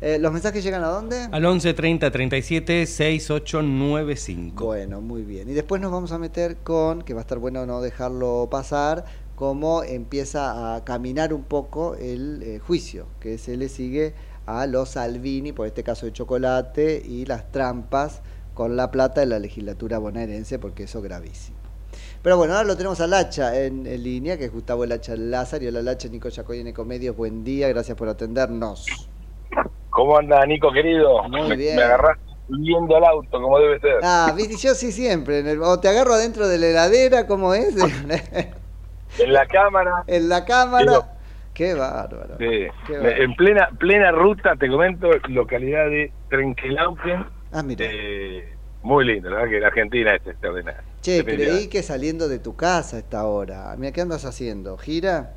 Eh, 0.00 0.18
¿Los 0.20 0.32
mensajes 0.32 0.62
llegan 0.62 0.84
a 0.84 0.88
dónde? 0.88 1.28
Al 1.32 1.44
11 1.44 1.74
30 1.74 2.10
37 2.10 2.86
6895. 2.86 4.64
Bueno, 4.64 5.00
muy 5.00 5.22
bien. 5.22 5.48
Y 5.48 5.54
después 5.54 5.80
nos 5.80 5.90
vamos 5.90 6.12
a 6.12 6.18
meter 6.18 6.58
con, 6.58 7.02
que 7.02 7.14
va 7.14 7.20
a 7.20 7.22
estar 7.22 7.38
bueno 7.38 7.66
no 7.66 7.80
dejarlo 7.80 8.48
pasar, 8.48 9.06
cómo 9.34 9.82
empieza 9.82 10.76
a 10.76 10.84
caminar 10.84 11.34
un 11.34 11.42
poco 11.42 11.96
el 11.96 12.42
eh, 12.44 12.60
juicio 12.60 13.06
que 13.18 13.38
se 13.38 13.56
le 13.56 13.68
sigue 13.68 14.14
a 14.46 14.66
los 14.66 14.90
Salvini 14.90 15.52
por 15.52 15.66
este 15.66 15.82
caso 15.82 16.06
de 16.06 16.12
chocolate 16.12 17.02
y 17.04 17.26
las 17.26 17.50
trampas 17.50 18.22
con 18.54 18.76
la 18.76 18.90
plata 18.92 19.20
de 19.20 19.26
la 19.26 19.38
legislatura 19.38 19.98
bonaerense, 19.98 20.58
porque 20.58 20.84
eso 20.84 20.98
es 20.98 21.04
gravísimo. 21.04 21.57
Pero 22.22 22.36
bueno, 22.36 22.54
ahora 22.54 22.66
lo 22.66 22.76
tenemos 22.76 23.00
al 23.00 23.14
Hacha 23.14 23.56
en, 23.60 23.86
en 23.86 24.02
línea, 24.02 24.36
que 24.36 24.46
es 24.46 24.52
Gustavo 24.52 24.84
El 24.84 24.92
Hacha 24.92 25.14
Lázaro. 25.16 25.64
Hola, 25.68 25.90
Hacha, 25.92 26.08
Nico 26.08 26.28
Yacoy 26.28 26.60
en 26.60 26.68
Ecomedios. 26.68 27.16
Buen 27.16 27.44
día, 27.44 27.68
gracias 27.68 27.96
por 27.96 28.08
atendernos. 28.08 29.08
¿Cómo 29.90 30.18
anda, 30.18 30.44
Nico, 30.46 30.70
querido? 30.72 31.22
Muy 31.28 31.48
me, 31.50 31.56
bien. 31.56 31.76
me 31.76 31.82
agarrás 31.82 32.18
viendo 32.48 32.96
el 32.96 33.04
auto, 33.04 33.40
como 33.40 33.58
debe 33.58 33.78
ser. 33.80 33.98
Ah, 34.02 34.32
viste, 34.36 34.56
yo 34.56 34.74
sí 34.74 34.90
siempre. 34.92 35.38
en 35.40 35.48
el- 35.48 35.62
o 35.62 35.78
te 35.80 35.88
agarro 35.88 36.14
adentro 36.14 36.48
de 36.48 36.58
la 36.58 36.66
heladera, 36.68 37.26
¿cómo 37.26 37.54
es? 37.54 37.74
En 39.18 39.32
la 39.32 39.46
cámara. 39.46 40.04
en 40.06 40.28
la 40.28 40.44
cámara. 40.44 41.14
Qué 41.54 41.74
bárbaro. 41.74 42.36
Sí. 42.38 42.66
Qué 42.86 42.92
Me- 42.92 42.98
bárbaro. 42.98 43.22
en 43.24 43.34
plena 43.36 43.68
plena 43.78 44.12
ruta, 44.12 44.54
te 44.56 44.68
comento, 44.68 45.08
localidad 45.28 45.86
de 45.86 46.12
Trenquelauquen. 46.28 47.26
Ah, 47.52 47.62
mira. 47.62 47.86
Eh, 47.88 48.44
muy 48.82 49.04
lindo, 49.06 49.30
la 49.30 49.36
verdad 49.36 49.50
que 49.50 49.60
la 49.60 49.66
Argentina 49.68 50.14
es 50.14 50.26
extraordinaria. 50.26 50.84
Che, 51.00 51.24
creí 51.24 51.68
que 51.68 51.82
saliendo 51.82 52.28
de 52.28 52.38
tu 52.38 52.52
casa 52.56 52.96
a 52.96 53.00
esta 53.00 53.24
hora. 53.26 53.74
Mira, 53.78 53.92
¿qué 53.92 54.00
andas 54.00 54.24
haciendo? 54.24 54.76
¿Gira? 54.78 55.34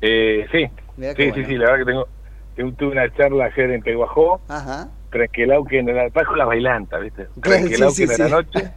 Eh, 0.00 0.46
sí, 0.52 0.66
Mirá 0.96 1.14
sí, 1.16 1.22
bueno. 1.28 1.34
sí, 1.34 1.44
sí, 1.44 1.54
la 1.56 1.70
verdad 1.70 1.78
que 1.78 1.84
tengo, 1.92 2.08
tengo- 2.54 2.72
tuve 2.76 2.92
una 2.92 3.12
charla 3.14 3.44
ayer 3.46 3.70
en 3.70 3.82
Peguajó, 3.82 4.40
Ajá. 4.48 4.88
Trenquelauquen, 5.10 5.88
en 5.88 5.96
la, 5.96 6.08
bajo 6.10 6.34
las 6.36 6.46
bailantas, 6.46 7.00
¿viste? 7.02 7.28
Sí, 7.36 7.42
Trenquelauquen 7.42 8.08
sí, 8.08 8.14
en 8.14 8.18
la 8.18 8.28
noche, 8.28 8.70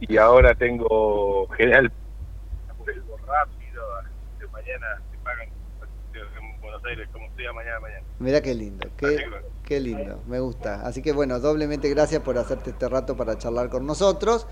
y 0.00 0.16
ahora 0.16 0.54
tengo 0.54 1.48
General 1.56 1.84
el 2.86 3.02
rápido, 3.26 3.82
mañana 4.52 4.86
te 5.10 5.18
pagan 5.18 5.48
en 6.14 6.60
Buenos 6.60 6.84
Aires 6.84 7.08
como 7.12 7.26
sea 7.36 7.52
mañana 7.52 7.80
mañana. 7.80 8.02
Mirá 8.18 8.40
qué 8.40 8.54
lindo, 8.54 8.88
qué, 8.96 9.18
qué 9.64 9.80
lindo, 9.80 10.22
me 10.26 10.40
gusta. 10.40 10.82
Así 10.86 11.02
que 11.02 11.12
bueno, 11.12 11.38
doblemente 11.40 11.88
gracias 11.90 12.22
por 12.22 12.38
hacerte 12.38 12.70
este 12.70 12.88
rato 12.88 13.16
para 13.16 13.36
charlar 13.38 13.68
con 13.68 13.86
nosotros. 13.86 14.46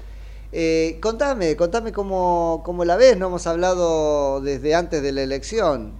Eh, 0.53 0.99
contame, 1.03 1.57
contame 1.57 1.93
cómo, 1.93 2.63
cómo 2.65 2.85
la 2.85 2.97
ves, 2.97 3.19
no 3.19 3.27
hemos 3.27 3.47
hablado 3.47 4.41
desde 4.41 4.75
antes 4.75 5.03
de 5.03 5.13
la 5.13 5.23
elección. 5.23 5.93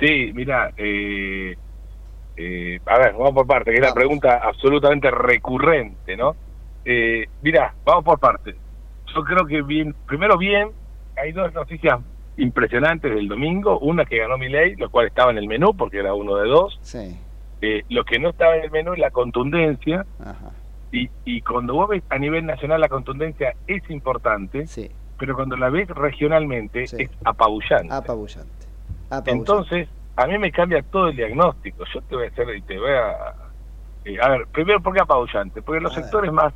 Sí, 0.00 0.32
mira, 0.34 0.72
eh, 0.76 1.56
eh, 2.36 2.78
a 2.86 2.98
ver, 2.98 3.12
vamos 3.14 3.32
por 3.32 3.46
parte, 3.46 3.72
que 3.72 3.78
es 3.78 3.82
la 3.82 3.94
pregunta 3.94 4.40
absolutamente 4.42 5.10
recurrente, 5.10 6.16
¿no? 6.16 6.36
Eh, 6.84 7.26
mira, 7.42 7.74
vamos 7.84 8.04
por 8.04 8.18
parte. 8.20 8.54
Yo 9.14 9.24
creo 9.24 9.44
que 9.44 9.62
bien, 9.62 9.94
primero 10.06 10.38
bien, 10.38 10.70
hay 11.16 11.32
dos 11.32 11.52
noticias 11.52 11.98
impresionantes 12.36 13.12
del 13.12 13.26
domingo, 13.26 13.80
una 13.80 14.04
que 14.04 14.18
ganó 14.18 14.38
Milei, 14.38 14.76
lo 14.76 14.88
cual 14.88 15.08
estaba 15.08 15.32
en 15.32 15.38
el 15.38 15.48
menú 15.48 15.76
porque 15.76 15.98
era 15.98 16.14
uno 16.14 16.36
de 16.36 16.48
dos. 16.48 16.78
Sí. 16.82 17.18
Eh, 17.60 17.82
lo 17.88 18.04
que 18.04 18.20
no 18.20 18.28
estaba 18.30 18.56
en 18.56 18.64
el 18.64 18.70
menú 18.70 18.92
es 18.92 19.00
la 19.00 19.10
contundencia. 19.10 20.06
Ajá. 20.20 20.52
Y, 20.90 21.10
y 21.24 21.42
cuando 21.42 21.74
vos 21.74 21.88
ves 21.88 22.02
a 22.08 22.18
nivel 22.18 22.46
nacional 22.46 22.80
la 22.80 22.88
contundencia 22.88 23.54
es 23.66 23.88
importante, 23.90 24.66
pero 25.18 25.34
cuando 25.34 25.56
la 25.56 25.68
ves 25.68 25.88
regionalmente 25.88 26.84
es 26.84 27.10
apabullante. 27.24 27.92
Apabullante. 27.92 28.66
Apabullante. 29.10 29.30
Entonces, 29.30 29.88
a 30.16 30.26
mí 30.26 30.38
me 30.38 30.50
cambia 30.50 30.82
todo 30.82 31.08
el 31.08 31.16
diagnóstico. 31.16 31.84
Yo 31.92 32.00
te 32.02 32.16
voy 32.16 32.24
a 32.24 32.28
hacer 32.28 32.56
y 32.56 32.62
te 32.62 32.78
voy 32.78 32.90
a... 32.90 33.34
eh, 34.04 34.16
a 34.20 34.28
ver, 34.30 34.46
primero, 34.46 34.80
¿por 34.80 34.94
qué 34.94 35.00
apabullante? 35.00 35.62
Porque 35.62 35.80
los 35.80 35.94
sectores 35.94 36.32
más... 36.32 36.52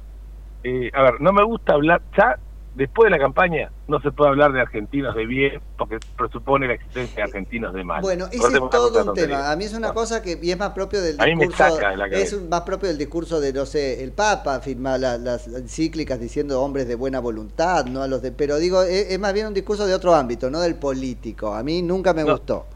eh, 0.64 0.90
a 0.94 1.02
ver, 1.02 1.20
no 1.20 1.32
me 1.32 1.44
gusta 1.44 1.74
hablar... 1.74 2.00
Ya 2.16 2.38
después 2.74 3.06
de 3.06 3.10
la 3.10 3.18
campaña 3.18 3.70
no 3.86 4.00
se 4.00 4.10
puede 4.12 4.30
hablar 4.30 4.52
de 4.52 4.60
argentinos 4.60 5.14
de 5.14 5.26
bien 5.26 5.60
porque 5.76 5.98
presupone 6.16 6.66
la 6.66 6.74
existencia 6.74 7.16
de 7.16 7.22
argentinos 7.22 7.74
de 7.74 7.84
mal. 7.84 8.00
Bueno, 8.00 8.26
ese 8.32 8.46
es 8.46 8.52
todo 8.70 9.04
un 9.10 9.14
tema. 9.14 9.50
A 9.50 9.56
mí 9.56 9.64
es 9.64 9.74
una 9.74 9.92
cosa 9.92 10.22
que 10.22 10.38
y 10.42 10.50
es 10.50 10.58
más 10.58 10.70
propio 10.70 11.00
del 11.02 11.18
discurso. 11.18 11.78
es 12.10 12.42
más 12.48 12.62
propio 12.62 12.88
del 12.88 12.98
discurso 12.98 13.40
de, 13.40 13.52
no 13.52 13.66
sé, 13.66 14.02
el 14.02 14.12
Papa 14.12 14.60
firma 14.60 14.96
la- 14.98 15.18
las 15.18 15.46
encíclicas 15.48 16.18
diciendo 16.20 16.60
hombres 16.62 16.88
de 16.88 16.94
buena 16.94 17.20
voluntad, 17.20 17.84
no 17.86 18.02
a 18.02 18.08
los 18.08 18.22
de. 18.22 18.32
Pero 18.32 18.56
digo, 18.56 18.82
es, 18.82 19.10
es 19.12 19.18
más 19.18 19.32
bien 19.34 19.48
un 19.48 19.54
discurso 19.54 19.86
de 19.86 19.94
otro 19.94 20.14
ámbito, 20.14 20.50
no 20.50 20.60
del 20.60 20.76
político. 20.76 21.54
A 21.54 21.62
mí 21.62 21.82
nunca 21.82 22.14
me 22.14 22.24
No. 22.24 22.32
gustó. 22.32 22.66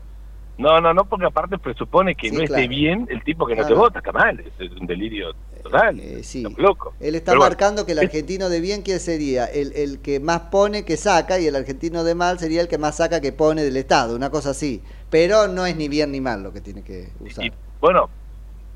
No, 0.59 0.81
no, 0.81 0.95
no, 0.95 1.05
porque 1.05 1.27
aparte 1.27 1.59
presupone 1.59 2.15
que 2.15 2.31
Sí, 2.31 2.37
no 2.37 2.43
esté 2.43 2.67
bien 2.67 3.07
el 3.11 3.23
tipo 3.23 3.47
que 3.47 3.55
no 3.55 3.63
te 3.63 3.69
Claro. 3.69 3.83
vota, 3.83 3.99
está 3.99 4.13
mal, 4.13 4.41
es 4.41 4.71
un 4.81 4.87
delirio 4.87 5.35
Total, 5.71 6.25
sí. 6.25 6.45
loco. 6.57 6.95
Él 7.01 7.15
está 7.15 7.35
marcando 7.35 7.87
que 7.87 7.93
el 7.93 7.99
argentino 7.99 8.49
de 8.49 8.61
bien, 8.61 8.83
¿quién 8.83 9.01
sería? 9.01 9.47
El, 9.47 9.73
el, 9.75 10.01
que 10.01 10.21
más 10.21 10.41
pone 10.43 10.85
que 10.85 10.97
saca 10.97 11.39
y 11.39 11.47
el 11.47 11.57
argentino 11.57 12.05
de 12.05 12.15
mal 12.15 12.39
sería 12.39 12.61
el 12.61 12.69
que 12.69 12.79
más 12.79 12.97
saca 12.97 13.21
que 13.21 13.33
pone 13.33 13.63
del 13.63 13.77
Estado, 13.77 14.15
una 14.15 14.31
cosa 14.31 14.51
así. 14.51 14.83
Pero 15.11 15.49
no 15.49 15.67
es 15.67 15.77
ni 15.77 15.89
bien 15.89 16.13
ni 16.13 16.21
mal 16.21 16.43
lo 16.43 16.53
que 16.53 16.61
tiene 16.61 16.83
que 16.83 17.09
usar. 17.21 17.45
Y, 17.45 17.53
bueno, 17.81 18.09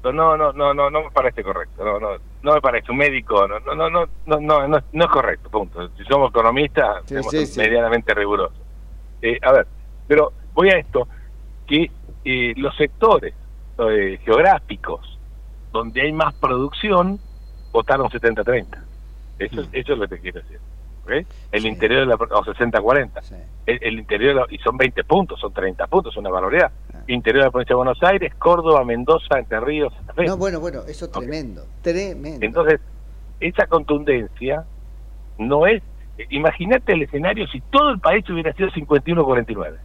no, 0.05 0.37
no, 0.37 0.53
no, 0.53 0.75
no, 0.75 0.91
no 0.91 1.03
me 1.03 1.11
parece 1.11 1.43
correcto. 1.43 1.85
No, 1.85 1.99
no, 1.99 2.17
no 2.43 2.55
me 2.55 2.61
parece 2.61 2.91
un 2.91 2.99
médico, 2.99 3.47
no, 3.47 3.61
no, 3.61 3.75
no, 3.75 3.91
no, 3.91 4.09
no, 4.27 4.41
no, 4.41 4.83
no 4.93 5.05
es 5.05 5.11
correcto, 5.11 5.51
punto. 5.51 5.89
Si 5.97 6.05
somos 6.05 6.31
economistas, 6.31 7.05
somos 7.07 7.57
medianamente 7.57 8.15
rigurosos. 8.15 8.59
A 9.43 9.53
ver, 9.53 9.67
pero 10.09 10.33
voy 10.55 10.71
a 10.71 10.79
esto, 10.79 11.07
que 11.67 11.91
eh, 12.25 12.55
los 12.57 12.77
sectores 12.77 13.35
eh, 13.79 14.19
geográficos 14.25 15.19
donde 15.73 16.03
hay 16.03 16.13
más 16.13 16.35
producción 16.35 17.19
votaron 17.73 18.09
70-30. 18.09 18.67
Eso, 19.39 19.61
eso 19.73 19.93
es 19.93 19.99
lo 19.99 20.09
que 20.09 20.17
te 20.17 20.21
quiero 20.21 20.41
decir. 20.41 20.59
El 21.51 21.67
interior 21.67 22.01
de 22.01 22.07
la, 22.07 22.15
o 22.15 22.45
60-40. 22.45 23.11
El, 23.67 23.79
el 23.83 23.99
interior, 23.99 24.35
de 24.35 24.41
la- 24.41 24.47
y 24.51 24.59
son 24.59 24.77
20 24.77 25.03
puntos, 25.05 25.41
son 25.41 25.53
30 25.53 25.87
puntos, 25.89 26.17
una 26.17 26.31
barbaridad. 26.31 26.71
Interior 27.09 27.43
de 27.45 27.47
la 27.49 27.51
provincia 27.51 27.73
de 27.75 27.77
Buenos 27.79 28.03
Aires, 28.03 28.33
Córdoba, 28.37 28.85
Mendoza, 28.85 29.39
Entre 29.39 29.59
Ríos, 29.61 29.93
Santa. 29.95 30.23
No, 30.23 30.37
bueno, 30.37 30.61
bueno, 30.61 30.83
eso 30.87 31.07
es 31.07 31.11
tremendo. 31.13 31.65
Tremendo. 31.83 32.45
Entonces, 32.45 32.81
esa 33.41 33.67
contundencia 33.67 34.65
no 35.39 35.67
es. 35.67 35.83
Imagínate 36.29 36.93
el 36.93 37.03
escenario 37.03 37.47
si 37.49 37.61
todo 37.63 37.91
el 37.91 37.99
país 37.99 38.29
hubiera 38.29 38.53
sido 38.53 38.69
51-49. 38.71 39.79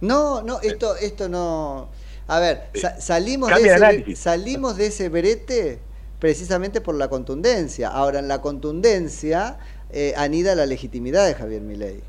No, 0.00 0.42
no, 0.42 0.58
esto, 0.62 0.96
esto 0.96 1.28
no. 1.28 1.88
A 2.34 2.40
ver, 2.40 2.62
sa- 2.74 2.98
salimos, 2.98 3.50
de 3.50 3.68
ese, 3.68 4.16
salimos 4.16 4.76
de 4.78 4.86
ese 4.86 5.08
brete 5.10 5.80
precisamente 6.18 6.80
por 6.80 6.94
la 6.94 7.08
contundencia. 7.08 7.88
Ahora, 7.88 8.20
en 8.20 8.28
la 8.28 8.40
contundencia 8.40 9.58
eh, 9.90 10.14
anida 10.16 10.54
la 10.54 10.64
legitimidad 10.64 11.26
de 11.26 11.34
Javier 11.34 11.60
Milei. 11.60 12.00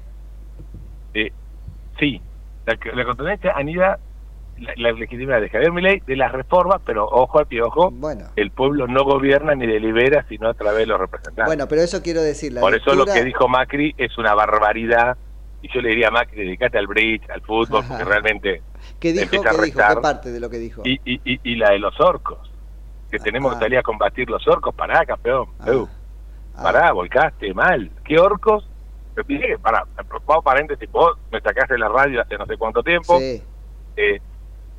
Eh, 1.14 1.32
sí, 2.00 2.22
la, 2.66 2.78
la 2.94 3.06
contundencia 3.06 3.52
anida 3.54 4.00
la, 4.58 4.72
la 4.78 4.92
legitimidad 4.94 5.42
de 5.42 5.50
Javier 5.50 5.72
Milei 5.74 6.02
de 6.08 6.16
las 6.16 6.32
reformas, 6.32 6.80
pero 6.86 7.06
ojo 7.06 7.40
al 7.40 7.48
piojo, 7.48 7.92
Bueno. 7.92 8.28
el 8.38 8.52
pueblo 8.52 8.88
no 8.88 9.04
gobierna 9.04 9.56
ni 9.56 9.68
delibera, 9.68 10.26
sino 10.30 10.48
a 10.48 10.54
través 10.54 10.80
de 10.80 10.86
los 10.86 11.00
representantes. 11.00 11.46
Bueno, 11.46 11.68
pero 11.68 11.82
eso 11.82 12.02
quiero 12.02 12.22
decir. 12.22 12.54
La 12.54 12.62
Por 12.62 12.74
eso 12.76 12.94
lo 12.96 13.06
que 13.06 13.24
dijo 13.26 13.50
Macri 13.50 13.94
es 13.98 14.18
una 14.18 14.34
barbaridad, 14.36 15.18
y 15.62 15.74
yo 15.74 15.82
le 15.82 15.90
diría 15.90 16.08
a 16.10 16.12
Macri, 16.12 16.46
dedicate 16.46 16.78
al 16.78 16.88
bridge, 16.88 17.30
al 17.30 17.42
fútbol, 17.42 17.84
porque 17.88 18.06
realmente 18.06 18.62
¿Qué 19.04 19.12
dijo? 19.12 19.24
empieza 19.26 19.50
a 19.50 19.52
¿Qué 19.52 19.66
dijo? 19.66 19.80
restar. 19.80 19.96
¿Qué 19.98 20.02
parte 20.02 20.32
de 20.32 20.40
lo 20.40 20.50
que 20.50 20.58
dijo? 20.60 20.82
y, 20.86 20.94
y, 21.04 21.20
y, 21.26 21.40
y 21.44 21.56
la 21.58 21.72
de 21.72 21.80
los 21.80 22.00
orcos, 22.00 22.50
que 23.12 23.20
tenemos 23.20 23.52
ah. 23.52 23.56
que 23.60 23.66
salir 23.66 23.78
a 23.80 23.84
combatir 23.84 24.30
los 24.30 24.48
orcos, 24.48 24.74
pará, 24.74 25.06
campeón, 25.06 25.48
Eu, 25.66 25.90
pará, 26.56 26.94
volcaste 26.94 27.54
mal, 27.54 27.92
¿qué 28.06 28.18
orcos? 28.18 28.66
Que, 29.14 29.58
pará, 29.62 29.86
vamos 30.26 30.44
paréntesis, 30.46 30.90
vos 30.90 31.18
me 31.34 31.42
sacaste 31.42 31.78
la 31.78 31.90
radio 31.90 32.22
hace 32.22 32.38
no 32.38 32.46
sé 32.46 32.56
cuánto 32.56 32.82
tiempo, 32.82 33.20
Sí. 33.20 33.44
eh, 33.98 34.22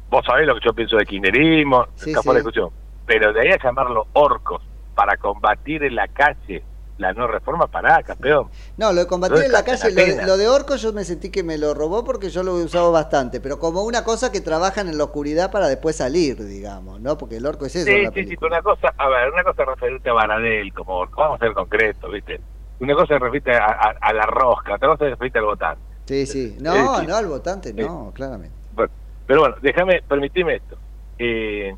vos 0.09 0.25
sabés 0.25 0.47
lo 0.47 0.55
que 0.55 0.61
yo 0.65 0.73
pienso 0.73 0.97
de 0.97 1.05
kirchnerismo, 1.05 1.87
Sí, 1.95 2.11
está 2.11 2.23
sí. 2.23 2.35
discusión, 2.35 2.71
pero 3.05 3.31
de 3.35 3.43
ahí 3.43 3.49
a 3.51 3.63
llamarlo 3.63 4.07
orcos 4.15 4.63
para 4.95 5.19
combatir 5.19 5.85
en 5.85 5.97
la 5.97 6.09
calle 6.09 6.65
la 6.97 7.13
no 7.13 7.27
reforma, 7.27 7.67
pará, 7.69 8.03
campeón. 8.03 8.51
No, 8.77 8.93
lo 8.93 9.01
de 9.01 9.07
combatir 9.07 9.39
No 9.39 9.43
en 9.43 9.53
la 9.53 9.65
calle, 9.65 9.91
lo 9.91 10.03
de, 10.03 10.11
pena. 10.13 10.27
lo 10.27 10.37
de 10.37 10.49
Orco 10.49 10.77
yo 10.77 10.93
me 10.93 11.05
sentí 11.05 11.31
que 11.31 11.43
me 11.43 11.59
lo 11.59 11.75
robó 11.75 12.05
porque 12.05 12.31
yo 12.31 12.43
lo 12.43 12.59
he 12.59 12.65
usado 12.65 12.93
bastante, 12.93 13.41
pero 13.41 13.59
como 13.59 13.83
una 13.83 14.05
cosa 14.05 14.31
que 14.31 14.41
trabajan 14.41 14.89
en 14.89 14.99
la 14.99 15.05
oscuridad 15.05 15.51
para 15.51 15.69
después 15.69 15.97
salir, 15.97 16.45
digamos, 16.45 17.01
¿no? 17.01 17.19
Porque 17.19 17.37
el 17.39 17.47
Orco 17.47 17.67
es 17.67 17.75
eso. 17.77 17.91
Sí, 17.91 18.07
sí, 18.15 18.25
sí, 18.29 18.37
pero 18.37 18.53
una 18.53 18.63
cosa, 18.63 18.95
a 18.97 19.09
ver, 19.09 19.31
una 19.33 19.43
cosa 19.45 19.63
es 19.63 19.69
referirte 19.69 20.11
a 20.11 20.13
Baradel, 20.13 20.73
como 20.73 21.07
vamos 21.17 21.41
a 21.41 21.45
ser 21.45 21.53
concretos, 21.55 22.13
¿viste? 22.13 22.41
Una 22.79 22.95
cosa 22.95 23.15
es 23.15 23.21
referirte 23.21 23.53
a, 23.53 23.65
a- 23.67 23.95
a 24.01 24.13
la 24.13 24.27
rosca, 24.27 24.75
otra 24.75 24.89
cosa 24.89 25.05
es 25.05 25.11
referirte 25.13 25.39
al 25.39 25.45
votante. 25.47 25.83
Sí, 26.07 26.27
sí. 26.27 26.57
No, 26.61 27.01
Eh, 27.03 27.07
no, 27.07 27.17
al 27.17 27.27
votante 27.27 27.73
no, 27.73 28.13
claramente. 28.15 28.57
Bueno, 28.71 28.93
pero 29.27 29.41
bueno, 29.41 29.57
déjame, 29.63 30.03
permitime 30.07 30.57
esto. 30.57 30.79
Eh, 31.19 31.75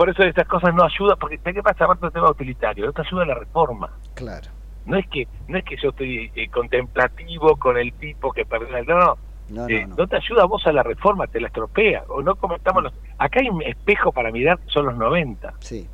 por 0.00 0.08
eso 0.08 0.22
esas 0.22 0.48
cosas 0.48 0.74
no 0.74 0.82
ayudan, 0.84 1.18
porque 1.18 1.36
¿sabes 1.36 1.56
qué 1.56 1.62
pasa? 1.62 1.84
Aparte 1.84 2.06
del 2.06 2.12
tema 2.14 2.30
utilitario, 2.30 2.86
no 2.86 2.92
te 2.94 3.02
ayuda 3.02 3.26
la 3.26 3.34
reforma. 3.34 3.90
Claro. 4.14 4.48
No 4.86 4.96
es 4.96 5.06
que 5.08 5.28
no 5.46 5.58
es 5.58 5.64
que 5.64 5.76
yo 5.76 5.90
estoy 5.90 6.32
eh, 6.34 6.48
contemplativo 6.48 7.54
con 7.56 7.76
el 7.76 7.92
tipo 7.92 8.32
que 8.32 8.46
perdió 8.46 8.74
el... 8.78 8.86
No, 8.86 8.98
no. 8.98 9.18
No, 9.50 9.68
Eh, 9.68 9.86
no 9.86 10.06
te 10.06 10.16
ayuda 10.16 10.44
a 10.44 10.46
vos 10.46 10.66
a 10.66 10.72
la 10.72 10.82
reforma, 10.82 11.26
te 11.26 11.38
la 11.38 11.48
estropea. 11.48 12.04
O 12.08 12.22
no 12.22 12.34
comentamos 12.36 12.82
los... 12.84 12.94
Acá 13.18 13.40
hay 13.40 13.50
un 13.50 13.60
espejo 13.60 14.10
para 14.10 14.30
mirar, 14.30 14.58
son 14.68 14.86
los 14.86 14.96
90. 14.96 15.52
Sí. 15.60 15.86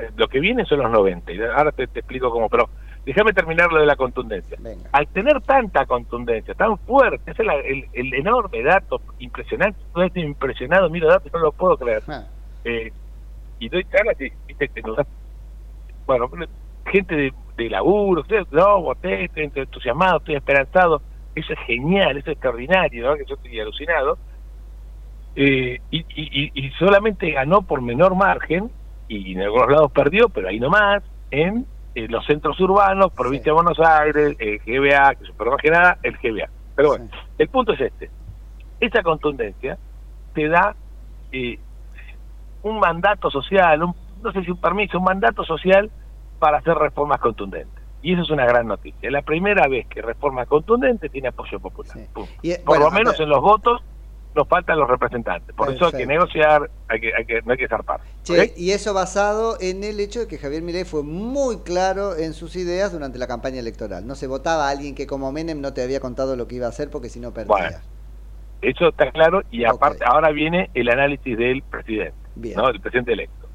Eh, 0.00 0.10
Lo 0.16 0.26
que 0.26 0.40
viene 0.40 0.64
son 0.64 0.80
los 0.80 0.90
90. 0.90 1.30
Y 1.32 1.40
ahora 1.40 1.70
te, 1.70 1.86
te 1.86 2.00
explico 2.00 2.32
cómo. 2.32 2.48
Pero 2.48 2.68
déjame 3.06 3.32
terminar 3.32 3.70
lo 3.72 3.78
de 3.78 3.86
la 3.86 3.94
contundencia. 3.94 4.56
Al 4.90 5.06
tener 5.06 5.40
tanta 5.42 5.86
contundencia, 5.86 6.52
tan 6.54 6.76
fuerte, 6.78 7.30
ese 7.30 7.42
es 7.42 7.46
la- 7.46 7.54
el, 7.54 7.86
el 7.92 8.12
enorme 8.14 8.60
dato, 8.64 9.00
impresionante. 9.20 9.78
Yo 9.94 10.02
estoy 10.02 10.22
impresionado, 10.22 10.90
miro 10.90 11.06
datos, 11.08 11.32
no 11.32 11.38
lo 11.38 11.52
puedo 11.52 11.76
creer. 11.76 12.02
Ah. 12.08 12.24
Eh, 12.64 12.92
y 13.60 13.68
doy 13.68 13.84
charlas 13.84 14.16
y, 14.20 14.32
viste, 14.48 14.68
te 14.68 14.80
nos 14.82 14.96
da- 14.96 15.06
bueno, 16.06 16.28
gente 16.86 17.14
de, 17.14 17.32
de 17.56 17.70
laburo, 17.70 18.22
ustedes, 18.22 18.46
no, 18.50 18.80
voté, 18.82 19.24
estoy 19.26 19.50
entusiasmado, 19.54 20.16
estoy 20.18 20.34
esperanzado. 20.36 21.04
Eso 21.34 21.52
es 21.52 21.58
genial, 21.66 22.16
eso 22.16 22.30
es 22.30 22.34
extraordinario, 22.34 23.06
¿no? 23.06 23.14
que 23.16 23.24
yo 23.28 23.36
estoy 23.36 23.60
alucinado. 23.60 24.18
Eh, 25.36 25.80
y, 25.90 25.98
y, 26.00 26.66
y- 26.66 26.70
solamente 26.72 27.30
ganó 27.30 27.62
por 27.62 27.82
menor 27.82 28.16
margen, 28.16 28.72
y 29.06 29.32
en 29.34 29.42
algunos 29.42 29.68
lados 29.70 29.92
perdió, 29.92 30.28
pero 30.28 30.48
ahí 30.48 30.58
nomás, 30.58 31.02
en 31.30 31.66
eh, 31.94 32.08
los 32.08 32.24
centros 32.26 32.58
urbanos, 32.60 33.12
provincia 33.12 33.52
de 33.52 33.60
Buenos 33.62 33.78
Aires, 33.78 34.36
el 34.38 34.58
GBA, 34.64 35.14
que 35.14 35.24
superó 35.24 35.52
más 35.52 35.60
que 35.62 35.70
nada, 35.70 35.98
el 36.02 36.16
GBA. 36.16 36.50
Pero 36.74 36.88
bueno, 36.88 37.08
el 37.38 37.48
punto 37.48 37.72
es 37.74 37.80
este. 37.80 38.10
Esa 38.80 39.02
contundencia 39.02 39.78
te 40.32 40.48
da 40.48 40.76
eh, 41.30 41.60
un 42.62 42.78
mandato 42.78 43.30
social, 43.30 43.82
un, 43.82 43.94
no 44.22 44.32
sé 44.32 44.44
si 44.44 44.50
un 44.50 44.60
permiso, 44.60 44.98
un 44.98 45.04
mandato 45.04 45.44
social 45.44 45.90
para 46.38 46.58
hacer 46.58 46.74
reformas 46.74 47.20
contundentes. 47.20 47.80
Y 48.02 48.14
eso 48.14 48.22
es 48.22 48.30
una 48.30 48.46
gran 48.46 48.66
noticia. 48.66 48.98
Es 49.02 49.12
la 49.12 49.22
primera 49.22 49.68
vez 49.68 49.86
que 49.88 50.00
reforma 50.00 50.46
contundente 50.46 51.08
tiene 51.08 51.28
apoyo 51.28 51.60
popular. 51.60 51.96
Y, 52.42 52.52
eh, 52.52 52.62
Por 52.64 52.78
bueno, 52.78 52.86
lo 52.86 52.90
menos 52.90 53.12
ver. 53.18 53.22
en 53.22 53.28
los 53.28 53.40
votos 53.40 53.82
nos 54.34 54.48
faltan 54.48 54.78
los 54.78 54.88
representantes. 54.88 55.54
Por 55.54 55.72
eso 55.72 55.86
hay 55.86 55.92
que 55.92 56.06
negociar, 56.06 56.70
hay 56.88 57.00
que, 57.00 57.12
hay 57.14 57.24
que, 57.24 57.42
no 57.42 57.52
hay 57.52 57.58
que 57.58 57.68
zarpar. 57.68 58.00
Che, 58.22 58.54
y 58.56 58.70
eso 58.70 58.94
basado 58.94 59.56
en 59.60 59.82
el 59.82 59.98
hecho 60.00 60.20
de 60.20 60.28
que 60.28 60.38
Javier 60.38 60.62
Milei 60.62 60.84
fue 60.84 61.02
muy 61.02 61.58
claro 61.58 62.16
en 62.16 62.32
sus 62.32 62.56
ideas 62.56 62.92
durante 62.92 63.18
la 63.18 63.26
campaña 63.26 63.58
electoral. 63.58 64.06
No 64.06 64.14
se 64.14 64.26
votaba 64.26 64.68
a 64.68 64.70
alguien 64.70 64.94
que 64.94 65.06
como 65.06 65.32
Menem 65.32 65.60
no 65.60 65.72
te 65.72 65.82
había 65.82 66.00
contado 66.00 66.36
lo 66.36 66.46
que 66.46 66.56
iba 66.56 66.66
a 66.66 66.70
hacer 66.70 66.90
porque 66.90 67.08
si 67.08 67.18
no 67.20 67.32
perdía. 67.32 67.48
Bueno, 67.48 67.76
Eso 68.62 68.88
está 68.88 69.10
claro 69.10 69.42
y 69.50 69.64
aparte 69.64 70.04
ahora 70.04 70.30
viene 70.30 70.70
el 70.74 70.88
análisis 70.90 71.36
del 71.36 71.62
presidente, 71.62 72.14
Bien. 72.34 72.56
¿no? 72.56 72.68
El 72.68 72.80
presidente 72.80 73.12
electo. 73.12 73.48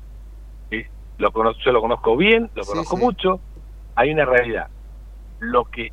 Y 0.71 0.83
Lo 1.17 1.31
conozco, 1.31 1.61
yo 1.65 1.71
lo 1.71 1.81
conozco 1.81 2.17
bien, 2.17 2.49
lo 2.55 2.63
Sí, 2.63 2.69
conozco 2.71 2.97
sí. 2.97 3.03
mucho. 3.03 3.39
Hay 3.95 4.11
una 4.11 4.25
realidad. 4.25 4.67
Lo 5.39 5.65
que 5.65 5.91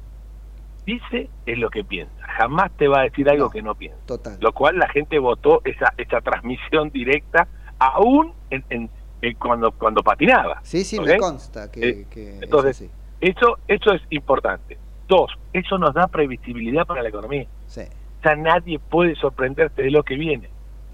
dice 0.86 1.28
es 1.46 1.58
lo 1.58 1.70
que 1.70 1.84
piensa. 1.84 2.12
Jamás 2.38 2.70
te 2.76 2.88
va 2.88 3.00
a 3.00 3.02
decir 3.04 3.28
algo 3.28 3.50
que 3.50 3.62
no 3.62 3.74
piensa. 3.74 3.98
Total. 4.06 4.36
Lo 4.40 4.52
cual 4.52 4.78
la 4.78 4.88
gente 4.88 5.18
votó 5.18 5.60
esa 5.64 5.92
esa 5.96 6.20
transmisión 6.20 6.90
directa 6.92 7.46
aún 7.78 8.32
en, 8.50 8.64
en- 8.70 8.90
en 9.20 9.34
cuando 9.36 9.70
cuando 9.70 10.02
patinaba. 10.02 10.58
Sí, 10.64 10.82
sí, 10.82 10.98
me 11.00 11.16
consta 11.16 11.70
que, 11.70 11.88
Eh, 11.88 12.06
que 12.10 12.36
es 12.38 12.42
Entonces, 12.42 12.90
eso, 13.20 13.58
eso 13.68 13.92
es 13.92 14.02
importante. 14.10 14.76
Dos, 15.06 15.30
eso 15.52 15.78
nos 15.78 15.94
da 15.94 16.08
previsibilidad 16.08 16.84
para 16.86 17.02
la 17.02 17.08
economía. 17.10 17.46
Sí. 17.68 17.82
Ya 18.24 18.34
nadie 18.34 18.78
puede 18.80 19.14
sorprenderse 19.14 19.80
de 19.82 19.90
lo 19.92 20.02
que 20.02 20.16
viene. 20.16 20.48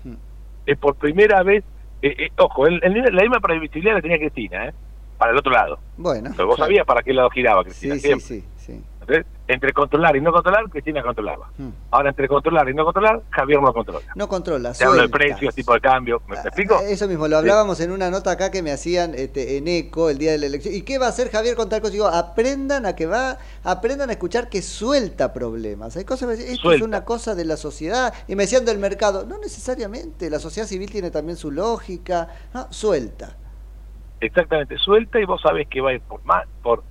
Hmm. 0.04 0.16
Es 0.66 0.76
por 0.78 0.96
primera 0.96 1.42
vez, 1.42 1.64
eh, 2.02 2.14
eh, 2.18 2.28
ojo, 2.38 2.66
el- 2.66 2.80
el- 2.82 3.14
la 3.14 3.22
misma 3.22 3.40
previsibilidad 3.40 3.94
la 3.96 4.02
tenía 4.02 4.18
Cristina, 4.18 4.66
¿eh? 4.68 4.72
para 5.16 5.32
el 5.32 5.38
otro 5.38 5.52
lado. 5.52 5.80
Bueno. 5.96 6.30
Pero 6.36 6.46
vos 6.46 6.56
claro. 6.56 6.68
sabías 6.68 6.86
para 6.86 7.02
qué 7.02 7.12
lado 7.12 7.28
giraba 7.30 7.64
Cristina. 7.64 7.94
Sí, 7.94 8.00
sí, 8.00 8.06
siempre. 8.06 8.26
sí, 8.26 8.40
sí. 8.56 8.57
Entonces, 9.08 9.32
entre 9.48 9.72
controlar 9.72 10.14
y 10.16 10.20
no 10.20 10.32
controlar, 10.32 10.68
Cristina 10.68 11.02
controlaba. 11.02 11.50
Hmm. 11.56 11.70
Ahora, 11.90 12.10
entre 12.10 12.28
controlar 12.28 12.68
y 12.68 12.74
no 12.74 12.84
controlar, 12.84 13.22
Javier 13.30 13.62
no 13.62 13.72
controla. 13.72 14.04
No 14.14 14.28
controla, 14.28 14.74
Se 14.74 14.84
habla 14.84 15.02
de 15.02 15.08
precios, 15.08 15.54
tipo 15.54 15.72
de 15.72 15.80
cambio. 15.80 16.20
¿Me, 16.28 16.34
me 16.34 16.42
explico? 16.42 16.78
Eso 16.80 17.08
mismo, 17.08 17.26
lo 17.26 17.38
hablábamos 17.38 17.80
en 17.80 17.90
una 17.90 18.10
nota 18.10 18.32
acá 18.32 18.50
que 18.50 18.62
me 18.62 18.70
hacían 18.70 19.14
este, 19.14 19.56
en 19.56 19.66
eco 19.66 20.10
el 20.10 20.18
día 20.18 20.32
de 20.32 20.38
la 20.38 20.46
elección. 20.46 20.74
¿Y 20.74 20.82
qué 20.82 20.98
va 20.98 21.06
a 21.06 21.08
hacer 21.08 21.30
Javier 21.30 21.56
con 21.56 21.70
tal 21.70 21.80
cosa? 21.80 21.92
Digo, 21.92 22.06
aprendan 22.06 22.84
a 22.84 22.94
que 22.94 23.06
va, 23.06 23.38
aprendan 23.64 24.10
a 24.10 24.12
escuchar 24.12 24.50
que 24.50 24.60
suelta 24.60 25.32
problemas. 25.32 25.96
Hay 25.96 26.04
cosas 26.04 26.20
que 26.20 26.26
me 26.26 26.32
decían, 26.32 26.52
esto 26.52 26.62
Suelta. 26.64 26.84
es 26.84 26.86
una 26.86 27.04
cosa 27.06 27.34
de 27.34 27.46
la 27.46 27.56
sociedad. 27.56 28.12
Y 28.28 28.36
me 28.36 28.42
decían 28.42 28.66
del 28.66 28.78
mercado. 28.78 29.24
No 29.24 29.38
necesariamente, 29.38 30.28
la 30.28 30.38
sociedad 30.38 30.68
civil 30.68 30.90
tiene 30.90 31.10
también 31.10 31.38
su 31.38 31.50
lógica. 31.50 32.28
No, 32.52 32.70
suelta. 32.70 33.36
Exactamente, 34.20 34.76
suelta 34.78 35.20
y 35.20 35.24
vos 35.24 35.40
sabés 35.40 35.68
que 35.68 35.80
va 35.80 35.90
a 35.90 35.94
ir 35.94 36.00
por 36.00 36.22
más, 36.24 36.44
por 36.62 36.80
eh, 36.80 36.82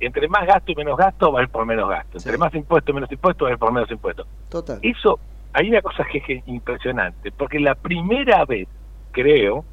entre 0.00 0.28
más 0.28 0.46
gasto 0.46 0.72
y 0.72 0.74
menos 0.76 0.96
gasto, 0.96 1.32
va 1.32 1.40
a 1.40 1.42
ir 1.42 1.48
por 1.48 1.66
menos 1.66 1.88
gasto. 1.88 2.18
Entre 2.18 2.38
más 2.38 2.54
impuestos 2.54 2.92
y 2.92 2.94
menos 2.94 3.10
impuestos, 3.12 3.46
va 3.46 3.50
a 3.50 3.52
ir 3.52 3.58
por 3.58 3.72
menos 3.72 3.90
impuestos. 3.90 4.26
Total. 4.48 4.78
Eso, 4.82 5.18
hay 5.52 5.68
una 5.70 5.82
cosa 5.82 6.04
que 6.10 6.18
es 6.26 6.46
impresionante, 6.48 7.32
porque 7.32 7.58
la 7.60 7.74
primera 7.74 8.44
vez, 8.44 8.68
creo, 9.10 9.64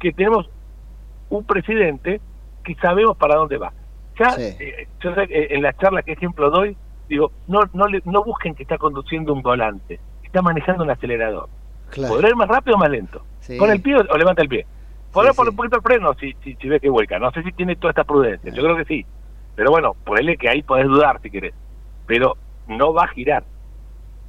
que 0.00 0.12
tenemos 0.12 0.48
un 1.28 1.44
presidente 1.44 2.20
que 2.64 2.74
sabemos 2.76 3.16
para 3.16 3.36
dónde 3.36 3.58
va. 3.58 3.72
Ya, 4.18 4.30
Sí. 4.32 4.56
eh, 4.58 4.88
yo 5.00 5.14
sé, 5.14 5.22
eh, 5.30 5.48
en 5.50 5.62
la 5.62 5.72
charla 5.74 6.02
que 6.02 6.12
ejemplo 6.12 6.50
doy, 6.50 6.76
digo, 7.08 7.32
no, 7.46 7.60
no, 7.72 7.86
le- 7.86 8.02
no 8.04 8.22
busquen 8.24 8.54
que 8.54 8.62
está 8.64 8.78
conduciendo 8.78 9.32
un 9.32 9.42
volante, 9.42 10.00
está 10.22 10.42
manejando 10.42 10.84
un 10.84 10.90
acelerador. 10.90 11.48
Claro. 11.90 12.14
¿Podrá 12.14 12.28
ir 12.28 12.36
más 12.36 12.48
rápido 12.48 12.76
o 12.76 12.78
más 12.78 12.90
lento? 12.90 13.24
Sí. 13.40 13.56
Pon 13.58 13.70
el 13.70 13.80
pie 13.80 13.96
o, 13.96 14.16
levanta 14.16 14.42
el 14.42 14.48
pie. 14.48 14.66
Podrá 15.12 15.30
Sí, 15.32 15.36
poner 15.36 15.50
un 15.50 15.56
poquito 15.56 15.76
el 15.76 15.82
freno 15.82 16.14
si, 16.14 16.34
si, 16.44 16.54
si 16.56 16.68
ves 16.68 16.80
que 16.82 16.90
vuelca. 16.90 17.18
No 17.18 17.30
sé 17.30 17.42
si 17.42 17.52
tiene 17.52 17.76
toda 17.76 17.90
esta 17.92 18.04
prudencia. 18.04 18.52
Yo 18.52 18.62
creo 18.62 18.76
que 18.76 18.84
sí. 18.84 19.06
Pero 19.58 19.72
bueno, 19.72 19.96
ponele 20.04 20.36
que 20.36 20.48
ahí 20.48 20.62
podés 20.62 20.86
dudar 20.86 21.20
si 21.20 21.30
querés. 21.32 21.52
Pero 22.06 22.36
no 22.68 22.92
va 22.94 23.02
a 23.02 23.08
girar. 23.08 23.42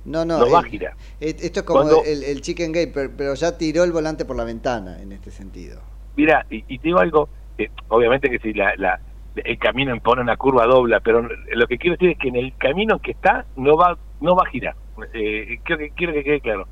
No, 0.04 0.26
no. 0.26 0.40
No, 0.40 0.50
va 0.50 0.58
a 0.58 0.62
el- 0.64 0.70
girar. 0.72 0.94
eh, 1.20 1.36
Esto 1.40 1.60
es 1.60 1.66
como 1.68 1.82
Cuando- 1.82 2.04
el, 2.04 2.24
el 2.24 2.42
chicken 2.42 2.72
gate, 2.72 2.90
pero, 2.92 3.12
pero 3.16 3.36
ya 3.36 3.56
tiró 3.56 3.84
el 3.84 3.92
volante 3.92 4.26
por 4.26 4.36
la 4.36 4.44
ventana 4.44 5.00
en 5.00 5.12
este 5.12 5.30
sentido. 5.30 5.82
Mira, 6.16 6.48
y, 6.50 6.66
y 6.68 6.80
te 6.80 6.88
digo 6.88 6.98
algo, 6.98 7.30
eh, 7.60 7.70
obviamente 7.90 8.28
que 8.28 8.40
si 8.40 8.54
la, 8.54 8.74
la, 8.78 9.00
el 9.36 9.60
camino 9.60 9.94
impone 9.96 10.24
una 10.24 10.36
curva 10.36 10.66
dobla, 10.66 11.00
pero 11.00 11.22
lo 11.22 11.68
que 11.68 11.78
quiero 11.78 11.96
decir 11.96 12.10
es 12.10 12.18
que 12.18 12.30
en 12.30 12.36
el 12.36 12.58
camino 12.58 12.96
en 12.96 13.00
que 13.00 13.12
está 13.12 13.46
no 13.56 13.78
va 13.78 13.96
no 14.22 14.36
va 14.36 14.44
a 14.48 14.50
girar. 14.50 14.74
Eh, 15.14 15.60
quiero, 15.64 15.78
que, 15.80 15.92
quiero 15.92 16.14
que 16.14 16.24
quede 16.24 16.42
claro. 16.42 16.68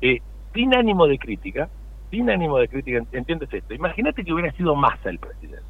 Eh, 0.00 0.20
sin 0.54 0.74
ánimo 0.74 1.06
de 1.06 1.18
crítica, 1.18 1.68
sin 2.10 2.30
ánimo 2.30 2.56
de 2.56 2.68
crítica, 2.68 3.02
entiendes 3.12 3.52
esto. 3.52 3.74
Imagínate 3.74 4.24
que 4.24 4.32
hubiera 4.32 4.50
sido 4.52 4.74
Massa 4.74 5.10
el 5.10 5.18
presidente. 5.18 5.62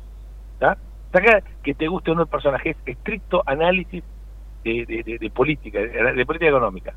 ¿tá? 0.61 0.79
Saca 1.13 1.43
que 1.63 1.75
te 1.75 1.89
guste 1.89 2.11
o 2.11 2.15
no 2.15 2.23
el 2.23 2.29
personaje, 2.29 2.71
es 2.71 2.77
estricto 2.85 3.43
análisis 3.47 4.03
de, 4.65 4.85
de- 4.87 5.03
de- 5.05 5.19
de 5.19 5.31
política, 5.31 5.79
de, 5.81 6.27
política 6.27 6.49
económica. 6.51 6.95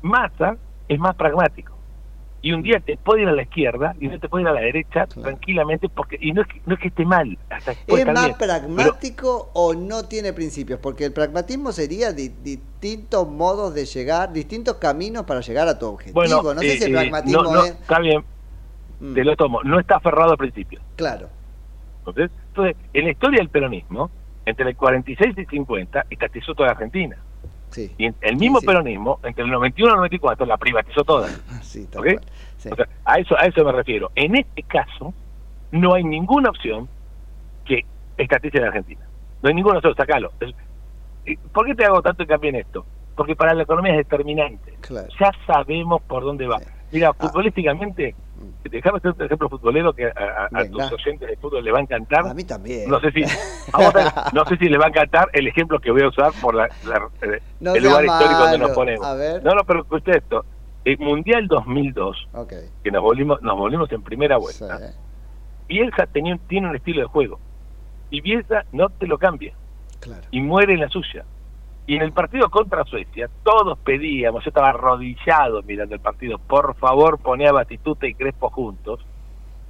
Massa 0.00 0.56
es 0.88 0.98
más 0.98 1.14
pragmático. 1.14 1.78
Y 2.44 2.52
un 2.52 2.62
día 2.62 2.80
te 2.80 2.96
puede 2.96 3.22
ir 3.22 3.28
a 3.28 3.32
la 3.32 3.42
izquierda 3.42 3.94
y 4.00 4.08
no 4.08 4.18
te 4.18 4.28
puede 4.28 4.42
ir 4.42 4.48
a 4.48 4.52
la 4.52 4.60
derecha 4.62 5.06
tranquilamente 5.06 5.88
porque 5.88 6.18
y 6.20 6.32
no 6.32 6.42
es 6.42 6.48
que, 6.48 6.60
no 6.66 6.74
es 6.74 6.80
que 6.80 6.88
esté 6.88 7.04
mal. 7.04 7.38
Hasta 7.50 7.70
¿Es 7.72 7.78
más 7.88 8.24
bien, 8.24 8.34
pero- 8.36 8.36
pragmático 8.38 9.50
o 9.54 9.74
no 9.74 10.04
tiene 10.08 10.32
principios? 10.32 10.80
Porque 10.80 11.04
el 11.04 11.12
pragmatismo 11.12 11.70
sería 11.70 12.10
di- 12.12 12.30
distintos 12.30 13.28
modos 13.28 13.74
de 13.74 13.84
llegar, 13.84 14.32
distintos 14.32 14.76
caminos 14.78 15.24
para 15.24 15.40
llegar 15.40 15.68
a 15.68 15.78
tu 15.78 15.86
objetivo. 15.86 16.14
bueno, 16.14 16.42
no 16.42 16.60
sé 16.60 16.72
eh, 16.74 16.78
si 16.78 16.84
el 16.84 16.90
eh, 16.90 16.94
pragmatismo 16.94 17.42
no, 17.44 17.52
no, 17.52 17.64
es... 17.64 17.70
está 17.72 18.00
bien, 18.00 18.24
Mm. 18.98 19.14
te 19.14 19.24
lo 19.24 19.36
tomo. 19.36 19.62
No 19.64 19.78
está 19.80 19.96
aferrado 19.96 20.32
a 20.32 20.36
principios. 20.36 20.82
Claro. 20.96 21.28
Entonces, 21.98 22.30
entonces, 22.52 22.76
en 22.92 23.04
la 23.04 23.10
historia 23.10 23.38
del 23.38 23.48
peronismo, 23.48 24.10
entre 24.44 24.68
el 24.68 24.76
46 24.76 25.36
y 25.38 25.44
50, 25.46 26.06
estatizó 26.10 26.54
toda 26.54 26.70
Argentina. 26.72 27.16
Sí. 27.70 27.90
Y 27.96 28.06
el 28.20 28.36
mismo 28.36 28.60
sí. 28.60 28.66
peronismo, 28.66 29.18
entre 29.22 29.44
el 29.44 29.50
91 29.50 29.88
y 29.88 29.92
el 29.92 29.96
94, 29.96 30.44
la 30.46 30.56
privatizó 30.58 31.04
toda. 31.04 31.28
Sí, 31.62 31.86
tal 31.90 32.00
¿Ok? 32.02 32.06
cual. 32.14 32.24
Sí. 32.58 32.68
O 32.70 32.76
sea, 32.76 32.86
a 33.04 33.18
eso, 33.18 33.36
a 33.38 33.46
eso 33.46 33.64
me 33.64 33.72
refiero. 33.72 34.10
En 34.14 34.36
este 34.36 34.62
caso, 34.64 35.14
no 35.70 35.94
hay 35.94 36.04
ninguna 36.04 36.50
opción 36.50 36.88
que 37.64 37.84
estatice 38.18 38.60
la 38.60 38.68
Argentina. 38.68 39.00
No 39.42 39.48
hay 39.48 39.54
ninguna 39.54 39.78
opción, 39.78 39.94
sacalo. 39.96 40.32
Es- 40.40 40.54
¿y 41.24 41.36
¿Por 41.36 41.64
qué 41.66 41.74
te 41.74 41.84
hago 41.86 42.02
tanto 42.02 42.22
hincapié 42.22 42.50
en 42.50 42.56
esto? 42.56 42.84
Porque 43.16 43.34
para 43.34 43.54
la 43.54 43.62
economía 43.62 43.92
es 43.92 43.98
determinante. 43.98 44.74
Claro. 44.82 45.08
Ya 45.18 45.30
sabemos 45.46 46.02
por 46.02 46.24
dónde 46.24 46.46
va. 46.46 46.58
Mira, 46.92 47.08
Ah. 47.10 47.14
futbolísticamente, 47.14 48.14
déjame 48.64 48.98
hacer 48.98 49.12
un 49.18 49.22
ejemplo 49.24 49.48
futbolero 49.48 49.92
que 49.92 50.06
a, 50.06 50.10
a- 50.10 50.58
a 50.60 50.64
tus 50.68 50.92
oyentes 50.92 51.28
de 51.28 51.36
fútbol 51.36 51.64
le 51.64 51.72
va 51.72 51.78
a 51.78 51.82
encantar. 51.82 52.26
A 52.26 52.34
mí 52.34 52.44
también. 52.44 52.88
No 52.90 53.00
sé 53.00 53.10
si, 53.12 53.20
no 54.32 54.44
sé 54.46 54.56
si 54.56 54.68
le 54.68 54.78
va 54.78 54.86
a 54.86 54.88
encantar 54.88 55.28
el 55.32 55.46
ejemplo 55.46 55.78
que 55.80 55.90
voy 55.90 56.02
a 56.02 56.08
usar 56.08 56.32
por 56.40 56.54
la, 56.54 56.68
la- 56.84 57.08
eh, 57.22 57.40
No 57.60 57.74
el 57.74 57.82
lugar 57.84 58.04
histórico 58.04 58.38
donde 58.40 58.58
malo. 58.58 58.68
nos 58.68 58.76
ponemos. 58.76 59.06
A 59.06 59.14
ver. 59.14 59.42
No, 59.42 59.54
no, 59.54 59.64
pero 59.64 59.80
escuché 59.82 60.18
esto. 60.18 60.44
El 60.84 60.98
Mundial 60.98 61.46
2002, 61.46 62.28
Ok. 62.34 62.52
que 62.82 62.90
nos 62.90 63.02
volvimos, 63.02 63.40
nos 63.42 63.56
volvimos 63.56 63.90
en 63.92 64.02
primera 64.02 64.36
vuelta, 64.36 64.78
Sí. 64.78 64.84
Bielsa 65.68 66.06
tenía, 66.06 66.36
tiene 66.48 66.68
un 66.70 66.76
estilo 66.76 67.00
de 67.02 67.06
juego. 67.06 67.38
Y 68.10 68.20
Bielsa 68.20 68.64
no 68.72 68.88
te 68.88 69.06
lo 69.06 69.16
cambia. 69.16 69.54
Claro. 70.00 70.22
Y 70.32 70.40
muere 70.40 70.74
en 70.74 70.80
la 70.80 70.88
suya. 70.88 71.24
Y 71.86 71.96
en 71.96 72.02
el 72.02 72.12
partido 72.12 72.48
contra 72.48 72.84
Suecia, 72.84 73.28
todos 73.42 73.78
pedíamos, 73.80 74.44
yo 74.44 74.48
estaba 74.48 74.68
arrodillado 74.68 75.62
mirando 75.62 75.94
el 75.94 76.00
partido, 76.00 76.38
por 76.38 76.76
favor 76.76 77.18
poné 77.18 77.48
a 77.48 77.52
Batistuta 77.52 78.06
y 78.06 78.14
Crespo 78.14 78.50
juntos. 78.50 79.04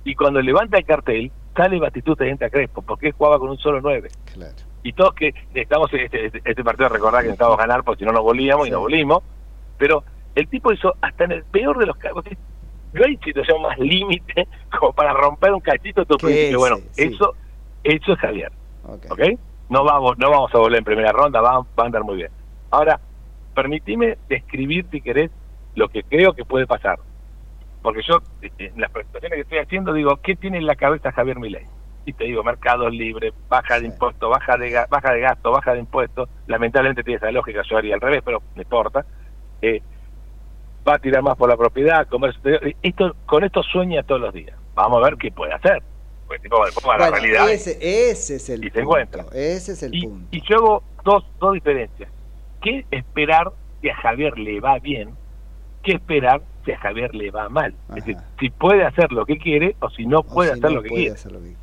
Y 0.05 0.15
cuando 0.15 0.41
levanta 0.43 0.79
el 0.79 0.85
cartel, 0.85 1.33
sale 1.57 1.79
Batistuta 1.79 2.27
y 2.27 2.31
entra 2.31 2.51
Crespo, 2.51 2.83
porque 2.83 3.09
él 3.09 3.15
jugaba 3.17 3.39
con 3.39 3.51
un 3.51 3.59
solo 3.59 3.81
nueve. 3.81 4.11
Claro. 4.33 4.53
Y 4.83 4.93
todos 4.93 5.15
que 5.15 5.33
estamos 5.55 5.93
en 5.95 6.01
este, 6.01 6.27
este, 6.27 6.43
este 6.45 6.65
partido, 6.65 6.89
recordar 6.89 7.23
que 7.23 7.29
necesitábamos 7.29 7.59
ganar, 7.59 7.85
porque 7.85 8.01
si 8.01 8.05
no 8.05 8.13
nos 8.13 8.23
volvíamos 8.23 8.67
y 8.67 8.71
nos 8.71 8.81
volvimos. 8.81 9.23
Pero 9.79 10.05
el 10.35 10.49
tipo 10.49 10.73
hizo, 10.73 10.95
hasta 11.01 11.25
en 11.25 11.33
el 11.33 11.45
peor 11.45 11.79
de 11.79 11.87
los 11.87 11.97
casos, 11.97 12.25
no 12.93 13.05
hay 13.05 13.17
situación 13.19 13.63
más 13.63 13.79
límite 13.79 14.49
como 14.79 14.93
para 14.93 15.13
romper 15.13 15.53
un 15.53 15.61
cachito 15.61 16.01
de 16.03 16.07
tu 16.07 16.17
Que 16.17 16.27
principio. 16.27 16.59
Bueno, 16.59 16.77
sí. 16.91 17.05
eso, 17.05 17.35
eso 17.85 18.13
es 18.13 18.19
Javier. 18.19 18.53
Ok. 18.85 19.07
¿ok? 19.11 19.21
No 19.73 19.85
vamos, 19.85 20.19
no 20.19 20.29
vamos 20.29 20.55
a 20.55 20.59
volver 20.59 20.81
en 20.81 20.85
primera 20.85 21.13
ronda, 21.13 21.41
va, 21.41 21.61
va 21.61 21.67
a 21.79 21.87
andar 21.87 22.05
muy 22.05 22.17
bien. 22.17 22.31
Ahora, 22.71 23.01
permitime 23.55 24.19
describir, 24.29 24.85
si 24.91 25.01
querés, 25.01 25.31
lo 25.75 25.89
que 25.89 26.03
creo 26.03 26.35
que 26.35 26.45
puede 26.45 26.67
pasar. 26.67 26.99
Porque 27.81 28.03
yo, 28.07 28.19
eh, 28.43 28.51
en 28.59 28.79
las 28.79 28.91
presentaciones 28.91 29.37
que 29.37 29.41
estoy 29.41 29.59
haciendo, 29.61 29.95
digo, 29.95 30.19
¿qué 30.23 30.37
tiene 30.37 30.59
en 30.59 30.67
la 30.67 30.77
cabeza 30.77 31.11
Javier 31.11 31.39
Milei? 31.39 31.65
Y 32.05 32.13
te 32.13 32.25
digo, 32.25 32.45
mercados 32.45 32.93
libres, 32.93 33.33
baja 33.49 33.81
de 33.81 33.87
impuestos, 33.87 34.29
baja 34.29 34.59
de, 34.59 34.79
baja 34.91 35.11
de 35.11 35.21
gasto, 35.21 35.51
baja 35.51 35.73
de 35.73 35.79
impuestos. 35.79 36.29
Lamentablemente 36.49 37.03
tiene 37.03 37.17
esa 37.17 37.31
lógica, 37.31 37.63
yo 37.63 37.79
haría 37.79 37.95
al 37.95 38.03
revés, 38.03 38.21
pero 38.23 38.43
no 38.55 38.61
importa. 38.61 39.07
Eh, 39.63 39.81
va 40.87 40.97
a 40.97 40.99
tirar 40.99 41.23
más 41.23 41.39
por 41.39 41.49
la 41.49 41.57
propiedad, 41.57 42.07
comercio 42.09 42.37
exterior. 42.41 42.77
Esto, 42.83 43.17
con 43.25 43.43
esto 43.43 43.63
sueña 43.63 44.03
todos 44.03 44.21
los 44.21 44.35
días. 44.35 44.55
Vamos 44.75 44.99
a 44.99 45.05
ver 45.09 45.17
qué 45.17 45.33
puede 45.33 45.55
hacer. 45.55 45.83
Pues 46.27 46.41
la 46.45 46.83
Bueno, 46.97 47.11
realidad. 47.11 47.51
ese, 47.51 47.79
ese 48.11 48.37
es 48.37 48.49
el 48.51 48.61
y 48.65 48.71
se 48.71 48.71
punto. 48.71 48.81
encuentra. 48.81 49.25
Ese 49.33 49.73
es 49.73 49.83
el 49.83 49.95
Y, 49.95 50.03
punto. 50.07 50.29
y 50.31 50.41
yo 50.43 50.57
hago 50.57 50.83
dos, 51.05 51.25
dos 51.41 51.53
diferencias. 51.55 52.11
¿Qué 52.63 52.85
esperar 52.91 53.53
si 53.81 53.91
a 53.91 53.97
Javier 53.97 54.39
le 54.39 54.61
va 54.61 54.79
bien? 54.79 55.11
¿Qué 55.83 55.93
esperar 55.93 56.43
si 56.65 56.73
a 56.73 56.79
Javier 56.79 57.15
le 57.15 57.31
va 57.31 57.49
mal? 57.49 57.75
Es 57.91 57.97
decir, 57.97 58.17
si 58.41 58.51
puede 58.51 58.85
hacer 58.85 59.13
lo 59.13 59.27
que 59.27 59.37
quiere 59.39 59.77
o 59.81 59.91
si 59.91 60.07
no 60.07 60.23
puede 60.23 60.51
si 60.53 60.59
hacer 60.59 60.71
no 60.71 60.77
lo 60.77 60.83
que 60.83 60.89
puede 60.89 61.01
quiere. 61.03 61.15
hacer 61.15 61.33
lo 61.33 61.39
que 61.39 61.45
quiere. 61.45 61.59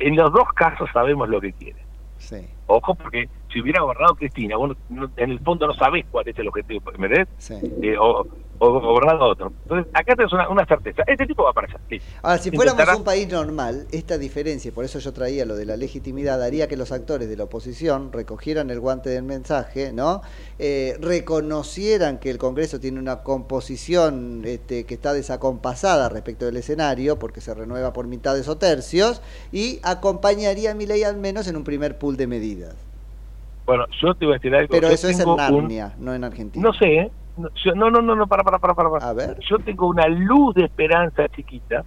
En 0.00 0.16
los 0.16 0.32
dos 0.32 0.48
casos 0.54 0.88
sabemos 0.92 1.28
lo 1.28 1.40
que 1.40 1.52
quiere. 1.52 1.78
Sí. 2.18 2.46
Ojo, 2.66 2.94
porque 2.96 3.28
si 3.52 3.60
hubiera 3.60 3.82
gobernado 3.82 4.14
Cristina, 4.16 4.56
vos 4.56 4.70
no- 4.88 5.02
no- 5.02 5.10
en 5.16 5.30
el 5.30 5.38
fondo 5.40 5.66
no 5.66 5.74
sabés 5.74 6.04
cuál 6.10 6.26
es 6.28 6.38
el 6.38 6.48
objetivo, 6.48 6.80
¿me? 6.98 7.26
Sí. 7.38 7.54
Eh, 7.82 7.96
o, 7.98 8.26
o 8.60 8.80
gobernado 8.80 9.24
otro. 9.26 9.52
Entonces, 9.62 9.86
acá 9.94 10.16
tenés 10.16 10.32
una, 10.32 10.48
una 10.48 10.66
certeza. 10.66 11.02
Este 11.06 11.26
tipo 11.26 11.44
va 11.44 11.52
para 11.52 11.68
allá. 11.68 11.78
listo. 11.88 12.06
Ahora, 12.22 12.38
si 12.38 12.50
fuéramos 12.50 12.96
un 12.96 13.04
país 13.04 13.30
normal, 13.30 13.86
esta 13.92 14.18
diferencia, 14.18 14.68
y 14.68 14.72
por 14.72 14.84
eso 14.84 14.98
yo 14.98 15.12
traía 15.12 15.44
lo 15.44 15.54
de 15.56 15.64
la 15.64 15.76
legitimidad, 15.76 16.42
haría 16.42 16.66
que 16.68 16.76
los 16.76 16.90
actores 16.92 17.28
de 17.28 17.36
la 17.36 17.44
oposición 17.44 18.12
recogieran 18.12 18.70
el 18.70 18.80
guante 18.80 19.10
del 19.10 19.22
mensaje, 19.22 19.92
¿no? 19.92 20.22
Eh, 20.58 20.96
reconocieran 21.00 22.18
que 22.18 22.30
el 22.30 22.38
Congreso 22.38 22.80
tiene 22.80 22.98
una 22.98 23.22
composición 23.22 24.42
este, 24.44 24.84
que 24.84 24.94
está 24.94 25.12
desacompasada 25.12 26.08
respecto 26.08 26.44
del 26.46 26.56
escenario, 26.56 27.18
porque 27.18 27.40
se 27.40 27.54
renueva 27.54 27.92
por 27.92 28.06
mitades 28.06 28.48
o 28.48 28.56
tercios, 28.56 29.22
y 29.52 29.78
acompañaría 29.82 30.72
a 30.72 30.74
mi 30.74 30.86
ley 30.86 31.02
al 31.04 31.16
menos 31.16 31.46
en 31.48 31.56
un 31.56 31.64
primer 31.64 31.98
pool 31.98 32.16
de 32.16 32.26
medidas. 32.26 32.74
Bueno, 33.66 33.84
yo 34.02 34.14
te 34.14 34.24
voy 34.24 34.34
a 34.34 34.38
decir 34.38 34.54
algo. 34.54 34.68
Pero 34.70 34.88
Yo 34.88 34.94
eso 34.94 35.08
es 35.08 35.20
en 35.20 35.28
un- 35.28 35.36
Narnia, 35.36 35.94
no 35.98 36.14
en 36.14 36.24
Argentina. 36.24 36.62
No 36.66 36.72
sé, 36.72 36.86
¿eh? 36.86 37.10
Yo- 37.64 37.74
no, 37.74 37.90
no, 37.90 38.00
no, 38.02 38.14
no, 38.14 38.26
para, 38.26 38.42
para, 38.42 38.58
para, 38.58 38.74
para. 38.74 38.90
para. 38.90 39.08
A 39.08 39.12
ver. 39.12 39.38
Yo 39.48 39.58
tengo 39.58 39.86
una 39.88 40.06
luz 40.08 40.54
de 40.54 40.64
esperanza 40.64 41.28
chiquita. 41.28 41.84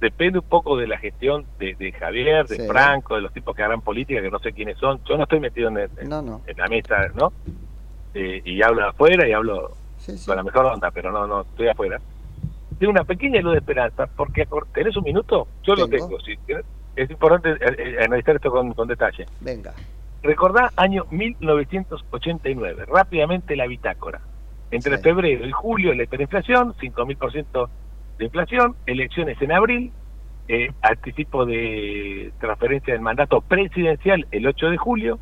Depende 0.00 0.38
un 0.40 0.44
poco 0.46 0.76
de 0.76 0.86
la 0.86 0.98
gestión 0.98 1.46
de, 1.58 1.74
de 1.74 1.90
Javier, 1.92 2.46
de 2.46 2.56
Sí. 2.56 2.66
Franco, 2.66 3.14
de 3.16 3.22
los 3.22 3.32
tipos 3.32 3.56
que 3.56 3.62
harán 3.62 3.80
política, 3.80 4.20
que 4.20 4.30
no 4.30 4.38
sé 4.40 4.52
quiénes 4.52 4.76
son. 4.78 5.00
Yo 5.08 5.16
no 5.16 5.22
estoy 5.22 5.40
metido 5.40 5.68
en, 5.70 5.88
No, 6.08 6.20
no. 6.20 6.42
en 6.46 6.56
la 6.56 6.66
mesa, 6.66 7.08
¿no? 7.14 7.32
Eh, 8.12 8.42
y 8.44 8.62
hablo 8.62 8.86
afuera 8.88 9.26
y 9.26 9.32
hablo 9.32 9.70
Sí, 9.98 10.18
sí. 10.18 10.26
con 10.26 10.36
la 10.36 10.42
mejor 10.42 10.66
onda, 10.66 10.90
pero 10.90 11.10
no, 11.10 11.26
no, 11.26 11.40
estoy 11.42 11.68
afuera. 11.68 11.98
Tengo 12.78 12.90
una 12.92 13.04
pequeña 13.04 13.40
luz 13.40 13.52
de 13.52 13.58
esperanza, 13.58 14.06
porque 14.16 14.46
¿tenés 14.74 14.94
un 14.98 15.04
minuto? 15.04 15.48
Yo 15.62 15.74
lo 15.74 15.88
Tengo. 15.88 16.18
sí. 16.20 16.34
Es 16.94 17.10
importante 17.10 17.52
eh, 17.52 17.58
eh, 18.00 18.04
analizar 18.04 18.36
esto 18.36 18.50
con, 18.50 18.72
con 18.74 18.86
detalle. 18.88 19.26
Venga. 19.40 19.72
Recordá 20.22 20.72
año 20.76 21.04
1989, 21.10 22.84
rápidamente 22.86 23.56
la 23.56 23.66
bitácora. 23.66 24.20
Entre 24.70 24.96
Sí. 24.96 25.02
febrero 25.02 25.46
y 25.46 25.52
julio 25.52 25.94
la 25.94 26.04
hiperinflación, 26.04 26.74
5.000% 26.80 27.68
de 28.18 28.24
inflación, 28.24 28.74
elecciones 28.86 29.40
en 29.40 29.52
abril, 29.52 29.92
eh, 30.48 30.70
anticipo 30.82 31.44
de 31.44 32.32
transferencia 32.40 32.94
del 32.94 33.02
mandato 33.02 33.40
presidencial 33.40 34.26
el 34.30 34.46
8 34.46 34.70
de 34.70 34.76
julio, 34.76 35.18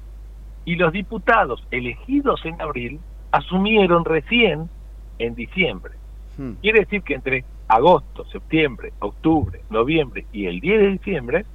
y 0.65 0.77
los 0.77 0.93
diputados 0.93 1.67
elegidos 1.71 2.45
en 2.45 2.61
abril 2.61 3.01
asumieron 3.33 4.05
recién 4.05 4.71
en 5.19 5.35
diciembre. 5.35 5.93
Hmm. 6.37 6.53
Quiere 6.63 6.81
decir 6.81 7.03
que 7.03 7.15
entre 7.15 7.45
agosto, 7.69 8.25
septiembre, 8.27 8.93
octubre, 9.01 9.61
noviembre 9.71 10.27
y 10.33 10.47
el 10.47 10.61
10 10.61 10.81
de 10.81 10.91
diciembre, 10.91 11.47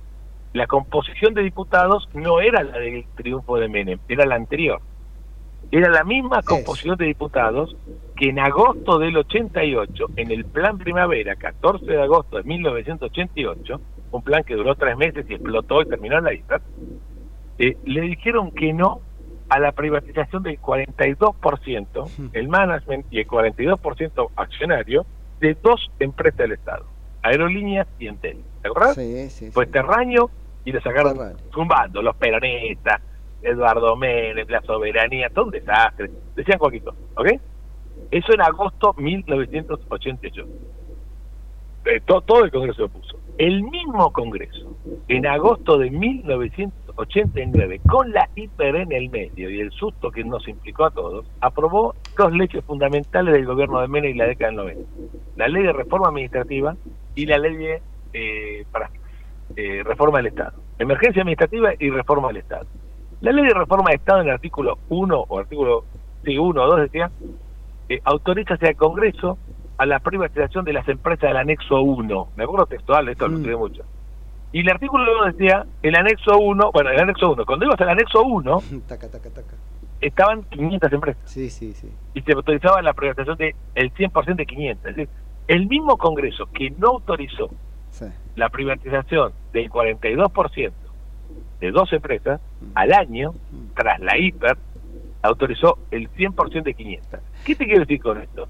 la 0.54 0.68
composición 0.68 1.34
de 1.34 1.44
diputados 1.44 2.10
no 2.14 2.40
era 2.42 2.64
la 2.64 2.80
del 2.80 3.06
triunfo 3.16 3.58
de 3.58 3.68
Menem, 3.68 4.00
era 4.08 4.26
la 4.26 4.36
anterior. 4.36 4.82
Era 5.72 5.90
la 5.90 6.04
misma 6.04 6.42
composición 6.42 6.98
de 6.98 7.06
diputados 7.06 7.76
que 8.16 8.30
en 8.30 8.40
agosto 8.40 8.98
del 8.98 9.16
88, 9.16 10.06
en 10.16 10.32
el 10.32 10.46
plan 10.46 10.78
primavera, 10.78 11.36
14 11.36 11.86
de 11.86 12.02
agosto 12.02 12.38
de 12.38 12.44
1988, 12.44 13.82
un 14.12 14.22
plan 14.24 14.44
que 14.44 14.56
duró 14.56 14.76
tres 14.76 14.98
meses 14.98 15.26
y 15.30 15.36
explotó 15.36 15.82
y 15.82 15.86
terminó 15.86 16.18
en 16.18 16.24
la 16.24 16.34
isla, 16.34 16.62
eh, 17.60 17.78
le 17.86 18.02
dijeron 18.02 18.52
que 18.52 18.74
no 18.74 19.02
a 19.50 19.60
la 19.60 19.72
privatización 19.72 20.44
del 20.44 20.60
42%, 20.60 22.30
el 22.34 22.48
management 22.48 23.06
y 23.12 23.20
el 23.20 23.28
42% 23.28 24.30
accionario 24.36 25.06
de 25.40 25.56
dos 25.62 25.92
empresas 26.00 26.38
del 26.38 26.52
Estado, 26.54 26.86
Aerolíneas 27.22 27.88
y 28.00 28.08
Entel. 28.08 28.38
¿Te 28.62 28.68
acordás? 28.68 28.96
Sí, 28.96 29.30
sí. 29.30 29.52
Fue 29.52 29.66
Terraño 29.66 30.30
y 30.66 30.72
le 30.72 30.82
sacaron 30.82 31.14
Terraño. 31.14 31.38
zumbando, 31.54 32.02
los 32.02 32.16
peronistas, 32.16 33.02
Eduardo 33.42 33.96
Menem, 33.96 34.48
la 34.50 34.62
soberanía, 34.62 35.30
todo 35.30 35.46
un 35.46 35.52
desastre. 35.52 36.10
Decían 36.36 36.60
cualquier 36.60 36.84
¿ok? 37.16 37.28
Eso 38.12 38.34
en 38.34 38.42
agosto 38.42 38.94
1988. 38.98 40.46
Eh, 41.86 42.02
to- 42.06 42.22
todo 42.22 42.44
el 42.44 42.52
Congreso 42.52 42.84
lo 42.84 42.90
puso. 42.90 43.20
El 43.38 43.64
mismo 43.64 44.12
Congreso, 44.12 44.78
en 45.08 45.26
agosto 45.26 45.78
de 45.78 45.90
1989, 45.90 47.80
con 47.88 48.12
la 48.12 48.30
hiper 48.36 48.76
en 48.76 48.92
el 48.92 49.10
medio 49.10 49.50
y 49.50 49.62
el 49.62 49.72
susto 49.72 50.12
que 50.12 50.24
nos 50.24 50.48
implicó 50.48 50.86
a 50.86 50.92
todos, 50.92 51.26
aprobó 51.40 51.96
dos 52.18 52.32
leyes 52.34 52.64
fundamentales 52.66 53.34
del 53.34 53.46
gobierno 53.46 53.80
de 53.80 53.88
Menem 53.88 54.12
y 54.12 54.18
la 54.18 54.28
década 54.28 54.50
del 54.52 54.58
90. 54.58 54.82
La 55.38 55.48
ley 55.48 55.64
de 55.64 55.74
reforma 55.74 56.10
administrativa 56.10 56.76
y 57.16 57.26
la 57.26 57.38
ley 57.38 57.56
de 57.56 57.82
eh, 58.14 58.66
para, 58.72 58.92
eh, 59.56 59.82
reforma 59.84 60.18
del 60.18 60.28
Estado. 60.28 60.62
Emergencia 60.78 61.22
administrativa 61.22 61.72
y 61.80 61.90
reforma 61.90 62.28
del 62.30 62.38
Estado. 62.38 62.68
La 63.22 63.32
ley 63.32 63.46
de 63.46 63.54
reforma 63.54 63.90
del 63.90 64.00
Estado 64.00 64.22
en 64.22 64.28
el 64.28 64.34
artículo 64.34 64.78
1 64.90 65.26
o 65.28 65.40
artículo 65.40 65.84
sí, 66.24 66.38
1 66.38 66.62
o 66.64 66.68
2 66.68 66.80
decía, 66.82 67.12
eh, 67.90 68.00
autoriza 68.06 68.54
hacia 68.54 68.70
el 68.70 68.76
Congreso 68.76 69.38
a 69.78 69.86
la 69.86 70.00
privatización 70.00 70.64
de 70.66 70.74
las 70.74 70.88
empresas 70.88 71.30
del 71.30 71.38
anexo 71.38 71.82
1. 71.82 72.28
Me 72.36 72.44
acuerdo 72.44 72.66
textual, 72.66 73.08
esto 73.10 73.28
lo 73.28 73.38
estudié 73.38 73.56
mucho. 73.58 73.84
Y 74.52 74.62
el 74.62 74.70
artículo 74.70 75.06
2 75.26 75.36
decía, 75.38 75.66
el 75.84 75.96
anexo 75.96 76.38
1, 76.38 76.72
bueno, 76.74 76.90
el 76.92 77.00
anexo 77.00 77.32
1, 77.32 77.46
cuando 77.46 77.66
ibas 77.66 77.80
al 77.82 77.90
anexo 77.90 78.24
1, 78.24 78.62
Taca, 78.88 79.10
taca, 79.10 79.30
taca. 79.30 79.56
estaban 80.02 80.44
500 80.44 80.94
empresas 80.94 81.22
Sí, 81.30 81.50
sí, 81.50 81.74
sí. 81.74 81.90
y 82.14 82.22
se 82.22 82.32
autorizaba 82.34 82.82
la 82.82 82.94
privatización 82.94 83.38
del 83.38 83.56
el 83.76 83.94
100% 83.94 84.36
de 84.36 84.46
500. 84.46 84.86
Es 84.86 84.96
decir, 84.96 85.10
el 85.48 85.68
mismo 85.68 85.98
Congreso 85.98 86.46
que 86.54 86.70
no 86.72 86.88
autorizó 86.90 87.50
Sí. 87.92 88.06
la 88.36 88.50
privatización 88.50 89.34
del 89.52 89.70
42% 89.70 90.72
de 91.60 91.72
dos 91.72 91.92
empresas 91.94 92.40
al 92.76 92.94
año, 92.94 93.34
tras 93.76 94.00
la 94.00 94.18
hiper, 94.18 94.58
autorizó 95.22 95.78
el 95.92 96.10
100% 96.14 96.64
de 96.64 96.74
500. 96.74 97.20
¿Qué 97.46 97.56
te 97.56 97.66
quiero 97.66 97.82
decir 97.82 98.02
con 98.02 98.22
esto? 98.22 98.48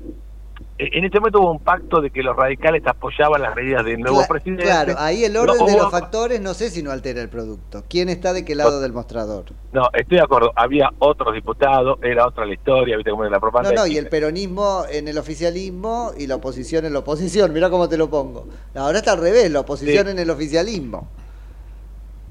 Eh, 0.77 0.89
En 0.93 1.05
este 1.05 1.19
momento 1.19 1.39
hubo 1.41 1.51
un 1.51 1.59
pacto 1.59 2.01
de 2.01 2.09
que 2.11 2.21
los 2.21 2.35
radicales 2.35 2.85
apoyaban 2.85 3.41
las 3.41 3.55
medidas 3.55 3.83
del 3.85 3.99
nuevo 3.99 4.21
presidente. 4.27 4.63
Claro, 4.63 4.93
ahí 4.97 5.23
el 5.23 5.35
orden 5.37 5.55
No, 5.57 5.65
de 5.65 5.73
hubo- 5.73 5.81
los 5.83 5.91
factores 5.91 6.39
no 6.41 6.53
sé 6.53 6.69
si 6.69 6.83
no 6.83 6.91
altera 6.91 7.21
el 7.21 7.29
producto. 7.29 7.83
¿Quién 7.89 8.09
está 8.09 8.33
de 8.33 8.43
qué 8.45 8.55
lado 8.55 8.79
del 8.81 8.91
mostrador? 8.93 9.45
No, 9.71 9.87
estoy 9.93 10.17
de 10.17 10.23
acuerdo. 10.23 10.51
Había 10.55 10.89
otros 10.99 11.33
diputados, 11.33 11.97
era 12.03 12.27
otra 12.27 12.45
la 12.45 12.53
historia, 12.53 12.97
viste 12.97 13.09
cómo 13.11 13.25
es 13.25 13.31
la 13.31 13.39
propaganda. 13.39 13.73
No, 13.73 13.81
no, 13.81 13.87
y 13.87 13.97
el 13.97 14.07
peronismo 14.09 14.83
en 14.91 15.07
el 15.07 15.17
oficialismo 15.17 16.11
y 16.17 16.27
la 16.27 16.35
oposición 16.35 16.85
en 16.85 16.93
la 16.93 16.99
oposición. 16.99 17.51
Mira 17.53 17.69
cómo 17.69 17.87
te 17.89 17.97
lo 17.97 18.09
pongo. 18.09 18.47
Ahora 18.75 18.99
está 18.99 19.13
al 19.13 19.19
revés, 19.21 19.49
la 19.51 19.61
oposición 19.61 20.05
Sí. 20.05 20.11
en 20.11 20.19
el 20.19 20.29
oficialismo. 20.29 21.07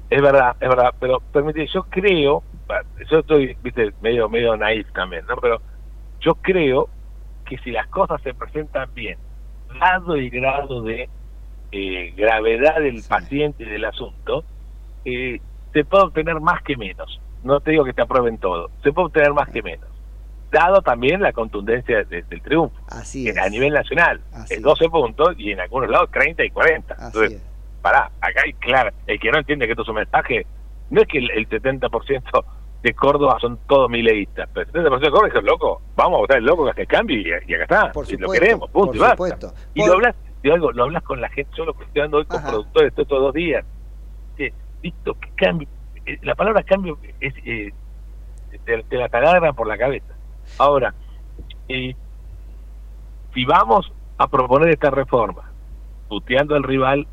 Es 0.09 0.21
verdad, 0.21 0.55
es 0.59 0.67
verdad, 0.69 0.93
pero 0.99 1.19
permite, 1.31 1.67
yo 1.67 1.83
creo, 1.83 2.43
yo 3.09 3.19
estoy, 3.19 3.55
viste, 3.61 3.93
medio, 4.01 4.27
medio 4.29 4.57
naif 4.57 4.91
también, 4.93 5.25
¿no? 5.27 5.35
Pero 5.37 5.61
yo 6.21 6.35
creo 6.35 6.89
que 7.45 7.57
si 7.59 7.71
las 7.71 7.87
cosas 7.87 8.21
se 8.23 8.33
presentan 8.33 8.91
bien, 8.93 9.17
dado 9.79 10.15
el 10.15 10.29
grado 10.31 10.81
de 10.81 11.09
eh, 11.71 12.13
gravedad 12.17 12.79
del 12.79 13.03
paciente 13.07 13.63
y 13.63 13.67
del 13.67 13.85
asunto, 13.85 14.43
eh, 15.05 15.39
se 15.73 15.85
puede 15.85 16.05
obtener 16.05 16.39
más 16.39 16.63
que 16.63 16.75
menos. 16.75 17.19
No 17.43 17.59
te 17.59 17.71
digo 17.71 17.85
que 17.85 17.93
te 17.93 18.01
aprueben 18.01 18.37
todo, 18.39 18.69
se 18.83 18.91
puede 18.91 19.07
obtener 19.07 19.33
más 19.33 19.49
que 19.49 19.61
menos. 19.61 19.87
Dado 20.51 20.81
también 20.81 21.21
la 21.21 21.31
contundencia 21.31 22.03
de- 22.05 22.23
del 22.23 22.41
triunfo. 22.41 22.75
Así 22.87 23.27
es. 23.29 23.37
A 23.37 23.47
nivel 23.49 23.71
nacional, 23.71 24.19
Así 24.33 24.55
es 24.55 24.61
12 24.63 24.89
puntos 24.89 25.35
y 25.37 25.51
en 25.51 25.59
algunos 25.59 25.87
lados 25.91 26.09
30 26.11 26.43
y 26.43 26.49
40. 26.49 26.95
Entonces, 27.07 27.41
pará, 27.81 28.11
acá 28.21 28.41
hay 28.45 28.53
claro, 28.53 28.91
el 29.07 29.19
que 29.19 29.31
no 29.31 29.39
entiende 29.39 29.65
que 29.65 29.71
esto 29.73 29.83
es 29.83 29.89
un 29.89 29.95
mensaje, 29.95 30.45
no 30.89 31.01
es 31.01 31.07
que 31.07 31.17
el, 31.19 31.31
el 31.31 31.47
70% 31.49 32.43
de 32.81 32.93
Córdoba 32.93 33.37
son 33.41 33.59
todos 33.67 33.89
mileístas, 33.89 34.49
pero 34.53 34.69
el 34.71 34.85
70% 34.85 34.99
de 34.99 35.11
Córdoba 35.11 35.27
es 35.35 35.43
loco, 35.43 35.81
vamos 35.95 36.17
a 36.17 36.19
votar 36.21 36.37
el 36.37 36.45
loco 36.45 36.65
que 36.65 36.71
hace 36.71 36.81
el 36.81 36.87
cambio 36.87 37.17
y, 37.17 37.51
y 37.51 37.53
acá 37.55 37.63
está, 37.63 37.91
Por 37.91 38.05
y 38.07 38.11
lo 38.17 38.19
supuesto, 38.27 38.31
queremos, 38.45 38.69
punto 38.71 38.87
por 38.87 38.95
y 38.95 38.99
basta. 38.99 39.15
supuesto. 39.15 39.53
Y 39.73 39.79
Por- 39.79 39.87
lo 39.89 39.93
hablas, 39.95 40.15
algo, 40.43 40.71
lo 40.71 40.83
hablas 40.83 41.03
con 41.03 41.19
la 41.21 41.29
gente, 41.29 41.51
yo 41.57 41.65
lo 41.65 41.71
estoy 41.71 41.85
estudiando 41.87 42.17
hoy 42.17 42.25
con 42.25 42.39
Ajá. 42.39 42.49
productores 42.49 42.93
todos 42.93 43.05
estos 43.05 43.19
dos 43.21 43.33
días, 43.33 43.65
que, 44.37 44.53
listo, 44.81 45.13
que 45.15 45.29
cambio, 45.35 45.67
Eh, 46.05 46.17
la 46.21 46.33
palabra 46.35 46.63
cambio 46.63 46.97
es, 47.19 47.33
eh, 47.45 47.71
te, 48.65 48.83
te 48.83 48.95
la 48.97 49.09
taladran 49.09 49.53
por 49.53 49.67
la 49.67 49.77
cabeza. 49.77 50.13
Ahora, 50.57 50.93
eh, 51.67 51.93
si 53.33 53.45
vamos 53.45 53.91
a 54.17 54.27
proponer 54.27 54.69
esta 54.69 54.89
reforma, 54.89 55.51
puteando 56.07 56.55
al 56.55 56.63
rival, 56.63 57.05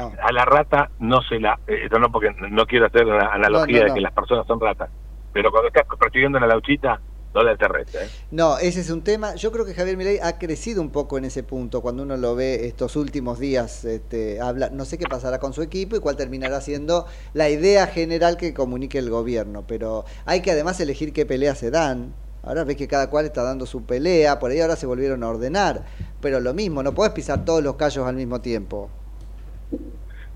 a 0.00 0.32
la 0.32 0.44
rata 0.44 0.90
no 0.98 1.20
se 1.22 1.38
la... 1.40 1.58
eh, 1.66 1.88
no 1.98 2.10
porque 2.10 2.30
no 2.50 2.66
quiero 2.66 2.86
hacer 2.86 3.04
una 3.06 3.26
analogía 3.32 3.80
No, 3.80 3.80
no, 3.80 3.84
de 3.84 3.88
no. 3.88 3.94
que 3.94 4.00
las 4.00 4.12
personas 4.12 4.46
son 4.46 4.60
ratas, 4.60 4.90
pero 5.32 5.50
cuando 5.50 5.68
estás 5.68 5.84
persiguiendo 5.98 6.38
una 6.38 6.46
lauchita, 6.46 7.00
no 7.34 7.42
la 7.42 7.56
terrestre. 7.56 8.04
¿eh? 8.04 8.10
No, 8.30 8.58
ese 8.58 8.80
es 8.80 8.90
un 8.90 9.02
tema. 9.02 9.34
Yo 9.36 9.50
creo 9.52 9.64
que 9.64 9.72
Javier 9.74 9.96
Milei 9.96 10.18
ha 10.22 10.38
crecido 10.38 10.82
un 10.82 10.90
poco 10.90 11.16
en 11.16 11.24
ese 11.24 11.42
punto 11.42 11.80
cuando 11.80 12.02
uno 12.02 12.16
lo 12.18 12.34
ve 12.34 12.66
estos 12.66 12.94
últimos 12.96 13.38
días. 13.38 13.86
Este, 13.86 14.40
habla, 14.40 14.68
no 14.70 14.84
sé 14.84 14.98
qué 14.98 15.06
pasará 15.06 15.38
con 15.38 15.54
su 15.54 15.62
equipo 15.62 15.96
y 15.96 16.00
cuál 16.00 16.16
terminará 16.16 16.60
siendo 16.60 17.06
la 17.32 17.48
idea 17.48 17.86
general 17.86 18.36
que 18.36 18.52
comunique 18.52 18.98
el 18.98 19.08
gobierno. 19.08 19.64
Pero 19.66 20.04
hay 20.26 20.42
que 20.42 20.50
además 20.50 20.78
elegir 20.80 21.14
qué 21.14 21.24
peleas 21.24 21.56
se 21.58 21.70
dan. 21.70 22.14
Ahora 22.42 22.64
ves 22.64 22.76
que 22.76 22.88
cada 22.88 23.08
cual 23.08 23.24
está 23.24 23.42
dando 23.44 23.64
su 23.66 23.84
pelea, 23.86 24.38
por 24.38 24.50
ahí 24.50 24.60
ahora 24.60 24.76
se 24.76 24.84
volvieron 24.86 25.22
a 25.22 25.28
ordenar. 25.30 25.84
Pero 26.20 26.38
lo 26.40 26.52
mismo, 26.52 26.82
no 26.82 26.92
puedes 26.92 27.14
pisar 27.14 27.44
todos 27.46 27.62
los 27.62 27.76
callos 27.76 28.06
al 28.06 28.16
mismo 28.16 28.42
tiempo. 28.42 28.90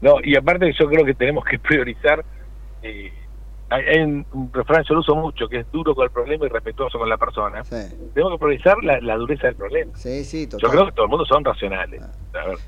No, 0.01 0.17
y 0.23 0.37
aparte 0.37 0.73
yo 0.79 0.89
creo 0.89 1.05
que 1.05 1.15
tenemos 1.15 1.45
que 1.45 1.59
priorizar 1.59 2.25
eh, 2.83 3.13
hay, 3.69 3.83
hay 3.85 4.01
un, 4.03 4.51
refrán, 4.53 4.85
yo 4.85 4.95
lo 4.95 5.01
uso 5.01 5.17
mucho, 5.17 5.49
que 5.49 5.59
es 5.61 5.71
duro 5.73 5.95
con 5.95 6.05
el 6.05 6.11
problema 6.11 6.47
y 6.47 6.49
respetuoso 6.49 6.99
con 6.99 7.09
la 7.09 7.17
persona. 7.17 7.65
Tenemos 8.15 8.35
que 8.35 8.39
priorizar 8.39 8.77
la, 8.85 9.01
la 9.01 9.17
dureza 9.17 9.49
del 9.49 9.57
problema. 9.57 9.93
Sí, 9.97 10.23
sí, 10.25 10.47
Yo 10.49 10.59
creo 10.71 10.87
que 10.87 10.93
todo 10.93 11.07
el 11.07 11.11
mundo 11.11 11.25
son 11.25 11.45
racionales. 11.45 12.01
A 12.35 12.47
ver, 12.47 12.59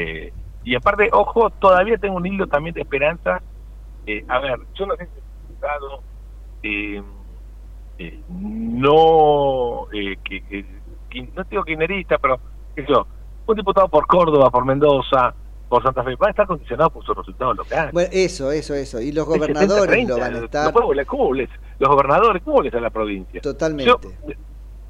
eh, 0.00 0.32
y 0.62 0.74
aparte, 0.76 1.08
ojo, 1.12 1.50
todavía 1.50 1.98
tengo 1.98 2.16
un 2.16 2.26
hilo 2.26 2.46
también 2.46 2.72
de 2.74 2.82
esperanza. 2.82 3.42
Eh, 4.06 4.24
a 4.28 4.38
ver, 4.38 4.58
yo 4.74 4.86
no 4.86 4.94
sé 4.96 5.06
si 5.06 5.20
eh, 6.62 7.02
eh, 7.98 8.24
no, 8.28 9.86
eh, 9.92 10.16
que, 10.24 10.42
que- 10.46 10.82
que- 11.08 11.32
no 11.34 11.44
digo 11.50 11.64
kirchnerista, 11.64 12.18
pero 12.18 12.40
un 13.46 13.56
diputado 13.56 13.88
por 13.88 14.06
Córdoba, 14.06 14.50
por 14.50 14.64
Mendoza, 14.64 15.34
por 15.68 15.82
Santa 15.82 16.02
Fe, 16.04 16.14
va 16.16 16.28
a 16.28 16.30
estar 16.30 16.46
condicionado 16.46 16.90
por 16.90 17.04
sus 17.04 17.16
resultados 17.16 17.56
locales. 17.56 17.92
Bueno, 17.92 18.10
eso, 18.12 18.52
eso, 18.52 18.74
eso. 18.74 19.00
Y 19.00 19.12
los 19.12 19.24
Es 19.26 19.28
gobernadores 19.38 19.96
70-30, 19.96 20.08
lo 20.08 20.18
van 20.18 20.34
a 20.34 20.44
estar 20.44 20.72
volar, 20.72 21.06
¿Cómo? 21.06 21.34
Los 21.34 21.88
gobernadores, 21.88 22.42
¿cómo 22.42 22.56
voles 22.56 22.74
a 22.74 22.80
la 22.80 22.90
provincia? 22.90 23.40
totalmente. 23.40 23.90
Yo 23.90 23.98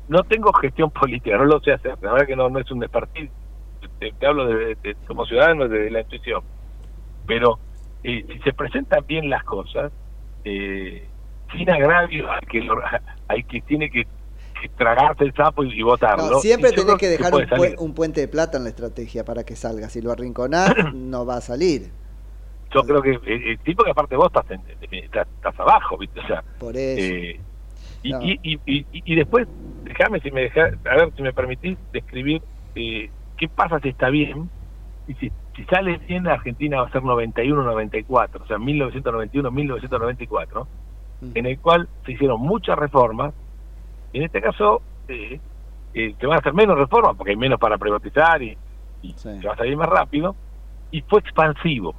no 0.08 0.22
tengo 0.24 0.52
gestión 0.52 0.90
política, 0.90 1.36
no 1.38 1.44
lo 1.46 1.60
sé 1.60 1.72
hacer. 1.72 1.96
La 2.02 2.12
verdad 2.12 2.26
que 2.26 2.36
no, 2.36 2.48
no 2.50 2.58
es 2.58 2.70
un 2.70 2.80
despartir. 2.80 3.30
Te, 3.98 4.12
te 4.12 4.26
hablo 4.26 4.46
de, 4.46 4.76
de- 4.82 4.96
como 5.06 5.24
ciudadano 5.26 5.68
de 5.68 5.90
la 5.90 6.00
intuición. 6.00 6.42
Pero 7.26 7.58
eh, 8.02 8.24
si 8.32 8.38
se 8.40 8.52
presentan 8.52 9.04
bien 9.06 9.30
las 9.30 9.42
cosas, 9.44 9.92
eh, 10.44 11.08
sin 11.56 11.70
agravio 11.70 12.30
al 12.30 12.40
que, 12.40 12.60
lo- 12.60 12.82
al 13.28 13.46
que 13.46 13.62
tiene 13.62 13.90
que, 13.90 14.06
que 14.60 14.68
tragarse 14.70 15.24
el 15.24 15.34
sapo 15.34 15.64
y, 15.64 15.78
y 15.78 15.82
votarlo. 15.82 16.30
No, 16.30 16.38
siempre 16.40 16.70
y 16.70 16.74
tenés 16.74 16.96
que 16.96 17.08
dejar 17.08 17.34
un, 17.34 17.48
salir. 17.48 17.74
un 17.78 17.94
puente 17.94 18.20
de 18.20 18.28
plata 18.28 18.56
en 18.58 18.64
la 18.64 18.70
estrategia 18.70 19.24
para 19.24 19.44
que 19.44 19.56
salga. 19.56 19.88
Si 19.88 20.00
lo 20.00 20.12
arrinconás, 20.12 20.72
no 20.94 21.26
va 21.26 21.36
a 21.36 21.40
salir. 21.40 21.90
Yo 22.74 22.82
creo 22.82 23.02
que 23.02 23.10
el, 23.10 23.20
el 23.48 23.58
tipo 23.60 23.84
que 23.84 23.90
aparte 23.90 24.16
vos 24.16 24.26
estás, 24.34 24.50
en- 24.50 24.62
estás, 24.90 25.26
estás 25.36 25.58
abajo, 25.60 25.96
¿viste? 25.98 26.20
O 26.20 26.26
sea, 26.26 26.42
Por 26.58 26.76
eso. 26.76 27.14
Eh, 27.14 27.40
y, 28.02 28.12
No. 28.12 28.20
y, 28.22 28.38
y, 28.66 29.16
después, 29.16 29.46
déjame 29.84 30.20
si 30.20 30.30
me 30.30 30.42
deja, 30.42 30.62
a 30.64 30.96
ver 30.96 31.12
si 31.16 31.22
me 31.22 31.32
permitís 31.32 31.78
describir 31.92 32.42
eh, 32.74 33.08
qué 33.38 33.48
pasa 33.48 33.78
si 33.80 33.88
está 33.90 34.10
bien 34.10 34.50
y 35.08 35.14
si, 35.14 35.30
si 35.56 35.64
sale 35.64 35.96
bien 35.98 36.26
Argentina 36.26 36.82
va 36.82 36.88
a 36.88 36.92
ser 36.92 37.00
91-94, 37.02 38.42
o 38.42 38.46
sea 38.46 38.58
1991-1994, 38.58 40.66
en 41.34 41.46
el 41.46 41.58
cual 41.60 41.88
se 42.04 42.12
hicieron 42.12 42.40
muchas 42.40 42.76
reformas. 42.78 43.32
En 44.14 44.22
este 44.22 44.40
caso, 44.40 44.80
eh, 45.08 45.40
eh, 45.92 46.14
se 46.18 46.26
van 46.26 46.36
a 46.36 46.40
hacer 46.40 46.54
menos 46.54 46.78
reformas 46.78 47.16
porque 47.16 47.32
hay 47.32 47.36
menos 47.36 47.58
para 47.58 47.76
privatizar 47.76 48.40
y, 48.42 48.56
y 49.02 49.12
se 49.14 49.46
va 49.46 49.52
a 49.52 49.56
salir 49.56 49.76
más 49.76 49.88
rápido. 49.88 50.34
Y 50.90 51.02
fue 51.02 51.20
expansivo. 51.20 51.94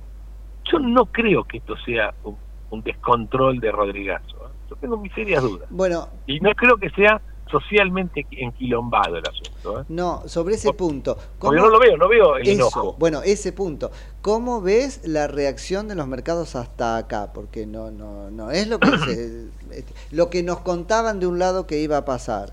Yo 0.72 0.80
no 0.80 1.06
creo 1.06 1.44
que 1.44 1.58
esto 1.58 1.76
sea 1.86 2.14
un, 2.24 2.38
un 2.70 2.82
descontrol 2.82 3.60
de 3.60 3.72
Rodrigazo. 3.72 4.38
¿eh? 4.38 4.52
Yo 4.70 4.76
tengo 4.78 4.98
mis 4.98 5.14
serias 5.14 5.44
dudas. 5.44 5.68
Bueno, 5.70 6.08
Y 6.26 6.40
no 6.40 6.52
creo 6.56 6.78
que 6.78 6.90
sea 6.92 7.22
socialmente 7.50 8.26
enquilombado 8.32 9.18
el 9.18 9.24
asunto. 9.28 9.82
¿eh? 9.82 9.86
no, 9.90 10.24
sobre 10.28 10.56
ese 10.56 10.74
punto. 10.74 11.18
Porque 11.40 11.58
no 11.60 11.70
lo 11.70 11.80
veo, 11.80 11.96
no 11.98 12.08
veo 12.08 12.38
el 12.38 12.44
Eso, 12.48 12.54
enojo. 12.54 12.96
Bueno, 12.98 13.22
ese 13.24 13.54
punto. 13.54 13.92
¿Cómo 14.22 14.62
ves 14.62 15.08
la 15.08 15.28
reacción 15.28 15.88
de 15.88 15.96
los 15.96 16.08
mercados 16.08 16.56
hasta 16.56 16.98
acá? 16.98 17.32
Porque 17.34 17.66
no, 17.66 17.92
no, 17.92 18.32
no 18.32 18.52
es 18.52 18.68
lo 18.68 18.80
que 18.80 18.98
se- 18.98 19.86
lo 20.12 20.30
que 20.30 20.42
nos 20.44 20.60
contaban 20.62 21.20
de 21.20 21.28
un 21.28 21.38
lado 21.40 21.68
que 21.68 21.80
iba 21.82 21.98
a 21.98 22.06
pasar. 22.06 22.50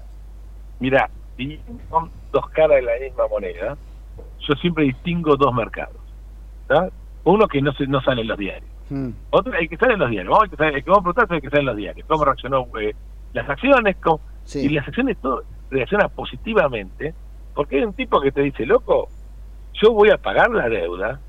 Mira, 0.80 1.08
son 1.90 2.10
dos 2.32 2.48
caras 2.50 2.76
de 2.76 2.82
la 2.82 2.92
misma 3.00 3.26
moneda. 3.28 3.76
Yo 4.46 4.54
siempre 4.56 4.84
distingo 4.84 5.36
dos 5.36 5.54
mercados. 5.54 5.96
Uno 7.24 7.46
que 7.48 7.62
no 7.62 7.72
se, 7.74 7.86
no 7.86 8.00
sale 8.02 8.22
en 8.22 8.28
los 8.28 8.38
diarios. 8.38 8.68
Mm, 8.90 9.10
Otro, 9.30 9.54
el 9.54 9.68
que 9.68 9.76
sale 9.76 9.94
en 9.94 10.00
los 10.00 10.10
diarios. 10.10 10.32
Vamos 10.32 10.48
el 10.58 10.84
que 10.84 10.90
vamos 10.90 11.00
a 11.00 11.12
preguntar 11.12 11.24
es 11.24 11.30
el 11.30 11.40
que 11.42 11.48
sale 11.50 11.60
en 11.60 11.66
los 11.66 11.76
diarios. 11.76 12.06
¿Cómo 12.08 12.24
reaccionó 12.24 12.66
eh, 12.80 12.94
las 13.32 13.48
acciones? 13.48 13.96
cómo- 14.02 14.20
Y 14.54 14.68
las 14.70 14.86
acciones 14.86 15.16
todo 15.20 15.42
reacciona 15.70 16.08
positivamente 16.08 17.14
porque 17.54 17.76
hay 17.76 17.84
un 17.84 17.94
tipo 17.94 18.20
que 18.20 18.32
te 18.32 18.42
dice, 18.42 18.66
loco, 18.66 19.08
yo 19.74 19.92
voy 19.92 20.10
a 20.10 20.18
pagar 20.18 20.50
la 20.50 20.68
deuda, 20.68 21.20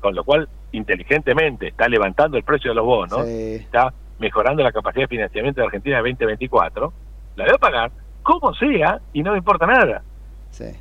con 0.00 0.14
lo 0.14 0.24
cual 0.24 0.48
inteligentemente 0.72 1.68
está 1.68 1.88
levantando 1.88 2.36
el 2.36 2.42
precio 2.42 2.70
de 2.70 2.74
los 2.76 2.84
bonos, 2.84 3.26
está 3.26 3.92
mejorando 4.18 4.62
la 4.62 4.72
capacidad 4.72 5.04
de 5.04 5.08
financiamiento 5.08 5.60
de 5.60 5.66
Argentina 5.66 5.98
2024, 5.98 6.92
la 7.36 7.44
voy 7.44 7.54
a 7.54 7.58
pagar 7.58 7.90
como 8.22 8.54
sea 8.54 9.00
y 9.12 9.22
no 9.22 9.32
me 9.32 9.38
importa 9.38 9.66
nada. 9.66 10.02